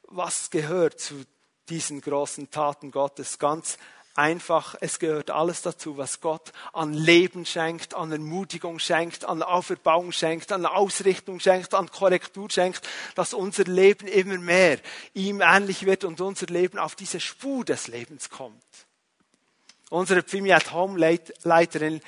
Was 0.03 0.51
gehört 0.51 0.99
zu 0.99 1.25
diesen 1.69 2.01
großen 2.01 2.51
Taten 2.51 2.91
Gottes 2.91 3.39
ganz 3.39 3.79
einfach, 4.15 4.77
es 4.81 4.99
gehört 4.99 5.31
alles 5.31 5.63
dazu, 5.63 5.97
was 5.97 6.21
Gott 6.21 6.53
an 6.73 6.93
Leben 6.93 7.45
schenkt, 7.47 7.95
an 7.95 8.13
Ermutigung 8.13 8.79
schenkt, 8.79 9.25
an 9.25 9.43
Auferbauung 9.43 10.13
schenkt, 10.13 10.53
an 10.53 10.67
Ausrichtung 10.67 11.41
schenkt, 11.41 11.75
an 11.75 11.91
Korrektur 11.91 12.49
schenkt, 12.51 12.87
dass 13.15 13.35
unser 13.35 13.65
Leben 13.65 14.07
immer 14.07 14.39
mehr 14.39 14.79
ihm 15.15 15.41
ähnlich 15.41 15.85
wird 15.85 16.05
und 16.05 16.21
unser 16.21 16.47
Leben 16.47 16.79
auf 16.79 16.95
diese 16.95 17.21
Spur 17.21 17.65
des 17.65 17.89
Lebens 17.89 18.31
kommt. 18.31 18.63
Unsere 19.91 20.23
Pfimiat 20.23 20.73
Home 20.73 20.99
Leiterin 21.43 22.01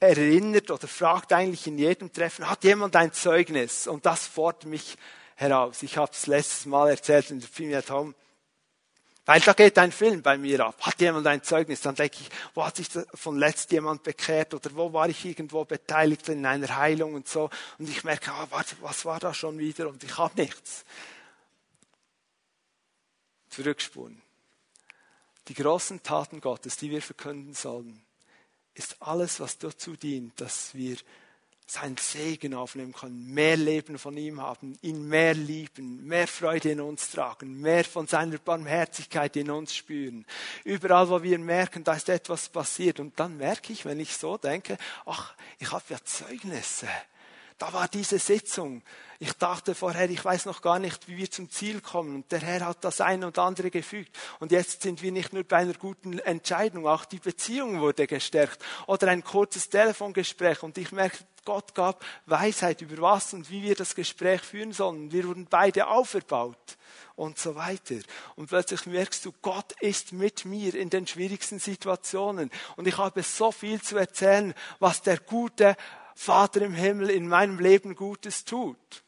erinnert 0.00 0.70
oder 0.70 0.88
fragt 0.88 1.32
eigentlich 1.32 1.66
in 1.66 1.78
jedem 1.78 2.12
Treffen, 2.12 2.48
hat 2.48 2.64
jemand 2.64 2.96
ein 2.96 3.12
Zeugnis? 3.12 3.86
Und 3.86 4.06
das 4.06 4.26
fordert 4.26 4.66
mich 4.66 4.96
heraus. 5.34 5.82
Ich 5.82 5.96
habe 5.96 6.12
es 6.12 6.26
letztes 6.26 6.66
Mal 6.66 6.90
erzählt 6.90 7.30
in 7.30 7.40
der 7.40 7.48
Pfimiat 7.48 7.90
Home 7.90 8.14
weil 9.28 9.42
da 9.42 9.52
geht 9.52 9.76
ein 9.76 9.92
Film 9.92 10.22
bei 10.22 10.38
mir 10.38 10.64
ab. 10.64 10.80
Hat 10.80 11.02
jemand 11.02 11.26
ein 11.26 11.42
Zeugnis? 11.42 11.82
Dann 11.82 11.94
denke 11.94 12.16
ich, 12.18 12.30
wo 12.54 12.64
hat 12.64 12.76
sich 12.76 12.88
von 13.12 13.36
letzt 13.36 13.70
jemand 13.72 14.02
bekehrt 14.02 14.54
oder 14.54 14.74
wo 14.74 14.94
war 14.94 15.06
ich 15.10 15.22
irgendwo 15.22 15.66
beteiligt 15.66 16.30
in 16.30 16.46
einer 16.46 16.74
Heilung 16.74 17.12
und 17.12 17.28
so. 17.28 17.50
Und 17.78 17.90
ich 17.90 18.04
merke, 18.04 18.32
ah, 18.32 18.46
warte, 18.48 18.76
was 18.80 19.04
war 19.04 19.20
da 19.20 19.34
schon 19.34 19.58
wieder? 19.58 19.90
Und 19.90 20.02
ich 20.02 20.16
habe 20.16 20.40
nichts. 20.40 20.86
Zurückspulen. 23.50 24.22
Die 25.48 25.54
großen 25.54 26.02
Taten 26.02 26.40
Gottes, 26.40 26.78
die 26.78 26.90
wir 26.90 27.02
verkünden 27.02 27.52
sollen, 27.52 28.02
ist 28.72 28.96
alles, 29.02 29.40
was 29.40 29.58
dazu 29.58 29.94
dient, 29.94 30.40
dass 30.40 30.74
wir 30.74 30.96
seinen 31.70 31.98
Segen 31.98 32.54
aufnehmen 32.54 32.92
können, 32.92 33.32
mehr 33.32 33.56
Leben 33.56 33.98
von 33.98 34.16
ihm 34.16 34.40
haben, 34.40 34.78
ihn 34.80 35.06
mehr 35.06 35.34
lieben, 35.34 36.06
mehr 36.06 36.26
Freude 36.26 36.70
in 36.70 36.80
uns 36.80 37.10
tragen, 37.10 37.60
mehr 37.60 37.84
von 37.84 38.06
seiner 38.06 38.38
Barmherzigkeit 38.38 39.36
in 39.36 39.50
uns 39.50 39.74
spüren. 39.74 40.24
Überall, 40.64 41.10
wo 41.10 41.22
wir 41.22 41.38
merken, 41.38 41.84
da 41.84 41.92
ist 41.92 42.08
etwas 42.08 42.48
passiert. 42.48 43.00
Und 43.00 43.20
dann 43.20 43.36
merke 43.36 43.72
ich, 43.72 43.84
wenn 43.84 44.00
ich 44.00 44.16
so 44.16 44.38
denke, 44.38 44.78
ach, 45.04 45.34
ich 45.58 45.70
habe 45.70 45.84
ja 45.90 45.98
Zeugnisse. 46.02 46.88
Da 47.58 47.72
war 47.72 47.88
diese 47.88 48.20
Sitzung. 48.20 48.82
Ich 49.18 49.32
dachte 49.32 49.74
vorher, 49.74 50.08
ich 50.08 50.24
weiß 50.24 50.46
noch 50.46 50.62
gar 50.62 50.78
nicht, 50.78 51.08
wie 51.08 51.16
wir 51.16 51.28
zum 51.28 51.50
Ziel 51.50 51.80
kommen. 51.80 52.14
Und 52.14 52.30
der 52.30 52.38
Herr 52.38 52.66
hat 52.66 52.84
das 52.84 53.00
eine 53.00 53.26
und 53.26 53.36
andere 53.36 53.70
gefügt. 53.70 54.16
Und 54.38 54.52
jetzt 54.52 54.82
sind 54.82 55.02
wir 55.02 55.10
nicht 55.10 55.32
nur 55.32 55.42
bei 55.42 55.56
einer 55.56 55.74
guten 55.74 56.20
Entscheidung, 56.20 56.86
auch 56.86 57.04
die 57.04 57.18
Beziehung 57.18 57.80
wurde 57.80 58.06
gestärkt. 58.06 58.64
Oder 58.86 59.08
ein 59.08 59.24
kurzes 59.24 59.68
Telefongespräch. 59.68 60.62
Und 60.62 60.78
ich 60.78 60.92
merke, 60.92 61.18
Gott 61.48 61.74
gab 61.74 62.04
Weisheit 62.26 62.82
über 62.82 63.00
was 63.00 63.32
und 63.32 63.50
wie 63.50 63.62
wir 63.62 63.74
das 63.74 63.94
Gespräch 63.94 64.42
führen 64.42 64.74
sollen. 64.74 65.12
Wir 65.12 65.26
wurden 65.26 65.46
beide 65.48 65.86
auferbaut 65.86 66.76
und 67.16 67.38
so 67.38 67.54
weiter. 67.54 67.94
Und 68.36 68.48
plötzlich 68.48 68.84
merkst 68.84 69.24
du, 69.24 69.32
Gott 69.40 69.72
ist 69.80 70.12
mit 70.12 70.44
mir 70.44 70.74
in 70.74 70.90
den 70.90 71.06
schwierigsten 71.06 71.58
Situationen. 71.58 72.50
Und 72.76 72.86
ich 72.86 72.98
habe 72.98 73.22
so 73.22 73.50
viel 73.50 73.80
zu 73.80 73.96
erzählen, 73.96 74.52
was 74.78 75.00
der 75.00 75.16
gute 75.16 75.74
Vater 76.14 76.60
im 76.60 76.74
Himmel 76.74 77.08
in 77.08 77.26
meinem 77.26 77.58
Leben 77.58 77.94
Gutes 77.94 78.44
tut. 78.44 79.02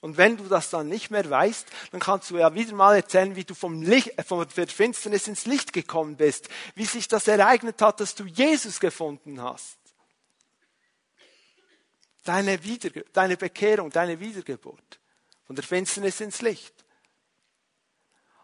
Und 0.00 0.16
wenn 0.16 0.38
du 0.38 0.48
das 0.48 0.70
dann 0.70 0.88
nicht 0.88 1.12
mehr 1.12 1.30
weißt, 1.30 1.68
dann 1.92 2.00
kannst 2.00 2.32
du 2.32 2.38
ja 2.38 2.52
wieder 2.52 2.74
mal 2.74 2.96
erzählen, 2.96 3.36
wie 3.36 3.44
du 3.44 3.54
vom 3.54 3.80
Licht, 3.80 4.20
von 4.26 4.44
der 4.56 4.66
Finsternis 4.66 5.28
ins 5.28 5.46
Licht 5.46 5.72
gekommen 5.72 6.16
bist, 6.16 6.48
wie 6.74 6.84
sich 6.84 7.06
das 7.06 7.28
ereignet 7.28 7.80
hat, 7.80 8.00
dass 8.00 8.16
du 8.16 8.24
Jesus 8.24 8.80
gefunden 8.80 9.40
hast. 9.40 9.77
Deine, 12.28 12.62
Wiederge 12.62 13.06
deine 13.14 13.38
Bekehrung, 13.38 13.88
deine 13.88 14.20
Wiedergeburt. 14.20 15.00
Von 15.46 15.56
der 15.56 15.64
Finsternis 15.64 16.20
ins 16.20 16.42
Licht. 16.42 16.74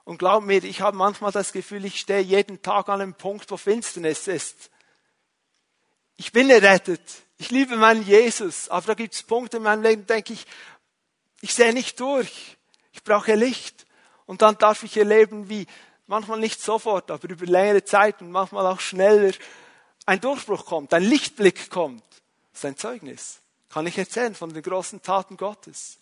Und 0.04 0.16
glaub 0.16 0.42
mir, 0.42 0.64
ich 0.64 0.80
habe 0.80 0.96
manchmal 0.96 1.32
das 1.32 1.52
Gefühl, 1.52 1.84
ich 1.84 2.00
stehe 2.00 2.22
jeden 2.22 2.62
Tag 2.62 2.88
an 2.88 3.02
einem 3.02 3.12
Punkt, 3.12 3.50
wo 3.50 3.58
Finsternis 3.58 4.26
ist. 4.26 4.70
Ich 6.16 6.32
bin 6.32 6.48
errettet. 6.48 7.02
Ich 7.36 7.50
liebe 7.50 7.76
meinen 7.76 8.02
Jesus. 8.06 8.70
Aber 8.70 8.86
da 8.86 8.94
gibt 8.94 9.12
es 9.12 9.22
Punkte 9.22 9.58
in 9.58 9.64
meinem 9.64 9.82
Leben, 9.82 10.06
denke 10.06 10.32
ich, 10.32 10.46
ich 11.42 11.52
sehe 11.52 11.74
nicht 11.74 12.00
durch. 12.00 12.56
Ich 12.92 13.04
brauche 13.04 13.34
Licht. 13.34 13.84
Und 14.24 14.40
dann 14.40 14.56
darf 14.56 14.82
ich 14.82 14.96
erleben, 14.96 15.50
wie 15.50 15.66
manchmal 16.06 16.40
nicht 16.40 16.58
sofort, 16.58 17.10
aber 17.10 17.28
über 17.28 17.44
längere 17.44 17.84
Zeit 17.84 18.22
und 18.22 18.30
manchmal 18.30 18.66
auch 18.66 18.80
schneller 18.80 19.34
ein 20.06 20.22
Durchbruch 20.22 20.64
kommt, 20.64 20.94
ein 20.94 21.02
Lichtblick 21.02 21.68
kommt. 21.68 22.02
Das 22.52 22.60
ist 22.60 22.64
ein 22.64 22.78
Zeugnis. 22.78 23.43
Kann 23.74 23.88
ich 23.88 23.98
erzählen 23.98 24.36
von 24.36 24.54
den 24.54 24.62
großen 24.62 25.02
Taten 25.02 25.36
Gottes. 25.36 25.98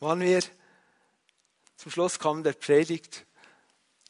Wollen 0.00 0.20
wir 0.20 0.42
zum 1.78 1.90
Schluss 1.90 2.18
kommen 2.18 2.44
der 2.44 2.52
Predigt? 2.52 3.24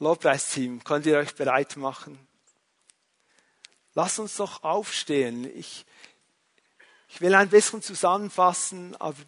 Lobpreisteam, 0.01 0.83
könnt 0.83 1.07
ihr 1.07 1.17
euch 1.17 1.37
bereit 1.37 1.77
machen? 1.77 2.19
Lass 3.95 4.19
uns 4.19 4.35
doch 4.35 4.65
aufstehen. 4.65 5.45
Ich, 5.57 5.87
ich 7.11 7.21
will 7.21 7.37
ein 7.37 7.49
bisschen 7.49 7.81
zusammenfassen, 7.81 8.97
aber 8.97 9.23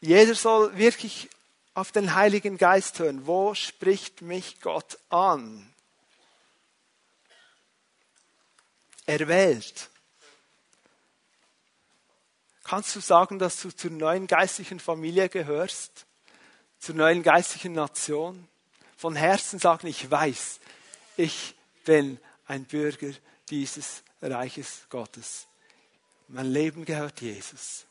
jeder 0.00 0.34
soll 0.34 0.76
wirklich 0.76 1.30
auf 1.74 1.90
den 1.90 2.14
Heiligen 2.14 2.56
Geist 2.56 2.98
hören. 3.00 3.26
Wo 3.26 3.54
spricht 3.54 4.22
mich 4.22 4.60
Gott 4.60 4.98
an? 5.10 5.68
Er 9.06 9.28
wählt. 9.28 9.90
Kannst 12.62 12.96
du 12.96 13.00
sagen, 13.00 13.38
dass 13.38 13.60
du 13.60 13.70
zur 13.70 13.90
neuen 13.90 14.26
geistlichen 14.26 14.80
Familie 14.80 15.28
gehörst? 15.28 16.06
Zur 16.78 16.94
neuen 16.94 17.22
geistlichen 17.22 17.72
Nation? 17.72 18.48
Von 18.96 19.16
Herzen 19.16 19.58
sagen, 19.58 19.86
ich 19.86 20.10
weiß, 20.10 20.60
ich 21.18 21.54
bin 21.84 22.18
ein 22.46 22.64
Bürger 22.64 23.12
dieses 23.50 24.02
Reiches 24.22 24.86
Gottes. 24.88 25.46
Mein 26.28 26.46
Leben 26.46 26.86
gehört 26.86 27.20
Jesus. 27.20 27.84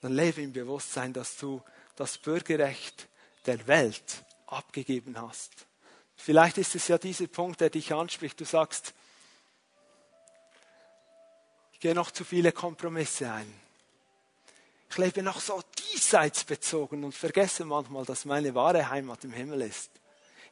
Dann 0.00 0.14
lebe 0.14 0.42
im 0.42 0.52
Bewusstsein, 0.52 1.12
dass 1.12 1.36
du 1.36 1.62
das 1.96 2.18
Bürgerrecht 2.18 3.08
der 3.46 3.66
Welt 3.66 4.24
abgegeben 4.46 5.20
hast. 5.20 5.52
Vielleicht 6.16 6.58
ist 6.58 6.74
es 6.74 6.88
ja 6.88 6.98
dieser 6.98 7.26
Punkt, 7.26 7.60
der 7.60 7.70
dich 7.70 7.92
anspricht. 7.92 8.40
Du 8.40 8.44
sagst, 8.44 8.94
ich 11.72 11.80
gehe 11.80 11.94
noch 11.94 12.10
zu 12.10 12.24
viele 12.24 12.52
Kompromisse 12.52 13.30
ein. 13.30 13.52
Ich 14.90 14.98
lebe 14.98 15.22
noch 15.22 15.40
so 15.40 15.62
diesseits 15.92 16.44
bezogen 16.44 17.04
und 17.04 17.14
vergesse 17.14 17.64
manchmal, 17.64 18.04
dass 18.04 18.24
meine 18.24 18.54
wahre 18.54 18.88
Heimat 18.88 19.24
im 19.24 19.32
Himmel 19.32 19.62
ist. 19.62 19.90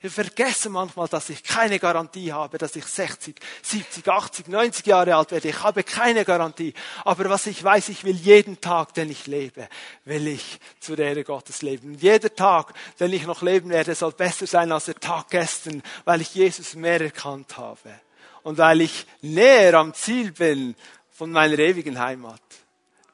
Wir 0.00 0.10
vergessen 0.10 0.72
manchmal, 0.72 1.08
dass 1.08 1.30
ich 1.30 1.42
keine 1.42 1.78
Garantie 1.78 2.32
habe, 2.32 2.58
dass 2.58 2.76
ich 2.76 2.84
60, 2.84 3.34
70, 3.62 4.06
80, 4.06 4.48
90 4.48 4.86
Jahre 4.86 5.16
alt 5.16 5.30
werde. 5.30 5.48
Ich 5.48 5.62
habe 5.62 5.82
keine 5.82 6.24
Garantie. 6.24 6.74
Aber 7.04 7.30
was 7.30 7.46
ich 7.46 7.62
weiß, 7.64 7.88
ich 7.88 8.04
will 8.04 8.16
jeden 8.16 8.60
Tag, 8.60 8.92
den 8.94 9.10
ich 9.10 9.26
lebe, 9.26 9.68
will 10.04 10.28
ich 10.28 10.60
zur 10.80 10.98
Ehre 10.98 11.24
Gottes 11.24 11.62
leben. 11.62 11.94
Und 11.94 12.02
jeder 12.02 12.34
Tag, 12.34 12.74
den 13.00 13.12
ich 13.12 13.26
noch 13.26 13.42
leben 13.42 13.70
werde, 13.70 13.94
soll 13.94 14.12
besser 14.12 14.46
sein 14.46 14.70
als 14.70 14.84
der 14.84 14.96
Tag 14.96 15.30
gestern, 15.30 15.82
weil 16.04 16.20
ich 16.20 16.34
Jesus 16.34 16.74
mehr 16.74 17.00
erkannt 17.00 17.56
habe. 17.56 18.00
Und 18.42 18.58
weil 18.58 18.82
ich 18.82 19.06
näher 19.22 19.74
am 19.74 19.94
Ziel 19.94 20.32
bin 20.32 20.76
von 21.10 21.32
meiner 21.32 21.58
ewigen 21.58 21.98
Heimat. 21.98 22.42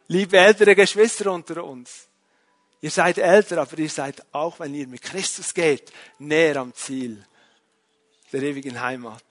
Liebe 0.08 0.36
ältere 0.36 0.74
Geschwister 0.74 1.32
unter 1.32 1.64
uns. 1.64 2.08
Ihr 2.82 2.90
seid 2.90 3.16
älter, 3.18 3.58
aber 3.58 3.78
ihr 3.78 3.88
seid 3.88 4.22
auch, 4.34 4.58
wenn 4.58 4.74
ihr 4.74 4.88
mit 4.88 5.02
Christus 5.02 5.54
geht, 5.54 5.92
näher 6.18 6.56
am 6.56 6.74
Ziel 6.74 7.24
der 8.32 8.42
ewigen 8.42 8.80
Heimat. 8.80 9.24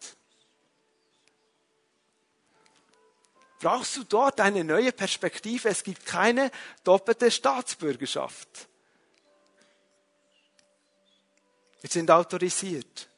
Brauchst 3.60 3.98
du 3.98 4.04
dort 4.06 4.40
eine 4.40 4.64
neue 4.64 4.94
Perspektive? 4.94 5.70
Es 5.70 5.84
gibt 5.84 6.06
keine 6.06 6.50
doppelte 6.84 7.30
Staatsbürgerschaft. 7.30 8.70
Wir 11.82 11.90
sind 11.90 12.10
autorisiert. 12.10 13.10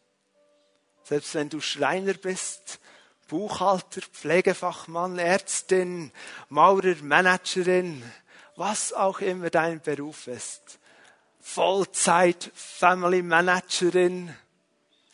Selbst 1.04 1.36
wenn 1.36 1.50
du 1.50 1.62
Schreiner 1.62 2.14
bist, 2.14 2.80
Buchhalter, 3.28 4.02
Pflegefachmann, 4.02 5.20
Ärztin, 5.20 6.12
Maurer, 6.50 6.96
Managerin, 7.04 8.04
was 8.56 8.94
auch 8.94 9.20
immer 9.20 9.50
dein 9.50 9.82
Beruf 9.82 10.28
ist. 10.28 10.80
Vollzeit, 11.40 12.52
Family 12.54 13.22
Managerin, 13.22 14.36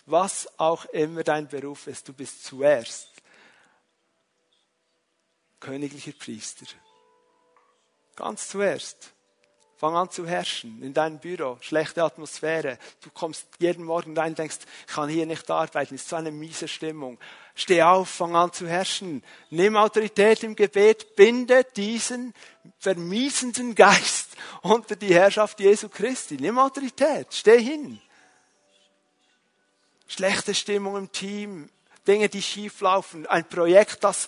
was 0.05 0.47
auch 0.59 0.85
immer 0.85 1.23
dein 1.23 1.47
Beruf 1.47 1.87
ist, 1.87 2.07
du 2.07 2.13
bist 2.13 2.43
zuerst 2.43 3.09
königlicher 5.59 6.13
Priester. 6.13 6.65
Ganz 8.15 8.49
zuerst. 8.49 9.13
Fang 9.77 9.95
an 9.95 10.09
zu 10.09 10.27
herrschen 10.27 10.83
in 10.83 10.93
deinem 10.93 11.19
Büro. 11.19 11.57
Schlechte 11.61 12.03
Atmosphäre. 12.03 12.77
Du 13.01 13.09
kommst 13.11 13.47
jeden 13.59 13.85
Morgen 13.85 14.17
rein 14.17 14.31
und 14.31 14.39
denkst, 14.39 14.59
ich 14.87 14.93
kann 14.93 15.07
hier 15.07 15.25
nicht 15.25 15.49
arbeiten. 15.49 15.95
Ist 15.95 16.09
so 16.09 16.17
eine 16.17 16.31
miese 16.31 16.67
Stimmung. 16.67 17.17
Steh 17.59 17.83
auf, 17.83 18.07
fang 18.07 18.37
an 18.37 18.53
zu 18.53 18.69
herrschen. 18.69 19.21
Nimm 19.49 19.75
Autorität 19.75 20.43
im 20.43 20.55
Gebet. 20.55 21.17
Binde 21.17 21.65
diesen 21.75 22.33
vermiesenden 22.77 23.75
Geist 23.75 24.37
unter 24.61 24.95
die 24.95 25.13
Herrschaft 25.13 25.59
Jesu 25.59 25.89
Christi. 25.89 26.37
Nimm 26.39 26.57
Autorität. 26.57 27.33
Steh 27.33 27.61
hin. 27.61 27.99
Schlechte 30.07 30.55
Stimmung 30.55 30.95
im 30.95 31.11
Team. 31.11 31.69
Dinge, 32.07 32.29
die 32.29 32.41
schief 32.41 32.79
laufen. 32.79 33.27
Ein 33.27 33.43
Projekt, 33.43 34.05
das 34.05 34.27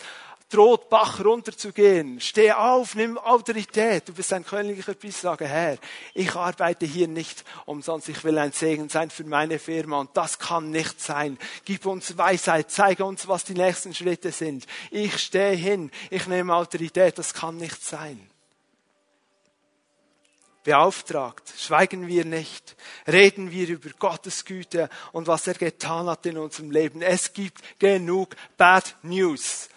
droht 0.51 0.89
Bach 0.89 1.23
runterzugehen. 1.23 2.19
Steh 2.19 2.51
auf, 2.51 2.95
nimm 2.95 3.17
Autorität. 3.17 4.07
Du 4.07 4.13
bist 4.13 4.31
ein 4.33 4.45
königlicher 4.45 4.93
Priester. 4.93 5.21
Sage, 5.21 5.47
Herr, 5.47 5.77
ich 6.13 6.35
arbeite 6.35 6.85
hier 6.85 7.07
nicht 7.07 7.43
umsonst. 7.65 8.09
Ich 8.09 8.23
will 8.23 8.37
ein 8.37 8.51
Segen 8.51 8.89
sein 8.89 9.09
für 9.09 9.23
meine 9.23 9.59
Firma 9.59 9.99
und 9.99 10.09
das 10.15 10.39
kann 10.39 10.71
nicht 10.71 11.01
sein. 11.01 11.37
Gib 11.65 11.85
uns 11.85 12.17
Weisheit. 12.17 12.71
Zeige 12.71 13.05
uns, 13.05 13.27
was 13.27 13.43
die 13.43 13.53
nächsten 13.53 13.93
Schritte 13.93 14.31
sind. 14.31 14.65
Ich 14.89 15.17
stehe 15.17 15.55
hin. 15.55 15.91
Ich 16.09 16.27
nehme 16.27 16.55
Autorität. 16.55 17.17
Das 17.17 17.33
kann 17.33 17.57
nicht 17.57 17.83
sein 17.83 18.27
beauftragt. 20.63 21.51
Schweigen 21.57 22.07
wir 22.07 22.25
nicht. 22.25 22.75
Reden 23.07 23.51
wir 23.51 23.67
über 23.67 23.89
Gottes 23.97 24.45
Güte 24.45 24.89
und 25.11 25.27
was 25.27 25.47
er 25.47 25.55
getan 25.55 26.07
hat 26.07 26.25
in 26.25 26.37
unserem 26.37 26.71
Leben. 26.71 27.01
Es 27.01 27.33
gibt 27.33 27.79
genug 27.79 28.35
Bad 28.57 28.95
News. 29.01 29.69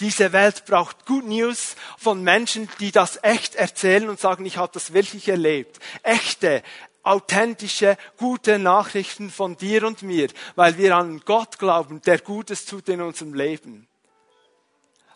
Diese 0.00 0.32
Welt 0.32 0.64
braucht 0.64 1.04
Good 1.04 1.26
News 1.26 1.76
von 1.98 2.22
Menschen, 2.22 2.68
die 2.80 2.90
das 2.90 3.18
echt 3.22 3.54
erzählen 3.54 4.08
und 4.08 4.18
sagen, 4.18 4.46
ich 4.46 4.56
habe 4.56 4.72
das 4.72 4.94
wirklich 4.94 5.28
erlebt. 5.28 5.78
Echte, 6.02 6.62
authentische, 7.02 7.98
gute 8.16 8.58
Nachrichten 8.58 9.30
von 9.30 9.56
dir 9.56 9.86
und 9.86 10.02
mir, 10.02 10.28
weil 10.56 10.78
wir 10.78 10.96
an 10.96 11.20
Gott 11.24 11.58
glauben, 11.58 12.00
der 12.02 12.18
Gutes 12.18 12.64
tut 12.64 12.88
in 12.88 13.02
unserem 13.02 13.34
Leben. 13.34 13.86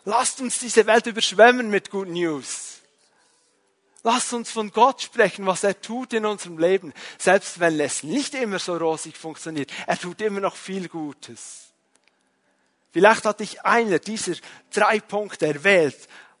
Lasst 0.03 0.39
uns 0.39 0.59
diese 0.59 0.85
Welt 0.85 1.07
überschwemmen 1.07 1.69
mit 1.71 1.89
Good 1.89 2.09
News. 2.09 2.81
Lasst 4.03 4.33
uns 4.33 4.51
von 4.51 4.69
Gott 4.69 5.01
sprechen, 5.01 5.47
was 5.47 5.63
er 5.63 5.81
tut 5.81 6.13
in 6.13 6.27
unserem 6.27 6.59
Leben, 6.59 6.93
selbst 7.17 7.59
wenn 7.59 7.79
es 7.79 8.03
nicht 8.03 8.35
immer 8.35 8.59
so 8.59 8.77
rosig 8.77 9.17
funktioniert. 9.17 9.71
Er 9.87 9.97
tut 9.97 10.21
immer 10.21 10.41
noch 10.41 10.55
viel 10.55 10.87
Gutes. 10.87 11.64
Vielleicht 12.95 13.25
hat 13.25 13.41
dich 13.41 13.61
einer 13.65 13.99
dieser 13.99 14.35
drei 14.73 15.01
Punkte 15.01 15.47
erwählt, 15.47 15.97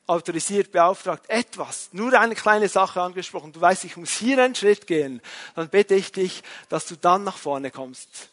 autorisiert, 0.07 0.71
beauftragt, 0.71 1.25
etwas, 1.29 1.89
nur 1.91 2.17
eine 2.17 2.33
kleine 2.33 2.69
Sache 2.69 3.01
angesprochen. 3.01 3.51
Du 3.51 3.59
weißt, 3.59 3.83
ich 3.83 3.97
muss 3.97 4.11
hier 4.11 4.41
einen 4.41 4.55
Schritt 4.55 4.87
gehen. 4.87 5.21
Dann 5.55 5.67
bitte 5.67 5.95
ich 5.95 6.13
dich, 6.13 6.43
dass 6.69 6.85
du 6.85 6.95
dann 6.95 7.25
nach 7.25 7.35
vorne 7.35 7.71
kommst 7.71 8.29